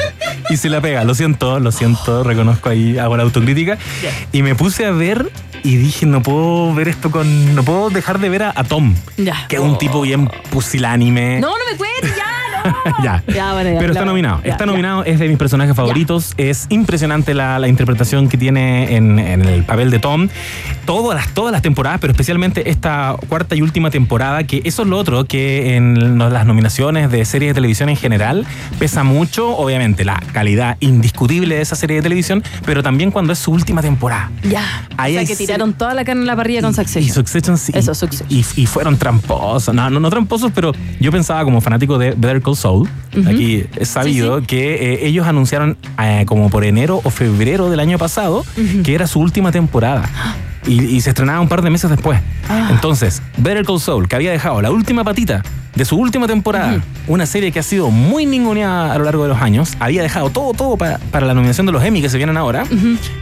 Y 0.50 0.56
se 0.56 0.68
la 0.68 0.80
pega. 0.80 1.04
Lo 1.04 1.14
siento, 1.14 1.58
lo 1.60 1.72
siento, 1.72 2.22
reconozco 2.24 2.68
ahí, 2.68 2.98
hago 2.98 3.16
la 3.16 3.22
autocrítica. 3.22 3.78
Y 4.32 4.42
me 4.42 4.54
puse 4.54 4.84
a 4.86 4.90
ver 4.90 5.30
y 5.62 5.76
dije, 5.76 6.06
no 6.06 6.22
puedo 6.22 6.74
ver 6.74 6.88
esto 6.88 7.10
con. 7.10 7.54
No 7.54 7.62
puedo 7.62 7.90
dejar 7.90 8.18
de 8.18 8.28
ver 8.28 8.42
a, 8.44 8.52
a 8.54 8.64
Tom, 8.64 8.94
Ya. 9.16 9.46
que 9.48 9.56
es 9.56 9.62
un 9.62 9.78
tipo 9.78 10.00
bien 10.02 10.28
pusilánime. 10.50 11.40
No, 11.40 11.48
no 11.50 11.64
me 11.70 11.76
cuentes, 11.76 12.16
ya. 12.16 12.24
ya. 13.02 13.22
Ya, 13.32 13.52
bueno, 13.52 13.72
ya, 13.72 13.78
Pero 13.78 13.92
está 13.92 14.04
nominado. 14.04 14.40
Ya, 14.44 14.52
está 14.52 14.66
nominado, 14.66 15.04
es 15.04 15.18
de 15.18 15.28
mis 15.28 15.38
personajes 15.38 15.74
favoritos. 15.74 16.34
Es 16.36 16.66
impresionante 16.70 17.34
la, 17.34 17.58
la 17.58 17.68
interpretación 17.68 18.28
que 18.28 18.36
tiene 18.36 18.96
en, 18.96 19.18
en 19.18 19.42
el 19.42 19.64
papel 19.64 19.90
de 19.90 19.98
Tom. 19.98 20.28
Todas 20.84 21.18
las, 21.18 21.34
todas 21.34 21.52
las 21.52 21.62
temporadas, 21.62 22.00
pero 22.00 22.12
especialmente 22.12 22.70
esta 22.70 23.16
cuarta 23.28 23.54
y 23.54 23.62
última 23.62 23.90
temporada, 23.90 24.44
que 24.44 24.62
eso 24.64 24.82
es 24.82 24.88
lo 24.88 24.98
otro, 24.98 25.24
que 25.24 25.76
en 25.76 26.18
las 26.18 26.46
nominaciones 26.46 27.10
de 27.10 27.24
series 27.24 27.50
de 27.50 27.54
televisión 27.54 27.88
en 27.88 27.96
general 27.96 28.46
pesa 28.78 29.04
mucho, 29.04 29.56
obviamente, 29.56 30.04
la 30.04 30.20
calidad 30.32 30.76
indiscutible 30.80 31.56
de 31.56 31.62
esa 31.62 31.76
serie 31.76 31.96
de 31.96 32.02
televisión, 32.02 32.42
pero 32.64 32.82
también 32.82 33.10
cuando 33.10 33.32
es 33.32 33.38
su 33.38 33.52
última 33.52 33.82
temporada. 33.82 34.30
Ya. 34.48 34.86
Ahí 34.96 35.12
o 35.12 35.14
sea, 35.14 35.20
hay 35.20 35.26
que 35.26 35.36
tiraron 35.36 35.72
toda 35.74 35.94
la 35.94 36.04
carne 36.04 36.22
en 36.22 36.26
la 36.26 36.36
parrilla 36.36 36.62
con 36.62 36.70
Y 36.70 36.74
Succession. 36.74 37.14
Succession 37.14 37.58
sí. 37.58 37.72
Eso, 37.74 37.94
Succession. 37.94 38.28
Y, 38.30 38.44
y 38.56 38.66
fueron 38.66 38.96
tramposos. 38.96 39.74
No, 39.74 39.90
no, 39.90 40.00
no 40.00 40.10
tramposos, 40.10 40.52
pero 40.54 40.72
yo 41.00 41.12
pensaba 41.12 41.44
como 41.44 41.60
fanático 41.60 41.98
de 41.98 42.10
Better 42.10 42.40
Ujú. 43.16 43.28
aquí 43.28 43.64
es 43.76 43.88
sabido 43.88 44.42
que 44.42 44.94
eh, 44.94 45.06
ellos 45.06 45.26
anunciaron 45.26 45.76
eh, 46.02 46.24
como 46.26 46.50
por 46.50 46.64
enero 46.64 47.00
o 47.04 47.10
febrero 47.10 47.70
del 47.70 47.80
año 47.80 47.98
pasado 47.98 48.44
que 48.84 48.94
era 48.94 49.06
su 49.06 49.20
última 49.20 49.50
temporada. 49.52 50.08
Y, 50.68 50.84
y 50.84 51.00
se 51.00 51.10
estrenaba 51.10 51.40
un 51.40 51.48
par 51.48 51.62
de 51.62 51.70
meses 51.70 51.90
después. 51.90 52.20
Ah. 52.48 52.68
Entonces, 52.70 53.22
Better 53.38 53.64
Call 53.64 53.80
Saul, 53.80 54.06
que 54.06 54.14
había 54.16 54.30
dejado 54.30 54.60
la 54.62 54.70
última 54.70 55.02
patita 55.02 55.42
de 55.74 55.84
su 55.84 55.96
última 55.96 56.26
temporada, 56.26 56.80
una 57.06 57.24
serie 57.24 57.52
que 57.52 57.60
ha 57.60 57.62
sido 57.62 57.90
muy 57.90 58.26
ninguneada 58.26 58.92
a 58.92 58.98
lo 58.98 59.04
largo 59.04 59.22
de 59.22 59.28
los 59.28 59.40
años, 59.40 59.74
había 59.78 60.02
dejado 60.02 60.28
todo, 60.30 60.52
todo 60.52 60.76
para, 60.76 60.98
para 61.12 61.24
la 61.26 61.34
nominación 61.34 61.66
de 61.66 61.72
los 61.72 61.84
Emmy 61.84 62.02
que 62.02 62.08
se 62.08 62.16
vienen 62.16 62.36
ahora, 62.36 62.64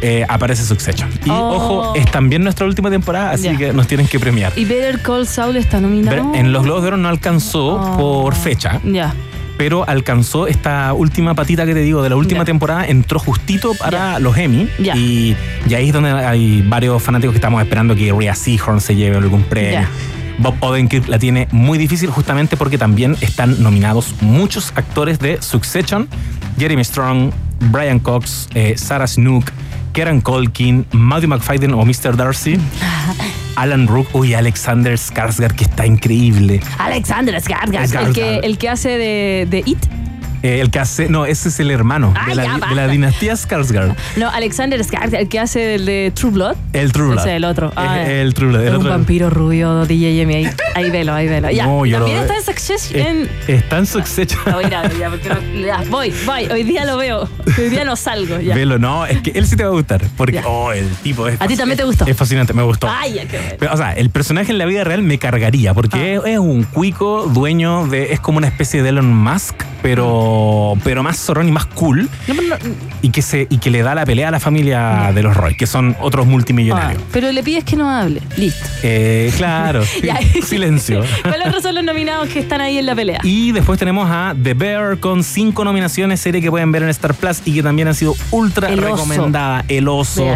eh, 0.01 0.25
aparece 0.29 0.65
Succession. 0.65 1.11
Y 1.25 1.31
Oh. 1.31 1.51
ojo, 1.57 1.95
es 1.97 2.11
también 2.11 2.43
nuestra 2.43 2.67
última 2.67 2.91
temporada, 2.91 3.33
así 3.33 3.55
que 3.57 3.73
nos 3.75 3.87
tienen 3.87 4.07
que 4.09 4.19
premiar. 4.19 4.53
Y 4.57 4.65
Better 4.65 5.03
Call 5.03 5.27
Saul 5.27 5.57
está 5.57 5.81
nominado. 5.81 6.35
En 6.35 6.53
los 6.53 6.63
Globos 6.65 6.83
de 6.83 6.89
Oro 6.89 6.97
no 6.97 7.09
alcanzó 7.09 7.75
Oh. 7.77 7.97
por 8.25 8.35
fecha, 8.35 8.81
Ya. 8.85 9.13
Pero 9.57 9.89
alcanzó 9.89 10.47
esta 10.47 10.93
última 10.93 11.35
patita 11.35 11.65
que 11.67 11.75
te 11.75 11.81
digo 11.81 12.03
de 12.03 12.11
la 12.11 12.17
última 12.17 12.45
temporada, 12.45 12.87
entró 12.87 13.19
justito 13.19 13.75
para 13.75 14.19
los 14.19 14.37
Emmy. 14.37 14.69
Ya. 14.79 14.97
Y, 14.97 15.37
y 15.69 15.75
ahí 15.75 15.89
es 15.89 15.93
donde 15.93 16.11
hay 16.11 16.63
varios 16.67 17.03
fanáticos 17.03 17.33
que 17.33 17.39
estamos 17.39 17.63
esperando 17.63 17.95
que 17.95 18.13
Rhea 18.13 18.35
Seahorn 18.35 18.81
se 18.81 18.95
lleve 18.95 19.17
algún 19.17 19.43
premio. 19.45 19.87
Bob 20.39 20.55
Odenkirk 20.61 21.09
la 21.09 21.19
tiene 21.19 21.49
muy 21.51 21.79
difícil 21.79 22.11
justamente 22.11 22.57
porque 22.57 22.77
también 22.77 23.17
están 23.21 23.63
nominados 23.63 24.15
muchos 24.21 24.73
actores 24.77 25.19
de 25.19 25.41
Succession, 25.41 26.09
Jeremy 26.59 26.85
Strong, 26.85 27.31
Brian 27.71 27.99
Cox, 27.99 28.49
eh, 28.55 28.75
Sarah 28.77 29.07
Snook, 29.07 29.51
Kieran 29.93 30.21
Culkin, 30.21 30.87
Matthew 30.93 31.29
McFadden 31.31 31.73
o 31.73 31.85
Mr. 31.87 32.17
Darcy, 32.17 32.59
Alan 33.57 33.89
Rook, 33.89 34.15
uy, 34.15 34.35
Alexander 34.35 34.95
Skarsgård 34.95 35.55
que 35.55 35.65
está 35.65 35.87
increíble. 35.87 36.61
Alexander 36.79 37.35
Skarsgård, 37.41 37.83
el 37.83 37.89
Skarsgård. 37.91 38.15
que, 38.15 38.37
el 38.39 38.59
que 38.59 38.69
hace 38.69 38.91
de, 38.91 39.47
de 39.51 39.63
It. 39.67 39.79
Eh, 40.43 40.61
el 40.61 40.71
que 40.71 40.79
hace, 40.79 41.09
no, 41.09 41.27
ese 41.27 41.49
es 41.49 41.59
el 41.61 41.71
hermano 41.71 42.13
Ah, 42.17 42.27
de, 42.29 42.35
la, 42.35 42.45
ya, 42.45 42.55
de 42.55 42.61
basta. 42.61 42.75
la 42.77 42.89
dinastía 42.89 43.33
Skarsgård. 43.35 43.95
No, 44.17 44.29
Alexander 44.31 44.81
Skarsgård, 44.81 45.19
el 45.19 45.29
que 45.29 45.41
hace 45.41 45.61
del 45.61 45.87
de 45.87 46.13
True 46.15 46.31
Blood. 46.33 46.57
El 46.73 46.93
True 46.93 47.07
Blood. 47.09 47.19
Ese 47.21 47.31
es 47.31 47.37
el 47.37 47.45
otro. 47.45 47.73
Ah, 47.77 48.03
Es 48.03 48.09
el 48.09 48.35
True 48.35 48.49
Blood. 48.51 48.63
es 48.63 48.71
el 48.71 48.77
un 48.77 48.89
vampiro 48.89 49.31
rubio, 49.31 49.85
DJ 49.87 50.13
Jimmy. 50.15 50.35
Ahí, 50.35 50.51
ahí 50.75 50.91
velo, 50.91 51.15
ahí 51.15 51.27
velo. 51.29 51.51
Ya. 51.51 51.67
No, 51.67 51.85
yo 51.87 51.99
También 51.99 52.19
veo. 52.19 52.27
está 52.27 52.37
en 52.37 52.45
Succession. 52.45 53.01
Eh, 53.03 53.29
Está 53.49 53.79
en 53.79 53.87
Succession. 53.87 54.41
Lo 54.47 54.53
voy 54.55 54.65
a 54.65 54.69
ir 54.69 54.75
a 54.75 54.83
ver, 54.83 54.99
ya, 54.99 55.09
no- 55.09 55.91
voy, 55.91 56.13
voy. 56.25 56.45
Hoy 56.47 56.63
día 56.65 56.85
lo 56.85 56.97
veo. 56.99 57.29
Hoy 57.59 57.69
día 57.71 57.85
no 57.85 57.97
salgo. 57.97 58.39
Ya. 58.41 58.55
Velo, 58.55 58.79
no, 58.79 59.07
es 59.07 59.21
que 59.23 59.31
él 59.31 59.47
sí 59.47 59.57
te 59.57 59.63
va 59.65 59.71
a 59.71 59.73
gustar. 59.73 60.03
Porque, 60.17 60.41
oh, 60.47 60.73
el 60.73 60.89
tipo 61.03 61.27
es. 61.29 61.41
¿A 61.41 61.47
ti 61.47 61.57
también 61.57 61.79
te 61.79 61.85
gustó? 61.85 62.05
Es 62.07 62.17
fascinante, 62.17 62.53
me 62.53 62.63
gustó. 62.63 62.89
Ay, 62.91 63.15
ya, 63.15 63.25
qué 63.27 63.39
bueno. 63.39 63.55
Pero, 63.59 63.73
o 63.75 63.77
sea, 63.77 63.93
el 63.93 64.11
personaje 64.11 64.53
en 64.53 64.59
la 64.59 64.67
vida 64.67 64.85
real 64.85 65.03
me 65.03 65.19
cargaría, 65.19 65.73
porque 65.75 65.97
Ah. 65.97 66.29
es, 66.29 66.33
es 66.35 66.39
un 66.39 66.63
cuico 66.65 67.27
dueño 67.27 67.87
de. 67.87 68.13
Es 68.13 68.21
como 68.21 68.39
una 68.39 68.47
especie 68.49 68.83
de 68.83 68.91
Elon 68.91 69.13
Musk, 69.15 69.55
pero, 69.83 70.07
pero 70.85 71.03
más 71.03 71.19
zorrón 71.19 71.49
y 71.49 71.53
más 71.53 71.67
cool. 71.67 72.09
Y 73.03 73.11
que 73.11 73.23
se 73.23 73.47
y 73.51 73.59
que 73.59 73.71
le 73.71 73.83
da 73.83 73.95
la 73.95 74.05
pelea 74.07 74.29
a 74.29 74.31
la 74.31 74.41
familia 74.41 75.13
de 75.15 75.23
los 75.23 75.37
Roy, 75.37 75.57
que 75.57 75.67
son 75.67 75.97
otros 76.01 76.27
multimillonarios. 76.27 77.01
Ah, 77.03 77.09
pero 77.13 77.31
le 77.33 77.43
pides 77.43 77.65
que 77.65 77.77
no 77.77 77.89
hable. 77.91 78.21
Listo. 78.37 78.67
Eh, 78.83 79.33
claro, 79.37 79.83
silencio. 80.45 81.03
¿Cuáles 81.23 81.49
otros 81.49 81.63
son 81.63 81.75
los 81.75 81.85
nominados 81.85 82.29
que 82.29 82.39
están 82.41 82.61
ahí 82.61 82.79
en 82.79 82.87
la 82.87 82.95
pelea? 82.95 83.21
Y 83.23 83.53
después 83.53 83.79
tenemos 83.79 84.09
a 84.11 84.35
The 84.41 84.55
Bear 84.55 84.99
con 84.99 85.23
cinco 85.25 85.65
nominaciones, 85.65 86.21
serie 86.21 86.41
que 86.41 86.51
pueden 86.51 86.73
ver 86.73 86.83
en 86.83 86.89
Star 86.91 87.15
Plus 87.15 87.43
y 87.45 87.53
que 87.55 87.63
también 87.63 87.89
ha 87.89 87.95
sido 87.95 88.15
ultra 88.31 88.69
El 88.69 88.79
recomendada. 88.81 89.65
El 89.69 89.89
Oso. 89.89 90.27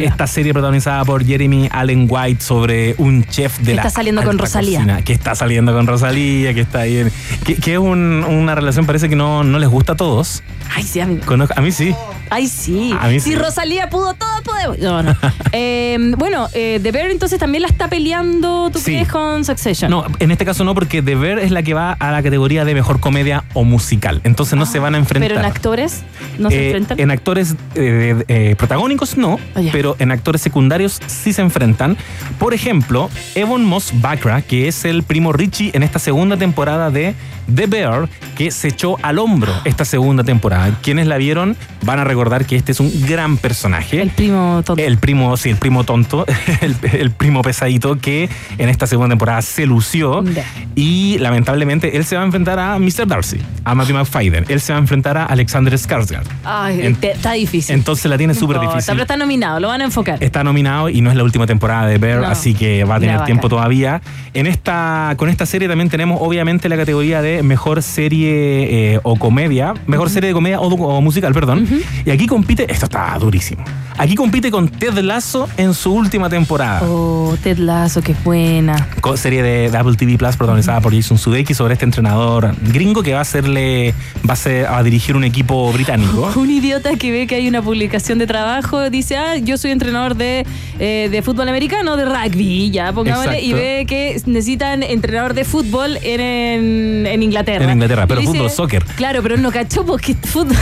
Esta 0.00 0.26
serie 0.26 0.52
protagonizada 0.52 1.04
por 1.04 1.24
Jeremy 1.24 1.68
Allen 1.72 2.06
White 2.08 2.42
sobre 2.42 2.94
un 2.98 3.24
chef 3.24 3.58
de 3.58 3.64
Que 3.72 3.74
la 3.74 3.82
está 3.82 3.90
saliendo 3.90 4.22
con 4.22 4.38
Rosalía. 4.38 4.78
cocina, 4.80 5.02
que 5.02 5.12
está 5.12 5.34
saliendo 5.34 5.72
con 5.72 5.86
Rosalía, 5.86 6.54
que 6.54 6.60
está 6.60 6.80
ahí. 6.80 6.98
en- 6.98 7.12
que, 7.44 7.54
que 7.56 7.72
es 7.74 7.78
un- 7.78 8.24
una 8.28 8.54
relación, 8.54 8.86
parece 8.86 9.08
que 9.08 9.16
no, 9.16 9.37
no 9.44 9.58
les 9.58 9.68
gusta 9.68 9.92
a 9.92 9.96
todos. 9.96 10.42
Ay, 10.74 10.82
sí, 10.82 11.00
a 11.00 11.06
mí. 11.06 11.18
Conozco- 11.18 11.54
a 11.56 11.60
mí 11.60 11.72
sí. 11.72 11.94
Ay, 12.30 12.46
sí. 12.48 12.94
A 12.98 13.08
mí 13.08 13.20
si 13.20 13.30
sí. 13.30 13.36
Rosalía 13.36 13.88
pudo, 13.90 14.14
todo 14.14 14.42
podemos. 14.44 14.78
No, 14.78 15.02
no. 15.02 15.16
Eh, 15.52 15.96
bueno, 16.18 16.46
eh, 16.52 16.78
The 16.82 16.92
Bear 16.92 17.10
entonces 17.10 17.38
también 17.38 17.62
la 17.62 17.68
está 17.68 17.88
peleando, 17.88 18.68
¿tú 18.70 18.78
Sí. 18.78 18.84
crees, 18.92 19.08
con 19.08 19.44
Succession? 19.44 19.90
No, 19.90 20.04
en 20.18 20.30
este 20.30 20.44
caso 20.44 20.62
no, 20.62 20.74
porque 20.74 21.00
The 21.00 21.14
Bear 21.14 21.38
es 21.38 21.50
la 21.50 21.62
que 21.62 21.72
va 21.74 21.92
a 21.92 22.12
la 22.12 22.22
categoría 22.22 22.64
de 22.66 22.74
mejor 22.74 23.00
comedia 23.00 23.44
o 23.54 23.64
musical. 23.64 24.20
Entonces 24.24 24.58
no 24.58 24.66
se 24.66 24.78
van 24.78 24.94
a 24.94 24.98
enfrentar. 24.98 25.28
Pero 25.30 25.40
en 25.40 25.46
actores 25.46 26.02
no 26.38 26.50
se 26.50 26.56
Eh, 26.56 26.66
enfrentan. 26.66 27.00
En 27.00 27.10
actores 27.10 27.54
eh, 27.74 28.22
eh, 28.28 28.54
protagónicos 28.58 29.16
no, 29.16 29.38
Oh, 29.56 29.60
ya. 29.60 29.72
pero 29.72 29.96
en 29.98 30.12
actores 30.12 30.42
secundarios 30.42 31.00
sí 31.06 31.32
se 31.32 31.40
enfrentan. 31.42 31.96
Por 32.38 32.52
ejemplo, 32.52 33.08
Evan 33.34 33.64
Moss 33.64 33.90
Bacra, 33.94 34.42
que 34.42 34.68
es 34.68 34.84
el 34.84 35.02
primo 35.02 35.32
Richie 35.32 35.70
en 35.74 35.82
esta 35.82 35.98
segunda 35.98 36.36
temporada 36.36 36.90
de 36.90 37.14
The 37.54 37.66
Bear, 37.66 38.08
que 38.36 38.50
se 38.50 38.68
echó 38.68 38.96
al 39.02 39.18
hombro 39.18 39.52
esta 39.64 39.84
segunda 39.86 40.22
temporada. 40.24 40.70
Quienes 40.82 41.06
la 41.06 41.16
vieron 41.16 41.56
van 41.82 41.98
a 41.98 42.04
recordar 42.18 42.46
que 42.46 42.56
este 42.56 42.72
es 42.72 42.80
un 42.80 42.90
gran 43.06 43.36
personaje. 43.36 44.02
El 44.02 44.10
primo 44.10 44.62
tonto. 44.64 44.82
El 44.82 44.98
primo, 44.98 45.36
sí, 45.36 45.50
el 45.50 45.56
primo 45.56 45.84
tonto, 45.84 46.26
el, 46.60 46.74
el 46.92 47.10
primo 47.12 47.42
pesadito 47.42 47.98
que 47.98 48.28
en 48.58 48.68
esta 48.68 48.86
segunda 48.88 49.10
temporada 49.12 49.40
se 49.42 49.66
lució. 49.66 50.24
Ya. 50.24 50.44
Y 50.74 51.16
lamentablemente 51.18 51.96
él 51.96 52.04
se 52.04 52.16
va 52.16 52.22
a 52.22 52.24
enfrentar 52.24 52.58
a 52.58 52.78
Mr. 52.78 53.06
Darcy, 53.06 53.38
a 53.64 53.74
Matthew 53.74 53.96
McFadden. 53.96 54.44
Él 54.48 54.60
se 54.60 54.72
va 54.72 54.78
a 54.78 54.80
enfrentar 54.82 55.16
a 55.16 55.26
Alexander 55.26 55.72
Skarsgård. 55.74 56.24
Ay, 56.44 56.80
En- 56.82 56.96
te- 56.96 57.12
está 57.12 57.32
difícil. 57.32 57.74
Entonces 57.76 58.06
la 58.10 58.18
tiene 58.18 58.32
No 58.34 58.40
súper 58.40 58.56
importa, 58.56 58.76
difícil. 58.78 58.92
Pero 58.94 59.02
está 59.02 59.16
nominado, 59.16 59.60
lo 59.60 59.68
van 59.68 59.80
a 59.80 59.84
enfocar. 59.84 60.22
Está 60.22 60.42
nominado 60.42 60.88
y 60.88 61.00
no 61.00 61.10
es 61.10 61.16
la 61.16 61.22
última 61.22 61.46
temporada 61.46 61.86
de 61.86 61.98
Bear, 61.98 62.20
No. 62.22 62.26
así 62.26 62.54
que 62.54 62.82
va 62.84 62.96
a 62.96 63.00
tener 63.00 63.24
tiempo 63.24 63.48
todavía. 63.48 64.02
En 64.34 64.46
esta, 64.46 65.14
con 65.16 65.28
esta 65.28 65.46
serie 65.46 65.68
también 65.68 65.88
tenemos 65.88 66.18
obviamente 66.20 66.68
la 66.68 66.76
categoría 66.76 67.22
de 67.22 67.42
mejor 67.44 67.82
serie 67.82 68.94
eh, 68.94 69.00
o 69.02 69.16
comedia, 69.16 69.74
mejor 69.86 70.10
serie 70.10 70.28
de 70.28 70.34
comedia 70.34 70.60
o, 70.60 70.66
o 70.68 71.00
musical, 71.00 71.32
perdón. 71.32 71.66
Y 72.08 72.10
aquí 72.10 72.26
compite, 72.26 72.64
esto 72.72 72.86
está 72.86 73.18
durísimo. 73.20 73.62
Aquí 73.98 74.14
compite 74.14 74.50
con 74.50 74.66
Ted 74.70 74.96
Lasso 75.00 75.46
en 75.58 75.74
su 75.74 75.92
última 75.92 76.30
temporada. 76.30 76.80
Oh, 76.88 77.36
Ted 77.42 77.58
Lasso, 77.58 78.00
qué 78.00 78.14
buena. 78.24 78.88
Serie 79.16 79.42
de, 79.42 79.70
de 79.70 79.76
Apple 79.76 79.94
TV 79.94 80.16
Plus 80.16 80.34
protagonizada 80.34 80.80
por 80.80 80.94
Jason 80.94 81.18
Sudeikis 81.18 81.58
sobre 81.58 81.74
este 81.74 81.84
entrenador 81.84 82.54
gringo 82.72 83.02
que 83.02 83.12
va 83.12 83.18
a 83.18 83.22
hacerle 83.22 83.92
va 84.26 84.32
a, 84.32 84.36
ser- 84.36 84.66
a 84.68 84.82
dirigir 84.82 85.16
un 85.16 85.24
equipo 85.24 85.70
británico. 85.70 86.30
Un 86.36 86.48
idiota 86.50 86.96
que 86.96 87.12
ve 87.12 87.26
que 87.26 87.34
hay 87.34 87.46
una 87.46 87.60
publicación 87.60 88.18
de 88.18 88.26
trabajo 88.26 88.88
dice, 88.88 89.18
ah, 89.18 89.36
yo 89.36 89.58
soy 89.58 89.72
entrenador 89.72 90.14
de, 90.14 90.46
eh, 90.78 91.08
de 91.10 91.20
fútbol 91.20 91.46
americano, 91.50 91.98
de 91.98 92.06
rugby, 92.06 92.70
ya, 92.70 92.90
pongámosle, 92.94 93.42
y 93.42 93.52
ve 93.52 93.84
que 93.86 94.18
necesitan 94.24 94.82
entrenador 94.82 95.34
de 95.34 95.44
fútbol 95.44 95.98
en, 96.02 96.20
en, 96.22 97.06
en 97.06 97.22
Inglaterra. 97.22 97.64
En 97.64 97.70
Inglaterra, 97.72 98.06
pero 98.06 98.20
dice- 98.20 98.32
fútbol, 98.32 98.50
soccer. 98.50 98.82
Claro, 98.96 99.22
pero 99.22 99.36
no 99.36 99.50
cachó 99.52 99.84
porque 99.84 100.14
fútbol. 100.14 100.56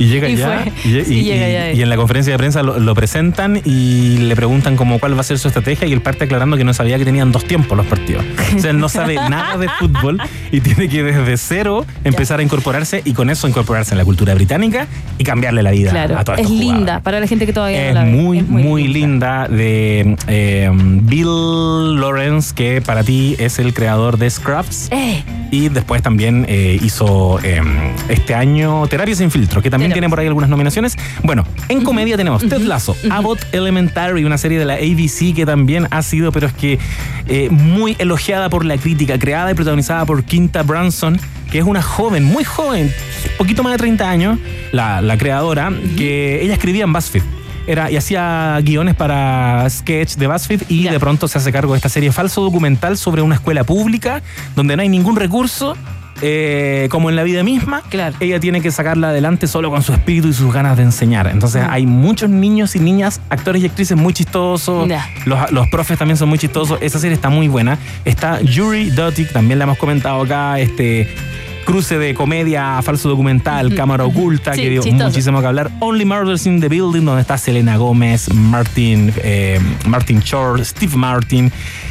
Y 0.00 0.06
llega 0.06 0.28
Y 0.28 0.34
ya, 0.36 0.64
fue. 0.64 0.90
y, 0.90 1.04
Sí, 1.04 1.14
y- 1.20 1.22
llega 1.24 1.48
y- 1.48 1.52
ya. 1.52 1.72
y 1.72 1.82
en 1.82 1.88
la 1.90 1.96
conferencia 1.96 2.32
de 2.32 2.38
prensa 2.38 2.62
lo, 2.64 2.78
lo 2.80 2.94
presentan 2.94 3.60
y 3.64 4.16
le 4.18 4.34
preguntan 4.34 4.74
como 4.74 4.98
cuál 4.98 5.14
va 5.16 5.20
a 5.20 5.24
ser 5.24 5.38
su 5.38 5.46
estrategia 5.48 5.86
y 5.86 5.92
él 5.92 6.00
parte 6.00 6.24
aclarando 6.24 6.56
que 6.56 6.64
no 6.64 6.74
sabía 6.74 6.98
que 6.98 7.04
tenían 7.04 7.30
dos 7.30 7.44
tiempos 7.44 7.76
los 7.76 7.86
partidos. 7.86 8.24
O 8.56 8.58
sea, 8.58 8.70
él 8.70 8.78
no 8.80 8.88
sabe 8.88 9.14
nada 9.30 9.56
de 9.58 9.68
fútbol 9.78 10.18
y 10.50 10.60
tiene 10.60 10.88
que 10.88 11.02
desde 11.04 11.36
cero 11.36 11.86
empezar 12.02 12.40
a 12.40 12.42
incorporarse 12.42 13.02
y 13.04 13.12
con 13.12 13.30
eso 13.30 13.46
incorporarse 13.46 13.92
en 13.94 13.98
la 13.98 14.04
cultura 14.04 14.34
británica 14.34 14.86
y 15.18 15.22
cambiarle 15.24 15.62
la 15.62 15.70
vida 15.70 15.90
Claro, 15.90 16.18
a 16.18 16.24
todos 16.24 16.38
es 16.40 16.46
jugadores. 16.46 16.74
linda 16.78 17.00
para 17.00 17.20
la 17.20 17.26
gente 17.26 17.46
que 17.46 17.52
todavía 17.52 17.88
Es 17.88 17.94
no 17.94 18.00
la 18.00 18.04
ve. 18.06 18.10
muy, 18.10 18.38
Es 18.38 18.48
muy, 18.48 18.88
linda 18.88 19.46
de 19.48 20.16
eh, 20.28 20.70
Bill 20.72 22.00
Lawrence, 22.00 22.54
que 22.54 22.80
para 22.80 23.02
ti 23.04 23.36
es 23.38 23.58
el 23.58 23.74
creador 23.74 24.16
de 24.18 24.30
Scrubs. 24.30 24.88
Eh, 24.90 25.22
Y 25.52 25.68
después 25.68 26.00
también 26.00 26.46
eh, 26.48 26.78
hizo 26.80 27.40
eh, 27.42 27.60
este 28.08 28.34
año 28.36 28.86
Terapia 28.86 29.16
sin 29.16 29.30
filtro, 29.32 29.60
que 29.60 29.68
también 29.90 29.94
tiene 29.94 30.08
por 30.08 30.20
ahí 30.20 30.26
algunas 30.26 30.48
nominaciones. 30.48 30.96
Bueno, 31.22 31.44
en 31.68 31.82
comedia 31.82 32.16
tenemos 32.16 32.46
Ted 32.46 32.62
Lasso, 32.62 32.96
Abbott 33.10 33.40
Elementary, 33.52 34.24
una 34.24 34.38
serie 34.38 34.58
de 34.58 34.64
la 34.64 34.74
ABC 34.74 35.34
que 35.34 35.44
también 35.46 35.88
ha 35.90 36.02
sido, 36.02 36.32
pero 36.32 36.46
es 36.46 36.52
que 36.52 36.78
eh, 37.26 37.48
muy 37.50 37.96
elogiada 37.98 38.48
por 38.48 38.64
la 38.64 38.76
crítica, 38.76 39.18
creada 39.18 39.50
y 39.50 39.54
protagonizada 39.54 40.04
por 40.06 40.24
Quinta 40.24 40.62
Branson, 40.62 41.18
que 41.50 41.58
es 41.58 41.64
una 41.64 41.82
joven, 41.82 42.24
muy 42.24 42.44
joven, 42.44 42.92
poquito 43.38 43.62
más 43.62 43.72
de 43.72 43.78
30 43.78 44.08
años, 44.08 44.38
la, 44.72 45.02
la 45.02 45.18
creadora, 45.18 45.72
que 45.96 46.42
ella 46.42 46.54
escribía 46.54 46.84
en 46.84 46.92
BuzzFeed. 46.92 47.22
Era, 47.66 47.90
y 47.90 47.96
hacía 47.96 48.58
guiones 48.62 48.94
para 48.94 49.68
sketch 49.68 50.16
de 50.16 50.26
BuzzFeed 50.26 50.62
y 50.68 50.84
de 50.84 50.98
pronto 50.98 51.28
se 51.28 51.38
hace 51.38 51.52
cargo 51.52 51.74
de 51.74 51.76
esta 51.76 51.88
serie 51.88 52.10
falso 52.10 52.42
documental 52.42 52.96
sobre 52.96 53.22
una 53.22 53.34
escuela 53.34 53.64
pública 53.64 54.22
donde 54.56 54.76
no 54.76 54.82
hay 54.82 54.88
ningún 54.88 55.14
recurso 55.14 55.76
eh, 56.22 56.88
como 56.90 57.10
en 57.10 57.16
la 57.16 57.22
vida 57.22 57.42
misma, 57.42 57.82
ella 58.20 58.40
tiene 58.40 58.60
que 58.60 58.70
sacarla 58.70 59.08
adelante 59.08 59.46
solo 59.46 59.70
con 59.70 59.82
su 59.82 59.92
espíritu 59.92 60.28
y 60.28 60.32
sus 60.32 60.52
ganas 60.52 60.76
de 60.76 60.82
enseñar. 60.82 61.26
Entonces 61.28 61.64
hay 61.68 61.86
muchos 61.86 62.30
niños 62.30 62.76
y 62.76 62.80
niñas, 62.80 63.20
actores 63.30 63.62
y 63.62 63.66
actrices 63.66 63.96
muy 63.96 64.12
chistosos, 64.12 64.88
los 65.24 65.68
profes 65.68 65.98
también 65.98 66.16
son 66.16 66.28
muy 66.28 66.38
chistosos, 66.38 66.78
esa 66.80 66.98
serie 66.98 67.14
está 67.14 67.30
muy 67.30 67.48
buena. 67.48 67.78
Está 68.04 68.40
Yuri 68.40 68.90
Dotic, 68.90 69.32
también 69.32 69.58
la 69.58 69.64
hemos 69.64 69.78
comentado 69.78 70.22
acá, 70.22 70.58
este 70.58 71.08
cruce 71.64 71.98
de 71.98 72.14
comedia, 72.14 72.80
falso 72.82 73.08
documental, 73.08 73.74
cámara 73.74 74.04
oculta, 74.04 74.54
Sí, 74.54 74.62
que 74.62 74.70
dio 74.70 74.82
chistoso. 74.82 75.04
muchísimo 75.06 75.40
que 75.40 75.46
hablar. 75.46 75.70
Only 75.80 76.04
Murders 76.04 76.46
in 76.46 76.60
the 76.60 76.68
Building, 76.68 77.04
donde 77.04 77.20
está 77.22 77.38
Selena 77.38 77.76
Gómez, 77.76 78.32
Martin, 78.34 79.12
eh, 79.22 79.60
Martin 79.86 80.20
Short, 80.20 80.62
Steve 80.64 80.96
Martin 80.96 81.50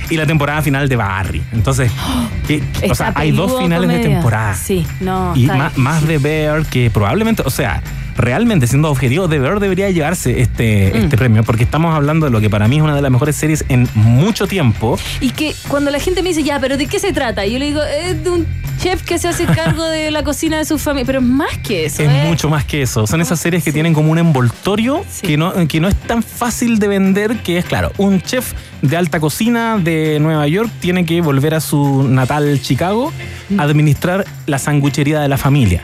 y 0.10 0.18
la 0.18 0.26
temporada 0.26 0.62
final 0.62 0.90
de 0.90 0.96
Barry. 0.96 1.42
Entonces, 1.54 1.92
que- 2.48 2.64
o 2.90 2.96
sea, 2.96 3.14
hay 3.16 3.32
dos 3.32 3.58
finales 3.60 3.90
de 3.90 4.00
temporada. 4.00 4.54
Sí, 4.56 4.86
no. 5.00 5.34
Y 5.36 5.44
difícil. 5.48 5.62
más 5.78 6.06
de 6.08 6.18
Bear 6.18 6.66
que 6.66 6.90
probablemente, 6.90 7.44
o 7.46 7.50
sea, 7.50 7.82
realmente 8.20 8.68
siendo 8.68 8.90
objetivo, 8.92 9.28
de 9.28 9.40
Bear 9.40 9.60
debería 9.60 9.90
llevarse 9.90 10.42
este, 10.42 10.92
Mm. 10.94 10.98
este 11.04 11.18
premio, 11.18 11.44
porque 11.44 11.64
estamos 11.64 11.96
hablando 11.96 12.26
de 12.26 12.32
lo 12.32 12.42
que 12.42 12.50
para 12.50 12.68
mí 12.68 12.78
es 12.78 12.84
una 12.84 12.96
de 12.96 13.02
las 13.02 13.12
mejores 13.12 13.36
series 13.36 13.66
en 13.70 13.88
mucho 13.96 14.48
tiempo. 14.48 15.00
Y 15.22 15.32
que 15.32 15.56
cuando 15.68 15.90
la 15.92 16.00
gente 16.00 16.22
me 16.22 16.30
dice, 16.30 16.44
ya, 16.44 16.60
pero 16.60 16.78
¿de 16.78 16.88
qué 16.88 17.00
se 17.00 17.14
trata? 17.14 17.46
Y 17.46 17.54
yo 17.54 17.60
le 17.60 17.66
digo, 17.66 17.82
es 17.84 18.24
de 18.24 18.30
un 18.30 18.48
chef 18.82 19.04
que 19.04 19.18
se 19.20 19.28
hace 19.28 19.46
cargo 19.46 19.84
de 19.84 20.10
la 20.12 20.24
cocina 20.24 20.58
de 20.58 20.66
su 20.66 20.78
familia. 20.78 21.06
Pero 21.06 21.20
es 21.20 21.26
más 21.26 21.58
que 21.60 21.86
eso. 21.86 22.04
Es 22.04 22.10
¿eh? 22.10 22.24
mucho 22.28 22.50
más 22.50 22.64
que 22.66 22.82
eso. 22.82 23.06
Son 23.08 23.20
esas 23.22 23.40
series 23.40 23.64
que 23.64 23.72
tienen 23.72 23.94
como 23.94 24.12
un 24.12 24.18
envoltorio 24.18 25.04
que, 25.22 25.38
no, 25.38 25.54
que 25.68 25.80
no 25.80 25.88
es 25.88 25.96
tan 25.96 26.24
fácil 26.24 26.80
de 26.80 26.88
vender, 26.88 27.38
que 27.38 27.58
es 27.58 27.66
claro, 27.66 27.92
un 27.98 28.22
chef 28.22 28.54
de 28.82 28.96
alta 28.96 29.20
cocina 29.20 29.78
de 29.78 30.20
Nueva 30.20 30.48
York 30.48 30.70
tiene 30.80 31.06
que 31.06 31.20
volver 31.22 31.54
a 31.54 31.60
su 31.60 32.04
natal 32.04 32.60
Chicago 32.62 33.12
a 33.58 33.64
administrar 33.64 34.26
la 34.46 34.60
sanguchería 34.60 35.20
de 35.20 35.28
la 35.28 35.38
familia. 35.38 35.84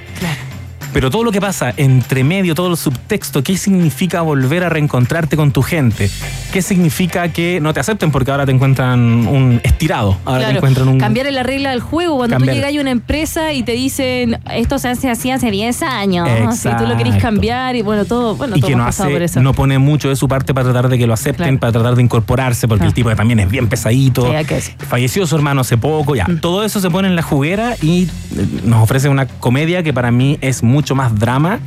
Pero 0.96 1.10
todo 1.12 1.26
lo 1.26 1.32
que 1.34 1.41
pasa 1.41 1.74
entre 1.76 2.24
medio, 2.24 2.56
todo 2.56 2.72
el 2.72 2.78
subtexto, 2.78 3.43
¿qué 3.43 3.58
significa 3.58 4.22
volver 4.22 4.64
a 4.64 4.70
reencontrarte 4.70 5.36
con 5.36 5.52
tu 5.52 5.62
gente? 5.62 6.10
¿Qué 6.54 6.62
significa 6.62 7.28
que 7.34 7.60
no 7.60 7.74
te 7.74 7.82
acepten 7.82 8.12
porque 8.12 8.32
ahora 8.32 8.46
te 8.46 8.54
encuentran 8.54 9.28
un 9.28 9.60
estirado? 9.64 10.18
Ahora 10.24 10.39
te 10.39 10.43
Claro, 10.46 10.58
encuentran 10.60 10.88
un... 10.88 10.98
cambiar 10.98 11.30
la 11.34 11.43
regla 11.43 11.72
del 11.72 11.82
juego. 11.82 12.16
Cuando 12.16 12.38
Cambiar. 12.38 12.56
tú 12.56 12.62
llegas 12.62 12.78
a 12.78 12.82
una 12.82 12.91
empresa 12.91 13.52
y 13.52 13.64
te 13.64 13.74
dicen, 13.74 14.39
esto 14.54 14.80
se 14.80 14.88
hace 14.88 15.10
así 15.10 15.32
hace 15.32 15.52
10 15.52 15.82
años. 15.84 16.30
Si 16.58 16.70
tú 16.78 16.86
lo 16.88 16.96
querés 16.96 17.18
cambiar 17.22 17.76
y 17.76 17.82
bueno, 17.82 18.06
todo, 18.06 18.38
bueno, 18.38 18.56
y 18.56 18.62
todo 18.62 18.70
que 18.70 18.76
no 18.78 18.86
pasado 18.86 19.10
por 19.10 19.18
hace, 19.18 19.26
eso. 19.26 19.41
no 19.41 19.54
pone 19.54 19.78
mucho 19.80 20.08
de 20.08 20.16
su 20.16 20.30
parte 20.30 20.54
para 20.54 20.72
tratar 20.72 20.88
de 20.88 20.98
que 20.98 21.08
lo 21.08 21.14
acepten, 21.14 21.36
Claro. 21.46 21.60
para 21.60 21.72
tratar 21.74 21.96
de 21.96 22.04
incorporarse, 22.04 22.70
porque 22.70 22.86
el 22.86 22.93
tipo 22.93 23.14
también 23.18 23.41
es 23.41 23.50
bien 23.52 23.68
pesadito. 23.68 24.28
Sí, 24.32 24.46
que. 24.46 24.62
Falleció 24.88 25.28
su 25.28 25.36
hermano 25.36 25.60
hace 25.60 25.78
poco, 25.78 26.16
ya. 26.16 26.26
Todo 26.39 26.64
eso 26.64 26.80
se 26.80 26.89
pone 26.89 27.10
en 27.10 27.18
la 27.18 27.22
juguera 27.22 27.76
y 27.82 28.04
eh, 28.38 28.48
nos 28.64 28.82
ofrece 28.82 29.10
una 29.10 29.26
comedia 29.26 29.84
que 29.84 29.91
para 29.91 30.10
mí 30.12 30.38
es 30.39 30.64
mucho 30.64 30.85
más 30.94 31.18
drama 31.18 31.60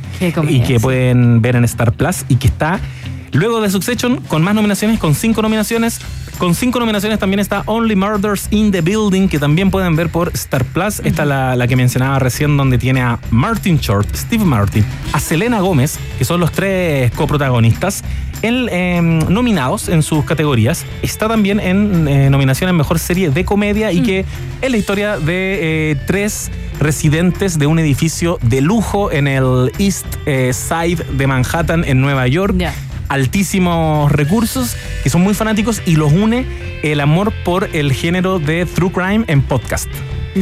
y 0.47 0.61
que 0.61 0.79
pueden 0.79 1.41
ver 1.41 1.57
en 1.57 1.65
Star 1.65 1.91
Plus 1.91 2.23
y 2.29 2.35
que 2.35 2.47
está 2.47 2.79
luego 3.33 3.59
de 3.59 3.69
Succession 3.69 4.21
con 4.21 4.43
más 4.43 4.55
nominaciones, 4.55 4.99
con 4.99 5.15
cinco 5.15 5.41
nominaciones. 5.41 5.99
Con 6.37 6.55
cinco 6.55 6.79
nominaciones 6.79 7.19
también 7.19 7.41
está 7.41 7.63
Only 7.65 7.97
Murders 7.97 8.47
in 8.51 8.71
the 8.71 8.79
Building, 8.79 9.27
que 9.27 9.39
también 9.39 9.71
pueden 9.71 9.97
ver 9.97 10.07
por 10.07 10.31
Star 10.35 10.63
Plus. 10.63 11.01
Esta 11.03 11.23
es 11.23 11.27
la, 11.27 11.57
la 11.57 11.67
que 11.67 11.75
mencionaba 11.75 12.17
recién, 12.17 12.55
donde 12.55 12.77
tiene 12.77 13.01
a 13.01 13.19
Martin 13.29 13.77
Short, 13.77 14.07
Steve 14.15 14.45
Martin, 14.45 14.85
a 15.11 15.19
Selena 15.19 15.59
Gómez, 15.59 15.99
que 16.17 16.23
son 16.23 16.39
los 16.39 16.53
tres 16.53 17.11
coprotagonistas, 17.11 18.05
en, 18.41 18.69
eh, 18.69 19.01
nominados 19.01 19.89
en 19.89 20.03
sus 20.03 20.25
categorías. 20.25 20.85
Está 21.01 21.27
también 21.27 21.59
en 21.59 22.07
eh, 22.07 22.29
nominación 22.29 22.69
en 22.69 22.75
Mejor 22.75 22.99
Serie 22.99 23.29
de 23.29 23.45
Comedia 23.45 23.91
y 23.91 24.01
que 24.01 24.25
es 24.61 24.71
la 24.71 24.77
historia 24.77 25.17
de 25.17 25.91
eh, 25.91 25.95
tres 26.07 26.51
residentes 26.79 27.59
de 27.59 27.67
un 27.67 27.77
edificio 27.79 28.39
de 28.41 28.61
lujo 28.61 29.11
en 29.11 29.27
el 29.27 29.71
East 29.77 30.05
eh, 30.25 30.51
Side 30.53 31.03
de 31.13 31.27
Manhattan, 31.27 31.83
en 31.85 32.01
Nueva 32.01 32.27
York. 32.27 32.55
Altísimos 33.09 34.11
recursos, 34.11 34.75
que 35.03 35.09
son 35.09 35.21
muy 35.21 35.33
fanáticos 35.33 35.81
y 35.85 35.95
los 35.95 36.11
une 36.11 36.45
el 36.83 37.01
amor 37.01 37.33
por 37.43 37.69
el 37.73 37.91
género 37.91 38.39
de 38.39 38.65
True 38.65 38.91
Crime 38.91 39.25
en 39.27 39.41
podcast. 39.41 39.89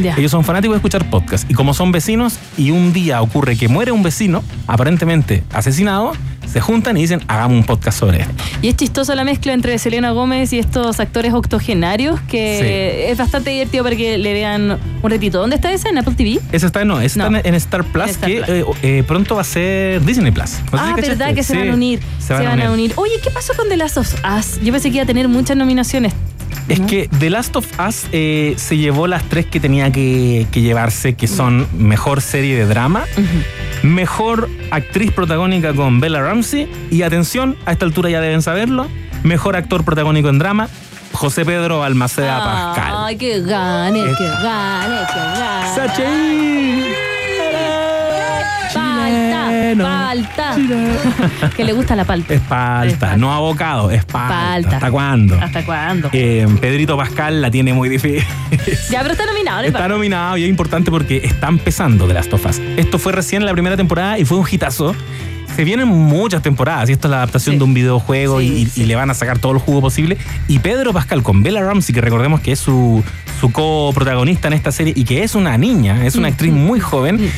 Ellos 0.04 0.30
son 0.30 0.44
fanáticos 0.44 0.74
de 0.74 0.78
escuchar 0.78 1.08
podcast 1.10 1.50
y 1.50 1.54
como 1.54 1.74
son 1.74 1.92
vecinos 1.92 2.38
y 2.56 2.70
un 2.70 2.92
día 2.92 3.20
ocurre 3.22 3.56
que 3.56 3.68
muere 3.68 3.92
un 3.92 4.02
vecino, 4.02 4.42
aparentemente 4.66 5.42
asesinado, 5.52 6.12
se 6.50 6.60
juntan 6.60 6.96
y 6.96 7.02
dicen, 7.02 7.20
hagamos 7.28 7.58
un 7.58 7.64
podcast 7.64 7.98
sobre 7.98 8.22
él. 8.22 8.26
Y 8.62 8.68
es 8.68 8.76
chistoso 8.76 9.14
la 9.14 9.22
mezcla 9.24 9.52
entre 9.52 9.78
Selena 9.78 10.12
Gómez 10.12 10.52
y 10.54 10.58
estos 10.58 10.98
actores 10.98 11.34
octogenarios 11.34 12.20
que 12.22 13.10
es 13.10 13.18
bastante 13.18 13.50
divertido 13.50 13.84
para 13.84 13.96
que 13.96 14.16
le 14.16 14.32
vean 14.32 14.78
un 15.02 15.10
ratito. 15.10 15.40
¿Dónde 15.40 15.56
está 15.56 15.70
esa? 15.72 15.90
¿En 15.90 15.98
Apple 15.98 16.14
TV? 16.16 16.40
Esa 16.52 16.66
está, 16.66 16.84
no, 16.86 17.00
esa 17.02 17.28
No. 17.28 17.36
está 17.36 17.48
en 17.48 17.54
Star 17.56 17.84
Plus, 17.84 18.04
En 18.04 18.10
Star 18.10 18.30
que 18.30 18.36
Plus. 18.42 18.48
eh, 18.48 18.64
eh, 18.82 19.04
pronto 19.06 19.34
va 19.34 19.42
a 19.42 19.44
ser 19.44 20.02
Disney 20.04 20.30
Plus. 20.32 20.52
No 20.72 20.78
ah, 20.78 20.94
verdad 20.96 21.34
que 21.34 21.42
se 21.42 21.52
Sí, 21.52 21.58
van 21.58 21.70
a 21.70 21.74
unir. 21.74 22.00
Se 22.18 22.32
van, 22.32 22.62
a 22.62 22.72
unir. 22.72 22.92
Oye, 22.96 23.12
¿qué 23.22 23.30
pasó 23.30 23.52
con 23.54 23.68
The 23.68 23.76
Last 23.76 23.98
of 23.98 24.14
Us? 24.38 24.58
Yo 24.62 24.72
pensé 24.72 24.88
que 24.90 24.96
iba 24.96 25.04
a 25.04 25.06
tener 25.06 25.28
muchas 25.28 25.56
nominaciones. 25.56 26.14
Es 26.68 26.80
que 26.80 27.08
The 27.18 27.30
Last 27.30 27.56
of 27.56 27.66
Us 27.86 28.06
eh, 28.12 28.54
se 28.56 28.76
llevó 28.76 29.06
las 29.06 29.22
tres 29.24 29.46
que 29.46 29.60
tenía 29.60 29.90
que, 29.90 30.46
que 30.50 30.60
llevarse, 30.60 31.14
que 31.14 31.26
son 31.26 31.66
mejor 31.76 32.20
serie 32.20 32.56
de 32.56 32.66
drama, 32.66 33.04
mejor 33.82 34.48
actriz 34.70 35.12
protagónica 35.12 35.72
con 35.72 36.00
Bella 36.00 36.20
Ramsey 36.20 36.68
y 36.90 37.02
atención, 37.02 37.56
a 37.64 37.72
esta 37.72 37.84
altura 37.84 38.10
ya 38.10 38.20
deben 38.20 38.42
saberlo, 38.42 38.86
mejor 39.22 39.56
actor 39.56 39.84
protagónico 39.84 40.28
en 40.28 40.38
drama, 40.38 40.68
José 41.12 41.44
Pedro 41.44 41.80
Balmaceda 41.80 42.38
Pascal. 42.38 42.94
Ay, 42.96 43.16
que 43.16 43.40
gane, 43.40 44.00
que 44.00 44.26
gane, 44.42 45.06
que 45.06 45.96
gane. 45.96 46.87
Sachi. 49.76 50.68
Palta, 50.68 51.50
que 51.56 51.64
le 51.64 51.72
gusta 51.72 51.96
la 51.96 52.04
palta. 52.04 52.34
Es 52.34 52.40
palta, 52.40 53.16
no 53.16 53.32
abocado, 53.32 53.90
es 53.90 54.04
palta. 54.04 54.28
Palta. 54.28 54.76
¿Hasta 54.76 54.90
cuándo? 54.90 55.38
¿Hasta 55.40 55.64
cuándo? 55.64 56.10
Eh, 56.12 56.46
Pedrito 56.60 56.96
Pascal 56.96 57.40
la 57.40 57.50
tiene 57.50 57.72
muy 57.72 57.88
difícil. 57.88 58.24
Ya, 58.90 59.00
pero 59.00 59.12
está 59.12 59.26
nominado, 59.26 59.62
¿no? 59.62 59.68
Está 59.68 59.88
nominado 59.88 60.36
y 60.36 60.44
es 60.44 60.48
importante 60.48 60.90
porque 60.90 61.20
está 61.24 61.48
empezando 61.48 62.06
The 62.06 62.14
Last 62.14 62.32
of 62.32 62.46
Us. 62.46 62.58
Esto 62.76 62.98
fue 62.98 63.12
recién 63.12 63.44
la 63.44 63.52
primera 63.52 63.76
temporada 63.76 64.18
y 64.18 64.24
fue 64.24 64.38
un 64.38 64.46
hitazo. 64.50 64.94
Se 65.54 65.64
vienen 65.64 65.88
muchas 65.88 66.42
temporadas 66.42 66.88
y 66.88 66.92
esto 66.92 67.08
es 67.08 67.10
la 67.10 67.18
adaptación 67.18 67.58
de 67.58 67.64
un 67.64 67.74
videojuego 67.74 68.40
y, 68.40 68.70
y 68.74 68.84
le 68.84 68.94
van 68.94 69.10
a 69.10 69.14
sacar 69.14 69.38
todo 69.38 69.52
el 69.52 69.58
jugo 69.58 69.80
posible. 69.80 70.16
Y 70.46 70.60
Pedro 70.60 70.92
Pascal 70.92 71.22
con 71.22 71.42
Bella 71.42 71.62
Ramsey, 71.62 71.94
que 71.94 72.00
recordemos 72.00 72.40
que 72.40 72.52
es 72.52 72.60
su, 72.60 73.02
su 73.40 73.50
coprotagonista 73.52 74.48
en 74.48 74.54
esta 74.54 74.70
serie 74.72 74.92
y 74.96 75.04
que 75.04 75.22
es 75.22 75.34
una 75.34 75.58
niña, 75.58 76.04
es 76.06 76.14
una 76.16 76.28
actriz 76.28 76.52
muy 76.52 76.80
joven. 76.80 77.30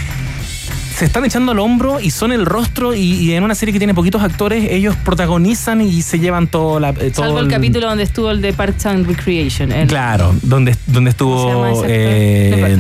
Se 1.01 1.07
están 1.07 1.24
echando 1.24 1.53
al 1.53 1.59
hombro 1.61 1.98
y 1.98 2.11
son 2.11 2.30
el 2.30 2.44
rostro 2.44 2.94
y, 2.94 3.01
y 3.01 3.32
en 3.32 3.42
una 3.42 3.55
serie 3.55 3.72
que 3.72 3.78
tiene 3.78 3.94
poquitos 3.94 4.22
actores, 4.22 4.70
ellos 4.70 4.94
protagonizan 5.03 5.80
y 5.80 6.03
se 6.03 6.18
llevan 6.18 6.46
todo, 6.46 6.78
la, 6.78 6.90
eh, 6.90 7.11
todo 7.11 7.24
Salvo 7.24 7.38
el 7.38 7.48
capítulo 7.48 7.88
donde 7.88 8.05
estuvo 8.05 8.30
el 8.30 8.42
de 8.42 8.53
Parks 8.53 8.84
and 8.84 9.07
Recreation. 9.07 9.72
el- 9.72 9.88
Claro, 9.88 10.34
donde, 10.42 10.76
donde 10.88 11.14
¿Cómo 11.14 11.40
se 11.40 11.48
llama 11.55 11.68
estuvo 11.70 11.84
eh, 11.88 12.78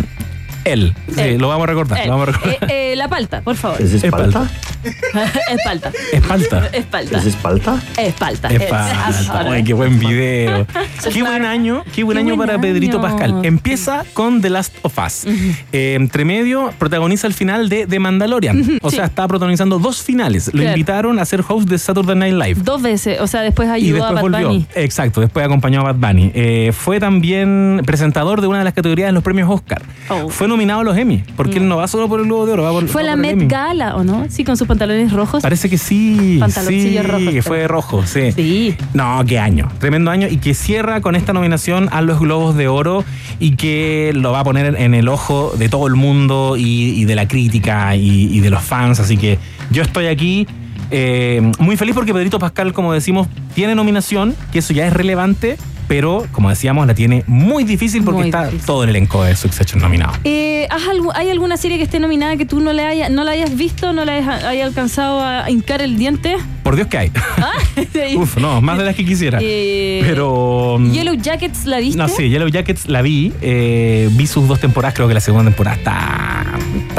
él. 0.64 0.94
Sí, 1.14 1.20
Él. 1.20 1.38
lo 1.38 1.48
vamos 1.48 1.64
a 1.64 1.66
recordar. 1.66 1.98
Eh, 2.00 2.06
Lo 2.06 2.12
vamos 2.12 2.28
a 2.28 2.32
recordar. 2.32 2.70
eh, 2.70 2.92
eh, 2.92 2.96
la 2.96 3.08
palta, 3.08 3.40
por 3.42 3.56
favor. 3.56 3.80
¿Es 3.80 3.92
espalda? 3.92 4.50
es 4.84 5.58
palta. 5.64 5.92
Es 6.12 6.20
palta. 6.22 6.66
Es 6.72 6.84
palta. 6.86 7.18
¿Es 7.18 7.26
espalta? 7.26 7.82
Es 7.98 8.14
palta. 8.14 8.48
Es 8.48 8.60
Es 8.62 8.68
palta. 8.68 9.40
Ay, 9.52 9.64
qué 9.64 9.72
buen 9.74 9.98
video. 9.98 10.66
qué 11.12 11.22
buen 11.22 11.44
año, 11.44 11.82
qué 11.94 12.02
buen 12.04 12.16
Qué 12.16 12.22
año 12.24 12.36
buen 12.36 12.46
para 12.48 12.60
Pedrito. 12.60 13.00
Pascal. 13.00 13.44
Empieza 13.44 14.04
con 14.14 14.40
The 14.42 14.50
Last 14.50 14.74
of 14.82 14.98
Us. 14.98 15.26
Eh, 15.72 15.94
entre 15.94 16.24
medio, 16.24 16.72
protagoniza 16.78 17.26
el 17.26 17.34
final 17.34 17.68
de 17.68 17.86
The 17.86 17.98
Mandalorian. 17.98 18.78
O 18.82 18.90
sea, 18.90 19.04
sí. 19.04 19.10
está 19.10 19.26
protagonizando 19.28 19.78
dos 19.78 20.02
finales. 20.02 20.46
Lo 20.48 20.60
Claro. 20.60 20.70
invitaron 20.70 21.18
a 21.18 21.24
ser 21.24 21.42
host 21.46 21.68
de 21.68 21.78
Saturday 21.78 22.16
Night 22.16 22.34
Live. 22.34 22.60
Dos 22.62 22.82
veces, 22.82 23.20
o 23.20 23.26
sea, 23.26 23.40
después 23.42 23.68
Y 23.68 23.72
ayudó 23.72 24.04
a 24.04 24.12
después 24.12 24.32
Bad 24.32 24.40
volvió. 24.42 24.48
Bunny. 24.48 24.66
Exacto, 24.74 25.20
después 25.20 25.44
acompañó 25.44 25.80
a 25.80 25.92
Bad 25.92 25.96
Bunny. 26.08 26.30
Eh, 26.34 26.72
fue 26.74 27.00
también 27.00 27.82
presentador 27.86 28.40
de 28.40 28.46
una 28.46 28.58
de 28.58 28.64
las 28.64 28.74
categorías 28.74 29.08
de 29.08 29.12
los 29.12 29.22
premios 29.22 29.48
Oscar. 29.50 29.82
Fue 30.28 30.46
nominado 30.50 30.80
a 30.80 30.84
los 30.84 30.98
Emmy, 30.98 31.24
porque 31.36 31.56
él 31.56 31.66
no 31.66 31.78
va 31.78 31.88
solo 31.88 32.06
por 32.08 32.20
el 32.20 32.26
Globo 32.26 32.44
de 32.44 32.52
Oro, 32.52 32.62
va 32.64 32.72
por. 32.72 32.86
Fue 32.88 33.02
va 33.02 33.06
la 33.10 33.12
por 33.16 33.24
el 33.24 33.36
Met 33.36 33.40
Emmy. 33.40 33.46
Gala, 33.50 33.96
¿o 33.96 34.04
no? 34.04 34.26
Sí, 34.28 34.44
con 34.44 34.58
sus 34.58 34.68
pantalones 34.68 35.10
rojos. 35.12 35.42
Parece 35.42 35.70
que 35.70 35.78
sí. 35.78 36.36
Pantaloncillos 36.38 37.06
sí, 37.06 37.10
rojos. 37.10 37.44
fue 37.46 37.66
rojo, 37.66 38.04
sí. 38.06 38.76
No, 38.92 39.22
qué 39.26 39.38
año. 39.38 39.70
Tremendo 39.78 40.10
año. 40.10 40.28
Y 40.28 40.36
que 40.36 40.52
cierra 40.52 41.00
con 41.00 41.16
esta 41.16 41.32
nominación 41.32 41.88
a 41.92 42.02
los 42.02 42.20
Globos 42.20 42.54
de 42.56 42.68
Oro 42.68 43.04
y 43.38 43.52
que 43.56 44.12
lo 44.14 44.32
va 44.32 44.40
a 44.40 44.44
poner 44.44 44.74
en 44.78 44.92
el 44.94 45.08
ojo 45.08 45.54
de 45.58 45.68
todo 45.70 45.86
el 45.86 45.94
mundo 45.94 46.56
y, 46.58 46.90
y 47.00 47.04
de 47.06 47.14
la 47.14 47.26
crítica 47.26 47.96
y, 47.96 48.26
y 48.36 48.40
de 48.40 48.50
los 48.50 48.62
fans. 48.62 49.00
Así 49.00 49.16
que 49.16 49.38
yo 49.70 49.82
estoy 49.82 50.06
aquí. 50.06 50.46
eh, 50.90 51.40
muy 51.58 51.76
feliz 51.76 51.94
porque 51.94 52.12
Pedrito 52.12 52.38
Pascal, 52.38 52.72
como 52.72 52.92
decimos, 52.92 53.28
tiene 53.54 53.74
nominación, 53.74 54.34
que 54.52 54.58
eso 54.58 54.72
ya 54.72 54.86
es 54.86 54.92
relevante, 54.92 55.56
pero 55.90 56.24
como 56.30 56.48
decíamos, 56.50 56.86
la 56.86 56.94
tiene 56.94 57.24
muy 57.26 57.64
difícil 57.64 58.04
porque 58.04 58.20
Muy 58.20 58.28
está 58.28 58.44
difícil. 58.44 58.64
todo 58.64 58.84
el 58.84 58.90
elenco 58.90 59.24
de 59.24 59.34
Succession 59.34 59.80
nominado. 59.82 60.12
Eh, 60.22 60.68
¿has 60.70 60.82
algu- 60.82 61.10
¿Hay 61.16 61.30
alguna 61.30 61.56
serie 61.56 61.78
que 61.78 61.82
esté 61.82 61.98
nominada 61.98 62.36
que 62.36 62.46
tú 62.46 62.60
no, 62.60 62.72
le 62.72 62.84
haya, 62.84 63.08
no 63.08 63.24
la 63.24 63.32
hayas 63.32 63.56
visto, 63.56 63.92
no 63.92 64.04
la 64.04 64.12
hayas, 64.44 64.64
alcanzado 64.64 65.20
a 65.20 65.50
hincar 65.50 65.82
el 65.82 65.96
diente? 65.98 66.36
Por 66.62 66.76
Dios 66.76 66.86
que 66.86 66.96
hay. 66.96 67.12
Uf, 68.16 68.36
no, 68.36 68.60
más 68.60 68.78
de 68.78 68.84
las 68.84 68.94
que 68.94 69.04
quisiera. 69.04 69.40
Eh, 69.42 70.00
Pero. 70.06 70.76
mm, 70.78 70.92
Yellow 70.92 71.14
Jackets, 71.14 71.66
¿la 71.66 71.78
viste? 71.78 71.98
No, 71.98 72.06
sí, 72.06 72.28
Yellow 72.28 72.46
Jackets 72.48 72.86
la 72.88 73.02
vi. 73.02 73.32
eh, 73.42 74.08
vi 74.12 74.28
sus 74.28 74.46
dos 74.46 74.60
temporadas. 74.60 74.94
Creo 74.94 75.08
que 75.08 75.14
la 75.14 75.20
segunda 75.20 75.50
temporada 75.50 75.76
está, 75.76 76.44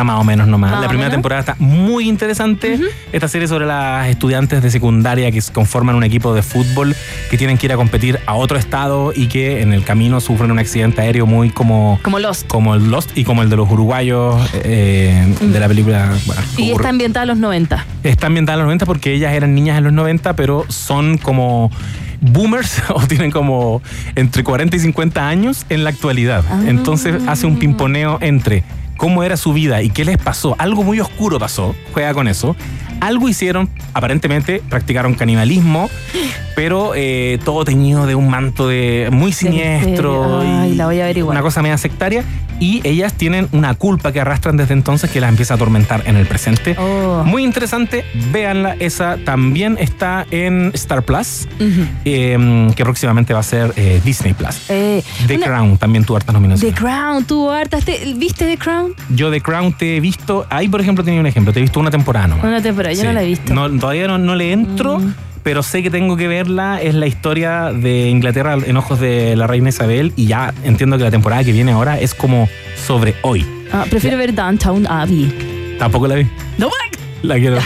está 0.01 0.13
más 0.13 0.19
o 0.19 0.23
menos 0.23 0.47
nomás. 0.47 0.71
Más 0.71 0.81
la 0.81 0.87
primera 0.87 1.09
menos. 1.09 1.17
temporada 1.17 1.39
está 1.41 1.55
muy 1.59 2.09
interesante. 2.09 2.79
Esta 3.11 3.27
serie 3.27 3.47
sobre 3.47 3.65
las 3.65 4.07
estudiantes 4.07 4.63
de 4.63 4.71
secundaria 4.71 5.31
que 5.31 5.41
conforman 5.53 5.95
un 5.95 6.03
equipo 6.03 6.33
de 6.33 6.41
fútbol 6.41 6.95
que 7.29 7.37
tienen 7.37 7.57
que 7.57 7.67
ir 7.67 7.73
a 7.73 7.75
competir 7.75 8.19
a 8.25 8.33
otro 8.33 8.57
estado 8.57 9.13
y 9.15 9.27
que 9.27 9.61
en 9.61 9.73
el 9.73 9.83
camino 9.83 10.19
sufren 10.19 10.51
un 10.51 10.59
accidente 10.59 11.01
aéreo 11.01 11.25
muy 11.25 11.49
como. 11.51 11.99
Como 12.01 12.19
Lost. 12.19 12.47
Como 12.47 12.73
el 12.73 12.89
Lost 12.89 13.17
y 13.17 13.23
como 13.23 13.43
el 13.43 13.49
de 13.49 13.57
los 13.57 13.69
uruguayos 13.69 14.49
eh, 14.53 15.35
de 15.39 15.59
la 15.59 15.67
película. 15.67 16.11
Bueno, 16.25 16.41
Y 16.57 16.71
está 16.71 16.89
ambientada 16.89 17.23
a 17.23 17.27
los 17.27 17.37
90. 17.37 17.85
Está 18.03 18.27
ambientada 18.27 18.55
en 18.55 18.59
los 18.59 18.67
90 18.67 18.85
porque 18.85 19.13
ellas 19.13 19.33
eran 19.33 19.53
niñas 19.53 19.77
en 19.77 19.83
los 19.83 19.93
90, 19.93 20.35
pero 20.35 20.65
son 20.69 21.17
como 21.17 21.69
boomers 22.21 22.81
o 22.89 23.01
tienen 23.01 23.31
como 23.31 23.81
entre 24.15 24.43
40 24.43 24.75
y 24.75 24.79
50 24.79 25.27
años 25.27 25.65
en 25.69 25.83
la 25.83 25.91
actualidad. 25.91 26.43
Entonces 26.67 27.15
hace 27.27 27.45
un 27.45 27.59
pimponeo 27.59 28.17
entre 28.21 28.63
cómo 29.01 29.23
era 29.23 29.35
su 29.35 29.51
vida 29.51 29.81
y 29.81 29.89
qué 29.89 30.05
les 30.05 30.19
pasó. 30.19 30.55
Algo 30.59 30.83
muy 30.83 30.99
oscuro 30.99 31.39
pasó, 31.39 31.75
juega 31.91 32.13
con 32.13 32.27
eso. 32.27 32.55
Algo 33.01 33.27
hicieron, 33.27 33.69
aparentemente 33.93 34.61
practicaron 34.69 35.15
canibalismo, 35.15 35.89
pero 36.55 36.93
eh, 36.95 37.39
todo 37.43 37.65
teñido 37.65 38.05
de 38.07 38.15
un 38.15 38.29
manto 38.29 38.67
de 38.67 39.09
muy 39.11 39.33
siniestro. 39.33 40.39
Ay, 40.41 40.71
y 40.71 40.75
la 40.75 40.85
voy 40.85 40.99
a 40.99 41.03
averiguar. 41.03 41.33
Una 41.35 41.41
cosa 41.41 41.61
media 41.61 41.77
sectaria. 41.77 42.23
Y 42.59 42.79
ellas 42.87 43.15
tienen 43.15 43.47
una 43.53 43.73
culpa 43.73 44.11
que 44.11 44.19
arrastran 44.21 44.55
desde 44.55 44.75
entonces 44.75 45.09
que 45.09 45.19
las 45.19 45.31
empieza 45.31 45.55
a 45.55 45.55
atormentar 45.55 46.03
en 46.05 46.15
el 46.15 46.27
presente. 46.27 46.75
Oh. 46.77 47.23
Muy 47.25 47.43
interesante, 47.43 48.05
véanla. 48.31 48.75
Esa 48.79 49.17
también 49.25 49.77
está 49.79 50.27
en 50.29 50.69
Star 50.75 51.01
Plus, 51.01 51.47
eh, 52.05 52.67
que 52.75 52.83
próximamente 52.83 53.33
va 53.33 53.39
a 53.39 53.43
ser 53.43 53.73
eh, 53.77 53.99
Disney 54.05 54.33
Plus. 54.35 54.69
Eh, 54.69 55.03
The 55.25 55.37
una- 55.37 55.45
Crown 55.47 55.77
también 55.79 56.03
tuvo 56.05 56.17
hartas 56.17 56.33
nominaciones. 56.35 56.75
The 56.75 56.79
Crown, 56.79 57.25
tuvo 57.25 57.49
hartas. 57.51 57.83
te- 57.83 58.13
¿Viste 58.15 58.45
The 58.45 58.57
Crown? 58.59 58.93
Yo 59.09 59.31
The 59.31 59.41
Crown 59.41 59.73
te 59.73 59.97
he 59.97 59.99
visto, 59.99 60.45
ahí 60.51 60.67
por 60.67 60.81
ejemplo 60.81 61.03
tenía 61.03 61.19
un 61.19 61.25
ejemplo, 61.25 61.51
te 61.53 61.57
he 61.57 61.63
visto 61.63 61.79
una 61.79 61.89
temporada 61.89 62.27
nomás. 62.27 62.45
Una 62.45 62.61
temporada, 62.61 62.90
yo 62.93 63.01
Sí. 63.01 63.07
no 63.07 63.13
la 63.13 63.23
he 63.23 63.25
visto. 63.27 63.51
Mm. 63.53 63.55
No, 63.55 63.69
todavía 63.79 64.07
no, 64.07 64.17
no 64.17 64.35
le 64.35 64.51
entro, 64.51 65.01
pero 65.43 65.63
sé 65.63 65.81
que 65.83 65.89
tengo 65.89 66.17
que 66.17 66.27
verla. 66.27 66.81
Es 66.81 66.95
la 66.95 67.07
historia 67.07 67.71
de 67.73 68.09
Inglaterra 68.09 68.57
en 68.65 68.77
ojos 68.77 68.99
de 68.99 69.35
la 69.35 69.47
reina 69.47 69.69
Isabel 69.69 70.13
y 70.15 70.25
ya 70.27 70.53
entiendo 70.63 70.97
que 70.97 71.03
la 71.03 71.11
temporada 71.11 71.43
que 71.43 71.51
viene 71.51 71.71
ahora 71.71 71.99
es 71.99 72.13
como 72.13 72.47
sobre 72.85 73.15
hoy. 73.23 73.45
Ah, 73.73 73.85
prefiero 73.89 74.17
ver 74.17 74.33
Downtown 74.33 74.85
Abbey. 74.87 75.75
Tampoco 75.79 76.07
la 76.07 76.15
vi. 76.15 76.27
No, 76.57 76.69
La 77.24 77.36
quiero. 77.36 77.57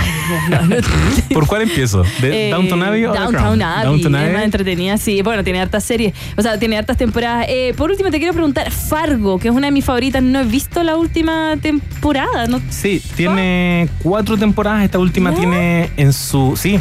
¿Por 1.33 1.47
cuál 1.47 1.61
empiezo? 1.61 2.03
¿De 2.21 2.49
Eh, 2.49 2.51
Downton 2.51 2.83
Abbey 2.83 3.05
o 3.05 3.13
Downtown? 3.13 3.61
Abbey. 3.61 3.85
Downton 3.85 4.15
Es 4.15 4.21
Abbey. 4.21 4.33
más 4.33 4.43
entretenida, 4.43 4.97
sí. 4.97 5.21
Bueno, 5.21 5.43
tiene 5.43 5.61
hartas 5.61 5.83
series. 5.83 6.13
O 6.35 6.41
sea, 6.41 6.59
tiene 6.59 6.77
hartas 6.77 6.97
temporadas. 6.97 7.45
Eh, 7.47 7.73
por 7.77 7.89
último, 7.89 8.09
te 8.11 8.17
quiero 8.17 8.33
preguntar, 8.33 8.69
Fargo, 8.71 9.39
que 9.39 9.47
es 9.47 9.53
una 9.53 9.67
de 9.67 9.71
mis 9.71 9.85
favoritas. 9.85 10.21
No 10.21 10.41
he 10.41 10.43
visto 10.43 10.83
la 10.83 10.97
última 10.97 11.55
temporada. 11.61 12.47
¿no? 12.47 12.59
Sí, 12.69 13.01
tiene 13.15 13.87
cuatro 14.03 14.35
temporadas. 14.37 14.83
Esta 14.83 14.99
última 14.99 15.33
tiene 15.33 15.89
en 15.95 16.11
su. 16.11 16.55
Sí. 16.57 16.79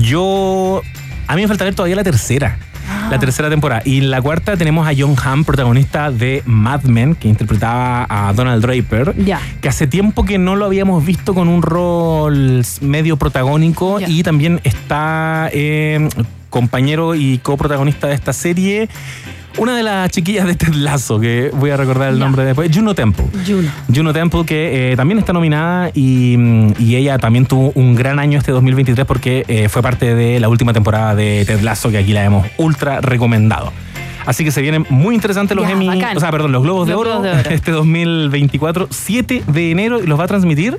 Yo. 0.00 0.82
A 1.26 1.34
mí 1.36 1.42
me 1.42 1.48
falta 1.48 1.64
ver 1.64 1.74
todavía 1.74 1.96
la 1.96 2.04
tercera. 2.04 2.58
La 3.10 3.18
tercera 3.18 3.48
temporada. 3.48 3.80
Y 3.86 3.98
en 3.98 4.10
la 4.10 4.20
cuarta 4.20 4.56
tenemos 4.56 4.86
a 4.86 4.92
John 4.96 5.16
Hamm, 5.22 5.44
protagonista 5.44 6.10
de 6.10 6.42
Mad 6.44 6.82
Men, 6.82 7.14
que 7.14 7.28
interpretaba 7.28 8.06
a 8.08 8.32
Donald 8.34 8.62
Draper. 8.62 9.14
Ya. 9.24 9.40
Que 9.62 9.68
hace 9.70 9.86
tiempo 9.86 10.24
que 10.24 10.36
no 10.36 10.56
lo 10.56 10.66
habíamos 10.66 11.04
visto 11.04 11.32
con 11.32 11.48
un 11.48 11.62
rol 11.62 12.62
medio 12.82 13.16
protagónico. 13.16 13.98
Y 14.06 14.22
también 14.22 14.60
está 14.62 15.48
eh, 15.52 16.06
compañero 16.50 17.14
y 17.14 17.38
coprotagonista 17.38 18.08
de 18.08 18.14
esta 18.14 18.34
serie. 18.34 18.90
Una 19.58 19.76
de 19.76 19.82
las 19.82 20.10
chiquillas 20.10 20.46
de 20.46 20.54
Ted 20.54 20.72
Lasso, 20.74 21.18
que 21.18 21.50
voy 21.52 21.70
a 21.70 21.76
recordar 21.76 22.12
el 22.12 22.18
nombre 22.18 22.44
después, 22.44 22.70
Juno 22.72 22.94
Temple. 22.94 23.26
Juno. 23.44 23.68
Juno 23.92 24.12
Temple, 24.12 24.44
que 24.44 24.92
eh, 24.92 24.96
también 24.96 25.18
está 25.18 25.32
nominada 25.32 25.90
y, 25.92 26.36
mm, 26.38 26.74
y 26.78 26.94
ella 26.94 27.18
también 27.18 27.44
tuvo 27.44 27.72
un 27.74 27.96
gran 27.96 28.20
año 28.20 28.38
este 28.38 28.52
2023 28.52 29.04
porque 29.04 29.44
eh, 29.48 29.68
fue 29.68 29.82
parte 29.82 30.14
de 30.14 30.38
la 30.38 30.48
última 30.48 30.72
temporada 30.72 31.16
de 31.16 31.44
Ted 31.44 31.60
Lasso, 31.62 31.90
que 31.90 31.98
aquí 31.98 32.12
la 32.12 32.24
hemos 32.24 32.46
ultra 32.56 33.00
recomendado. 33.00 33.72
Así 34.26 34.44
que 34.44 34.52
se 34.52 34.62
vienen 34.62 34.86
muy 34.90 35.16
interesantes 35.16 35.56
los 35.56 35.66
Ya, 35.66 35.72
Emmy, 35.72 35.88
o 35.88 36.20
sea, 36.20 36.30
perdón, 36.30 36.52
los 36.52 36.62
Globos 36.62 36.86
de 36.86 36.94
Oro 36.94 37.20
Globos 37.20 37.22
de 37.24 37.30
Oro. 37.30 37.50
este 37.50 37.72
2024, 37.72 38.88
7 38.90 39.42
de 39.46 39.70
enero, 39.72 40.00
y 40.00 40.06
los 40.06 40.20
va 40.20 40.24
a 40.24 40.28
transmitir 40.28 40.78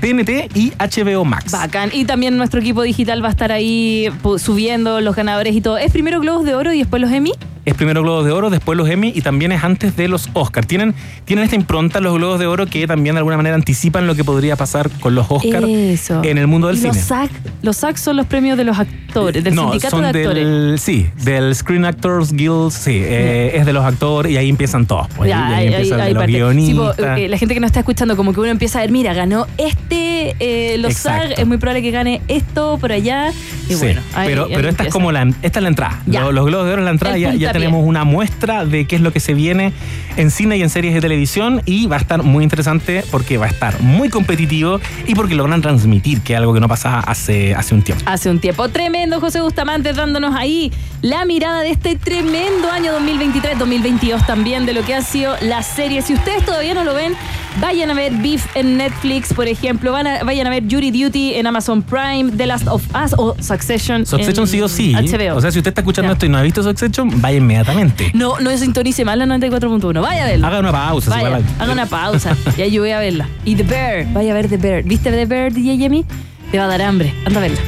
TNT 0.00 0.56
y 0.56 0.72
HBO 0.78 1.24
Max. 1.24 1.52
Bacán. 1.52 1.90
Y 1.92 2.04
también 2.04 2.36
nuestro 2.36 2.60
equipo 2.60 2.82
digital 2.82 3.22
va 3.22 3.28
a 3.28 3.30
estar 3.30 3.52
ahí 3.52 4.08
subiendo 4.38 5.00
los 5.00 5.14
ganadores 5.14 5.54
y 5.54 5.60
todo. 5.60 5.78
¿Es 5.78 5.92
primero 5.92 6.20
Globos 6.20 6.44
de 6.44 6.54
Oro 6.54 6.72
y 6.72 6.78
después 6.78 7.02
los 7.02 7.10
Emmy? 7.10 7.32
Es 7.66 7.74
primero 7.74 8.02
Globos 8.02 8.24
de 8.24 8.32
Oro, 8.32 8.48
después 8.48 8.76
los 8.78 8.88
Emmy 8.88 9.12
y 9.14 9.20
también 9.20 9.52
es 9.52 9.62
antes 9.62 9.94
de 9.96 10.08
los 10.08 10.30
Oscars. 10.32 10.66
Tienen, 10.66 10.94
tienen 11.26 11.44
esta 11.44 11.56
impronta 11.56 12.00
los 12.00 12.14
Globos 12.14 12.40
de 12.40 12.46
Oro 12.46 12.64
que 12.66 12.86
también 12.86 13.14
de 13.14 13.18
alguna 13.18 13.36
manera 13.36 13.54
anticipan 13.54 14.06
lo 14.06 14.14
que 14.14 14.24
podría 14.24 14.56
pasar 14.56 14.88
con 15.00 15.14
los 15.14 15.26
Oscars 15.30 15.66
Eso. 15.68 16.22
en 16.24 16.38
el 16.38 16.46
mundo 16.46 16.68
del 16.68 16.76
Y 16.76 16.80
cine. 16.80 16.94
Los 16.94 17.02
SAG, 17.02 17.30
los 17.62 17.76
SAG 17.76 17.98
son 17.98 18.16
los 18.16 18.26
premios 18.26 18.56
de 18.56 18.64
los 18.64 18.78
actores, 18.78 19.44
del 19.44 19.54
no, 19.54 19.64
sindicato 19.64 19.90
son 19.96 20.02
de 20.12 20.20
actores. 20.20 20.46
del, 20.46 20.78
sí, 20.78 21.06
del 21.22 21.54
Screen 21.54 21.84
Actors 21.84 22.32
Guild, 22.32 22.70
sí, 22.70 22.92
eh, 23.04 23.52
es 23.54 23.66
de 23.66 23.72
los 23.74 23.84
actores 23.84 24.32
y 24.32 24.36
ahí 24.38 24.48
empiezan 24.48 24.86
todos. 24.86 25.06
pues, 25.16 25.28
Ya, 25.28 25.46
ahí 25.48 25.66
ahí- 25.68 25.74
empiezan 25.74 26.00
ahí 26.00 26.08
de 26.08 26.14
los. 26.14 26.24
Sí, 26.24 26.32
po, 26.32 26.82
guionistas. 26.84 27.18
eh, 27.18 27.28
la 27.28 27.36
gente 27.36 27.54
que 27.54 27.60
nos 27.60 27.68
está 27.68 27.80
escuchando, 27.80 28.16
como 28.16 28.32
que 28.32 28.40
uno 28.40 28.48
empieza 28.48 28.78
a 28.78 28.82
ver, 28.82 28.90
mira, 28.90 29.12
ganó 29.12 29.46
este, 29.58 30.34
eh, 30.40 30.78
los 30.78 30.92
Exacto. 30.92 31.28
SAG, 31.28 31.40
es 31.40 31.46
muy 31.46 31.58
probable 31.58 31.82
que 31.82 31.90
gane 31.90 32.22
esto 32.28 32.78
por 32.80 32.90
allá. 32.92 33.30
Y 33.68 33.74
Sí, 33.74 33.84
bueno, 33.84 34.00
pero, 34.14 34.48
pero 34.48 34.68
esta 34.70 34.84
es 34.84 34.92
como 34.92 35.12
la, 35.12 35.22
esta 35.42 35.58
es 35.58 35.62
la 35.62 35.68
entrada. 35.68 36.02
Los, 36.06 36.32
los 36.34 36.46
Globos 36.46 36.66
de 36.66 36.72
Oro 36.72 36.82
es 36.82 36.84
la 36.86 36.90
entrada. 36.90 37.16
El 37.16 37.20
Ya, 37.22 37.34
ya 37.34 37.49
tenemos 37.52 37.84
una 37.84 38.04
muestra 38.04 38.64
de 38.64 38.86
qué 38.86 38.96
es 38.96 39.02
lo 39.02 39.12
que 39.12 39.20
se 39.20 39.34
viene 39.34 39.72
en 40.16 40.30
cine 40.30 40.56
y 40.56 40.62
en 40.62 40.70
series 40.70 40.94
de 40.94 41.00
televisión 41.00 41.62
y 41.64 41.86
va 41.86 41.96
a 41.96 42.00
estar 42.00 42.22
muy 42.22 42.44
interesante 42.44 43.04
porque 43.10 43.38
va 43.38 43.46
a 43.46 43.48
estar 43.48 43.80
muy 43.80 44.08
competitivo 44.08 44.80
y 45.06 45.14
porque 45.14 45.34
logran 45.34 45.62
transmitir, 45.62 46.20
que 46.22 46.34
es 46.34 46.38
algo 46.38 46.54
que 46.54 46.60
no 46.60 46.68
pasaba 46.68 47.00
hace, 47.00 47.54
hace 47.54 47.74
un 47.74 47.82
tiempo. 47.82 48.04
Hace 48.06 48.30
un 48.30 48.38
tiempo 48.38 48.68
tremendo, 48.68 49.20
José 49.20 49.40
Bustamante, 49.40 49.92
dándonos 49.92 50.34
ahí 50.34 50.72
la 51.02 51.24
mirada 51.24 51.60
de 51.60 51.70
este 51.70 51.96
tremendo 51.96 52.70
año 52.70 52.92
2023-2022 52.98 54.26
también, 54.26 54.66
de 54.66 54.72
lo 54.72 54.82
que 54.84 54.94
ha 54.94 55.02
sido 55.02 55.36
la 55.40 55.62
serie. 55.62 56.02
Si 56.02 56.14
ustedes 56.14 56.44
todavía 56.44 56.74
no 56.74 56.84
lo 56.84 56.94
ven, 56.94 57.14
vayan 57.60 57.90
a 57.90 57.94
ver 57.94 58.12
Beef 58.14 58.46
en 58.54 58.76
Netflix, 58.76 59.32
por 59.34 59.48
ejemplo, 59.48 59.92
van 59.92 60.06
a- 60.06 60.22
vayan 60.24 60.46
a 60.46 60.50
ver 60.50 60.64
Jury 60.70 60.90
Duty 60.90 61.34
en 61.34 61.46
Amazon 61.46 61.82
Prime, 61.82 62.30
The 62.36 62.46
Last 62.46 62.68
of 62.68 62.82
Us 62.94 63.14
o 63.16 63.34
Succession. 63.40 64.06
Succession 64.06 64.44
en 64.44 64.48
sí 64.48 64.60
o 64.60 64.68
sí. 64.68 64.94
HBO. 64.94 65.36
O 65.36 65.40
sea, 65.40 65.50
si 65.50 65.58
usted 65.58 65.70
está 65.70 65.80
escuchando 65.80 66.12
esto 66.12 66.26
y 66.26 66.28
no 66.28 66.38
ha 66.38 66.42
visto 66.42 66.62
Succession, 66.62 67.20
vaya 67.20 67.38
inmediatamente. 67.38 68.10
no, 68.14 68.38
no 68.40 68.56
sintonice 68.56 69.04
mal 69.04 69.18
la 69.18 69.26
94.1. 69.26 70.00
Vaya 70.00 70.24
a 70.24 70.26
verla. 70.28 70.48
Haga 70.48 70.60
una 70.60 70.72
pausa. 70.72 71.10
si 71.10 71.16
Vaya, 71.16 71.30
va 71.30 71.38
la- 71.40 71.64
haga 71.64 71.72
una 71.72 71.86
pausa. 71.86 72.36
y 72.56 72.62
ahí 72.62 72.70
yo 72.70 72.82
voy 72.82 72.90
a 72.90 72.98
verla. 73.00 73.28
Y 73.44 73.54
The 73.56 73.62
Bear, 73.62 74.06
vaya 74.12 74.32
a 74.32 74.34
ver 74.34 74.48
The 74.48 74.56
Bear. 74.56 74.82
¿Viste 74.82 75.10
The 75.10 75.26
Bear, 75.26 75.52
DJ 75.52 75.76
Yemi? 75.78 76.04
Te 76.50 76.58
va 76.58 76.64
a 76.64 76.68
dar 76.68 76.82
hambre. 76.82 77.14
Anda 77.24 77.38
a 77.38 77.42
verla. 77.42 77.58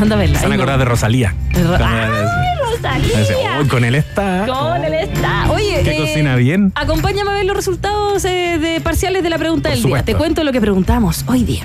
Anda 0.00 0.16
a 0.16 0.18
verla. 0.18 0.38
Se 0.38 0.44
van 0.44 0.52
a 0.52 0.54
acordar 0.56 0.78
de 0.78 0.84
Rosalía. 0.84 1.34
Ro- 1.52 1.78
"Uy, 3.60 3.68
con 3.68 3.84
él 3.84 3.94
está. 3.94 4.46
Con 4.46 4.84
él 4.84 4.94
está. 4.94 5.50
Oye, 5.50 5.82
Que 5.82 5.96
eh, 5.96 6.00
cocina 6.00 6.36
bien. 6.36 6.72
Acompáñame 6.74 7.30
a 7.30 7.34
ver 7.34 7.44
los 7.44 7.56
resultados 7.56 8.24
eh, 8.24 8.58
de 8.58 8.80
parciales 8.80 9.22
de 9.22 9.30
la 9.30 9.38
pregunta 9.38 9.70
Por 9.70 9.78
del 9.78 9.84
día. 9.86 10.02
Te 10.04 10.14
cuento 10.14 10.44
lo 10.44 10.52
que 10.52 10.60
preguntamos 10.60 11.24
hoy 11.26 11.44
día. 11.44 11.64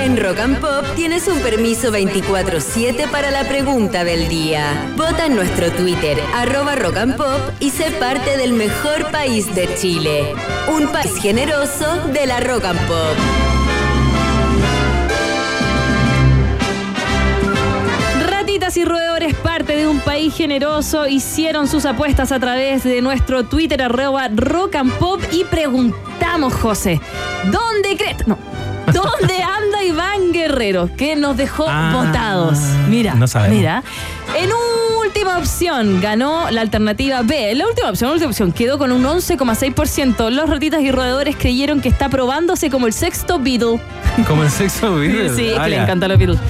En 0.00 0.18
Rock 0.18 0.38
and 0.40 0.60
Pop 0.60 0.84
tienes 0.96 1.26
un 1.28 1.38
permiso 1.40 1.90
24-7 1.90 3.08
para 3.10 3.30
la 3.30 3.44
pregunta 3.44 4.04
del 4.04 4.28
día. 4.28 4.92
Vota 4.96 5.26
en 5.26 5.34
nuestro 5.34 5.72
Twitter, 5.72 6.18
arroba 6.34 6.76
Rock 6.76 6.98
and 6.98 7.16
Pop, 7.16 7.40
y 7.58 7.70
sé 7.70 7.90
parte 7.92 8.36
del 8.36 8.52
mejor 8.52 9.10
país 9.10 9.52
de 9.54 9.74
Chile. 9.76 10.34
Un 10.68 10.88
país 10.88 11.16
generoso 11.20 11.86
de 12.12 12.26
la 12.26 12.40
Rock 12.40 12.66
and 12.66 12.80
Pop. 12.86 13.53
Y 18.76 18.84
roedores, 18.84 19.34
parte 19.34 19.76
de 19.76 19.86
un 19.86 20.00
país 20.00 20.34
generoso, 20.34 21.06
hicieron 21.06 21.68
sus 21.68 21.84
apuestas 21.84 22.32
a 22.32 22.40
través 22.40 22.82
de 22.82 23.00
nuestro 23.02 23.44
Twitter, 23.44 23.80
arroba 23.82 24.28
rock 24.34 24.74
and 24.76 24.92
pop, 24.94 25.20
y 25.30 25.44
preguntamos, 25.44 26.52
José, 26.54 27.00
¿dónde 27.44 27.96
crees? 27.96 28.26
No. 28.26 28.36
¿Dónde 28.92 29.34
anda 29.42 29.82
Iván 29.84 30.32
Guerrero? 30.32 30.90
Que 30.96 31.14
nos 31.14 31.36
dejó 31.36 31.66
Ah, 31.68 31.92
votados. 31.94 32.58
Mira, 32.88 33.14
no 33.14 33.26
sabemos. 33.28 33.56
mira. 33.56 33.82
En 34.36 34.50
última 35.04 35.38
opción 35.38 36.00
ganó 36.00 36.50
la 36.50 36.60
alternativa 36.60 37.22
B. 37.22 37.54
La 37.54 37.66
última 37.68 37.90
opción, 37.90 38.08
la 38.10 38.14
última 38.14 38.30
opción 38.30 38.50
quedó 38.52 38.76
con 38.78 38.90
un 38.90 39.04
11,6%. 39.04 40.30
Los 40.30 40.50
ratitas 40.50 40.80
y 40.82 40.90
roedores 40.90 41.36
creyeron 41.36 41.80
que 41.80 41.88
está 41.88 42.08
probándose 42.08 42.70
como 42.70 42.86
el 42.88 42.92
sexto 42.92 43.38
Beatle. 43.38 43.80
Como 44.26 44.42
el 44.42 44.50
sexo 44.50 44.96
Beatles. 44.96 45.32
Sí, 45.36 45.52
Ah, 45.56 45.64
que 45.64 45.70
le 45.70 45.76
ya. 45.76 45.82
encantan 45.84 46.08
los 46.10 46.18
Beatles. 46.18 46.40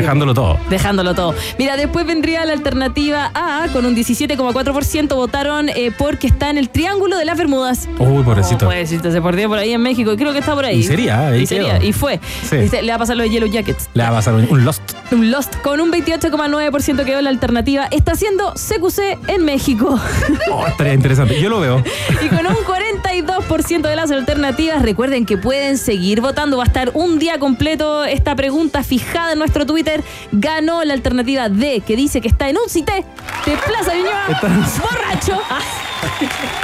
Dejándolo 0.00 0.34
todo. 0.34 0.58
Dejándolo 0.70 1.14
todo. 1.14 1.34
Mira, 1.58 1.76
después 1.76 2.06
vendría 2.06 2.44
la 2.44 2.52
alternativa 2.52 3.30
A, 3.34 3.66
con 3.72 3.86
un 3.86 3.94
17,4% 3.96 5.14
votaron 5.14 5.68
eh, 5.68 5.92
porque 5.96 6.26
está 6.26 6.50
en 6.50 6.58
el 6.58 6.70
Triángulo 6.70 7.16
de 7.16 7.24
las 7.24 7.36
Bermudas. 7.36 7.88
Uy, 7.98 8.22
pobrecito. 8.22 8.66
Oh, 8.66 8.68
pobrecito, 8.68 9.10
se 9.10 9.20
perdió 9.20 9.48
por 9.48 9.58
ahí 9.58 9.72
en 9.72 9.82
México 9.82 10.12
y 10.12 10.16
creo 10.16 10.32
que 10.32 10.38
está 10.38 10.54
por 10.54 10.64
ahí. 10.64 10.78
Y 10.78 10.82
sería, 10.82 11.28
ahí 11.28 11.42
y, 11.42 11.46
sería, 11.46 11.82
y 11.82 11.92
fue. 11.92 12.20
Sí. 12.48 12.56
Le 12.56 12.88
va 12.88 12.96
a 12.96 12.98
pasar 12.98 13.16
lo 13.16 13.22
de 13.22 13.30
Yellow 13.30 13.48
Jackets. 13.48 13.88
Le 13.94 14.02
va 14.02 14.08
a 14.08 14.12
pasar 14.12 14.34
un, 14.34 14.46
un 14.50 14.64
Lost. 14.64 14.82
Un 15.10 15.30
Lost 15.30 15.56
con 15.62 15.80
un 15.80 15.90
28,9% 15.90 17.04
quedó 17.04 17.20
la 17.22 17.30
alternativa. 17.30 17.86
Está 17.90 18.12
haciendo 18.12 18.52
CQC 18.52 19.28
en 19.28 19.44
México. 19.44 19.98
Oh, 20.50 20.66
estaría 20.66 20.94
interesante. 20.94 21.40
Yo 21.40 21.50
lo 21.50 21.60
veo. 21.60 21.82
y 22.22 22.28
con 22.28 22.46
un 22.46 22.54
42% 22.54 23.82
de 23.82 23.96
las 23.96 24.10
alternativas, 24.10 24.82
recuerden 24.82 25.26
que 25.26 25.36
pueden 25.36 25.76
seguir 25.76 26.20
votando. 26.20 26.56
Va 26.56 26.64
a 26.64 26.66
estar 26.66 26.90
un 26.94 27.18
día 27.18 27.38
completo 27.38 28.04
esta 28.04 28.34
pregunta 28.34 28.82
fijada 28.82 29.32
en 29.32 29.38
nuestro 29.38 29.66
Twitter. 29.66 29.87
Ganó 30.32 30.84
la 30.84 30.94
alternativa 30.94 31.48
D, 31.48 31.82
que 31.86 31.96
dice 31.96 32.20
que 32.20 32.28
está 32.28 32.48
en 32.48 32.58
un 32.58 32.68
cité 32.68 33.04
de 33.46 33.56
Plaza 33.66 33.94
Viñoa. 33.94 34.40
Borracho. 34.80 35.40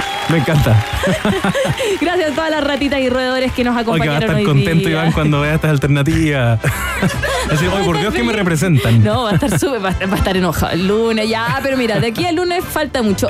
Me 0.29 0.37
encanta. 0.39 0.83
Gracias 2.01 2.31
a 2.31 2.35
todas 2.35 2.49
las 2.49 2.63
ratitas 2.63 2.99
y 2.99 3.09
roedores 3.09 3.51
que 3.51 3.63
nos 3.63 3.75
Hoy 3.75 3.83
que 3.83 3.89
va 3.89 3.93
a 3.93 4.17
acompañaron 4.17 4.23
estar 4.23 4.35
hoy 4.37 4.43
contento 4.43 4.89
día. 4.89 4.99
Iván 4.99 5.11
cuando 5.11 5.41
vea 5.41 5.55
estas 5.55 5.71
alternativas. 5.71 6.59
Decir, 7.51 7.69
oye, 7.69 7.83
por 7.85 7.99
Dios 7.99 8.13
que 8.13 8.23
me 8.23 8.33
representan. 8.33 9.03
No, 9.03 9.23
va 9.23 9.31
a 9.31 9.33
estar 9.35 9.59
súper, 9.59 9.83
va, 9.85 9.89
a- 9.89 10.05
va 10.07 10.13
a 10.15 10.17
estar 10.17 10.35
enojado 10.35 10.71
el 10.73 10.87
lunes, 10.87 11.29
ya, 11.29 11.59
pero 11.61 11.77
mira, 11.77 11.99
de 11.99 12.07
aquí 12.07 12.25
al 12.25 12.35
lunes 12.35 12.63
falta 12.65 13.03
mucho. 13.03 13.27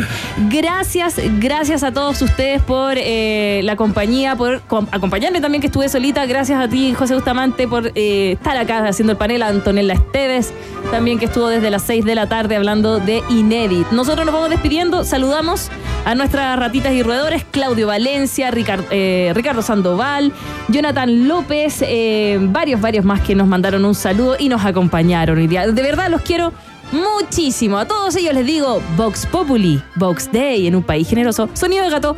Gracias, 0.49 1.15
gracias 1.39 1.83
a 1.83 1.91
todos 1.91 2.21
ustedes 2.21 2.61
por 2.61 2.93
eh, 2.97 3.59
la 3.63 3.75
compañía, 3.75 4.35
por 4.37 4.61
com- 4.61 4.87
acompañarme 4.91 5.41
también 5.41 5.59
que 5.61 5.67
estuve 5.67 5.89
solita. 5.89 6.25
Gracias 6.25 6.59
a 6.61 6.69
ti, 6.69 6.93
José 6.93 7.13
Bustamante, 7.15 7.67
por 7.67 7.91
eh, 7.95 8.31
estar 8.33 8.55
acá 8.57 8.85
haciendo 8.87 9.11
el 9.11 9.17
panel. 9.17 9.43
A 9.43 9.47
Antonella 9.49 9.93
Esteves, 9.95 10.53
también 10.91 11.19
que 11.19 11.25
estuvo 11.25 11.49
desde 11.49 11.69
las 11.69 11.81
6 11.83 12.05
de 12.05 12.15
la 12.15 12.27
tarde 12.29 12.55
hablando 12.55 12.99
de 12.99 13.21
Inédit. 13.29 13.87
Nosotros 13.91 14.25
nos 14.25 14.33
vamos 14.33 14.49
despidiendo, 14.49 15.03
saludamos 15.03 15.69
a 16.05 16.15
nuestras 16.15 16.57
y 16.93 17.03
roedores, 17.03 17.43
Claudio 17.51 17.87
Valencia, 17.87 18.51
Ricard- 18.51 18.85
eh, 18.91 19.31
Ricardo 19.35 19.61
Sandoval, 19.61 20.31
Jonathan 20.67 21.27
López, 21.27 21.79
eh, 21.81 22.37
varios, 22.41 22.79
varios 22.81 23.05
más 23.05 23.21
que 23.21 23.35
nos 23.35 23.47
mandaron 23.47 23.85
un 23.85 23.95
saludo 23.95 24.35
y 24.39 24.49
nos 24.49 24.63
acompañaron 24.65 25.37
hoy. 25.37 25.47
De 25.47 25.81
verdad 25.81 26.09
los 26.09 26.21
quiero 26.21 26.53
muchísimo. 26.91 27.77
A 27.77 27.85
todos 27.85 28.15
ellos 28.15 28.33
les 28.33 28.45
digo 28.45 28.81
Vox 28.95 29.25
Populi, 29.25 29.81
Vox 29.95 30.31
Day 30.31 30.67
en 30.67 30.75
un 30.75 30.83
país 30.83 31.07
generoso. 31.09 31.49
Sonido 31.53 31.83
de 31.83 31.89
gato. 31.89 32.15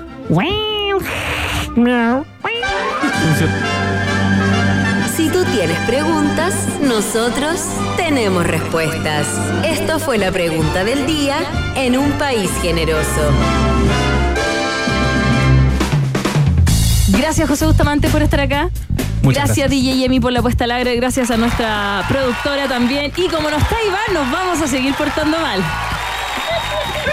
Si 5.16 5.30
tú 5.30 5.44
tienes 5.46 5.78
preguntas, 5.88 6.54
nosotros 6.82 7.62
tenemos 7.96 8.46
respuestas. 8.46 9.28
Esto 9.66 10.00
fue 10.00 10.18
la 10.18 10.32
pregunta 10.32 10.84
del 10.84 11.06
día 11.08 11.38
en 11.76 11.98
un 11.98 12.12
país 12.14 12.52
generoso. 12.62 13.32
Gracias 17.08 17.48
José 17.48 17.66
Bustamante 17.66 18.10
por 18.10 18.22
estar 18.22 18.40
acá. 18.40 18.70
Muchas 19.22 19.46
gracias, 19.46 19.70
DJ 19.70 19.98
Yemi 19.98 20.20
por 20.20 20.32
la 20.32 20.42
puesta 20.42 20.66
al 20.66 20.72
aire. 20.72 20.96
Gracias 20.96 21.32
a 21.32 21.38
nuestra 21.38 22.04
productora 22.08 22.68
también. 22.68 23.12
Y 23.16 23.28
como 23.28 23.50
no 23.50 23.58
está 23.58 23.76
Iván, 23.86 24.14
nos 24.14 24.32
vamos 24.32 24.62
a 24.62 24.68
seguir 24.68 24.94
portando 24.96 25.38
mal. 25.40 25.62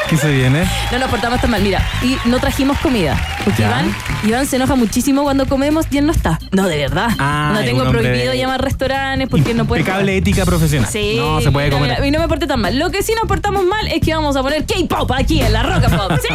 ¿Qué 0.09 0.17
se 0.17 0.31
viene? 0.31 0.69
No 0.93 0.99
nos 0.99 1.09
portamos 1.09 1.41
tan 1.41 1.51
mal. 1.51 1.63
Mira, 1.63 1.83
y 2.03 2.17
no 2.27 2.39
trajimos 2.39 2.79
comida. 2.79 3.17
Porque 3.45 3.63
Ya. 3.63 3.69
Iván, 3.69 3.97
Iván 4.25 4.47
se 4.47 4.57
enoja 4.57 4.75
muchísimo 4.75 5.23
cuando 5.23 5.47
comemos 5.47 5.87
y 5.91 5.99
él 5.99 6.07
no 6.07 6.13
está. 6.13 6.39
No, 6.53 6.69
de 6.69 6.77
verdad. 6.77 7.09
Ah, 7.19 7.53
no 7.55 7.61
tengo 7.65 7.89
prohibido 7.91 8.35
llamar 8.35 8.61
restaurantes 8.63 9.29
porque 9.29 9.55
no 9.55 9.65
puede. 9.65 9.81
Impecable 9.81 10.17
ética 10.17 10.45
profesional. 10.45 10.89
Sí. 10.91 11.17
No 11.17 11.41
se 11.41 11.51
puede 11.51 11.67
mira, 11.69 11.79
comer. 11.79 11.91
mira, 11.97 12.07
y 12.07 12.11
no 12.11 12.19
me 12.21 12.29
porté 12.29 12.47
tan 12.47 12.61
mal. 12.61 12.79
Lo 12.79 12.91
que 12.91 13.03
sí 13.03 13.13
nos 13.15 13.27
portamos 13.27 13.65
mal 13.65 13.87
es 13.89 14.01
que 14.01 14.15
vamos 14.15 14.37
a 14.37 14.43
poner 14.43 14.65
K-pop 14.67 15.11
aquí 15.13 15.41
en 15.41 15.53
la 15.53 15.63
Roca 15.63 15.89
Pop. 15.89 16.13
Sí, 16.21 16.29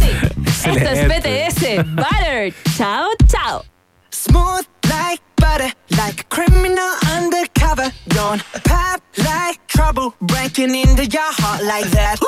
sí. 0.00 0.28
Excelente. 0.64 1.46
Esto 1.46 1.66
es 1.66 1.84
BTS. 1.84 1.94
Butter. 1.94 2.54
chao, 2.76 3.08
chao. 3.28 3.64
Smooth 4.10 4.66
like 4.88 5.20
butter, 5.36 5.70
like 5.98 6.20
a 6.20 6.24
criminal 6.24 6.90
undercover. 7.16 7.92
Don't 8.08 8.42
pop 8.64 9.02
like 9.18 9.66
trouble, 9.66 10.14
breaking 10.20 10.74
into 10.74 11.04
your 11.04 11.32
heart 11.40 11.62
like 11.64 11.90
that. 11.90 12.18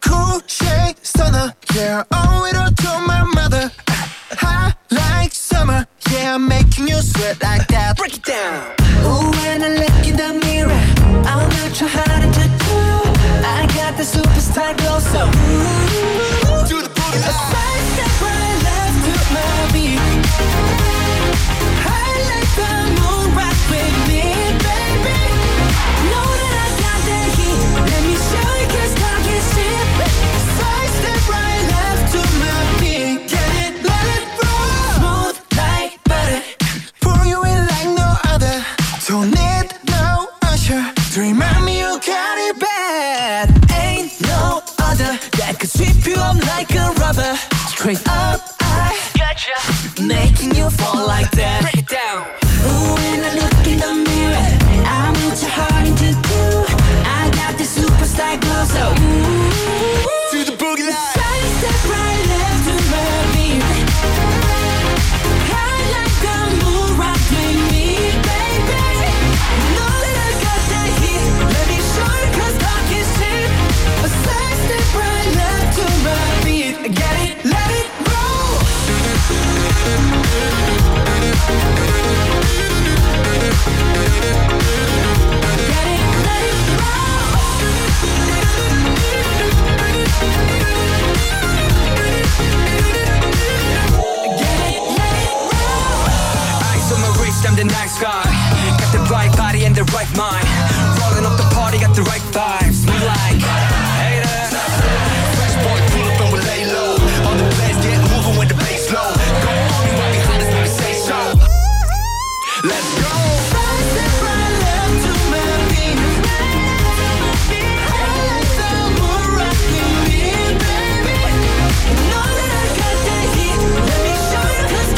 cool 0.00 0.40
shade 0.46 0.96
stunner, 1.02 1.54
yeah, 1.74 2.04
owe 2.12 2.44
it 2.46 2.56
all 2.56 2.70
to 2.70 3.06
my 3.06 3.22
mother. 3.34 3.70
Hot 4.30 4.76
like 4.90 5.34
summer, 5.34 5.86
yeah, 6.10 6.34
I'm 6.36 6.48
making 6.48 6.88
you 6.88 7.00
sweat 7.02 7.42
like 7.42 7.66
that. 7.68 7.96
Break 7.98 8.16
it 8.16 8.24
down. 8.24 8.74
Oh, 9.04 9.30
when 9.42 9.62
I 9.62 9.68
look 9.68 10.06
in 10.06 10.16
the 10.16 10.46
mirror, 10.46 10.82
I'm 11.26 11.48
not 11.50 11.76
sure 11.76 11.88
how 11.88 12.20
to 12.20 12.32
do. 12.32 13.07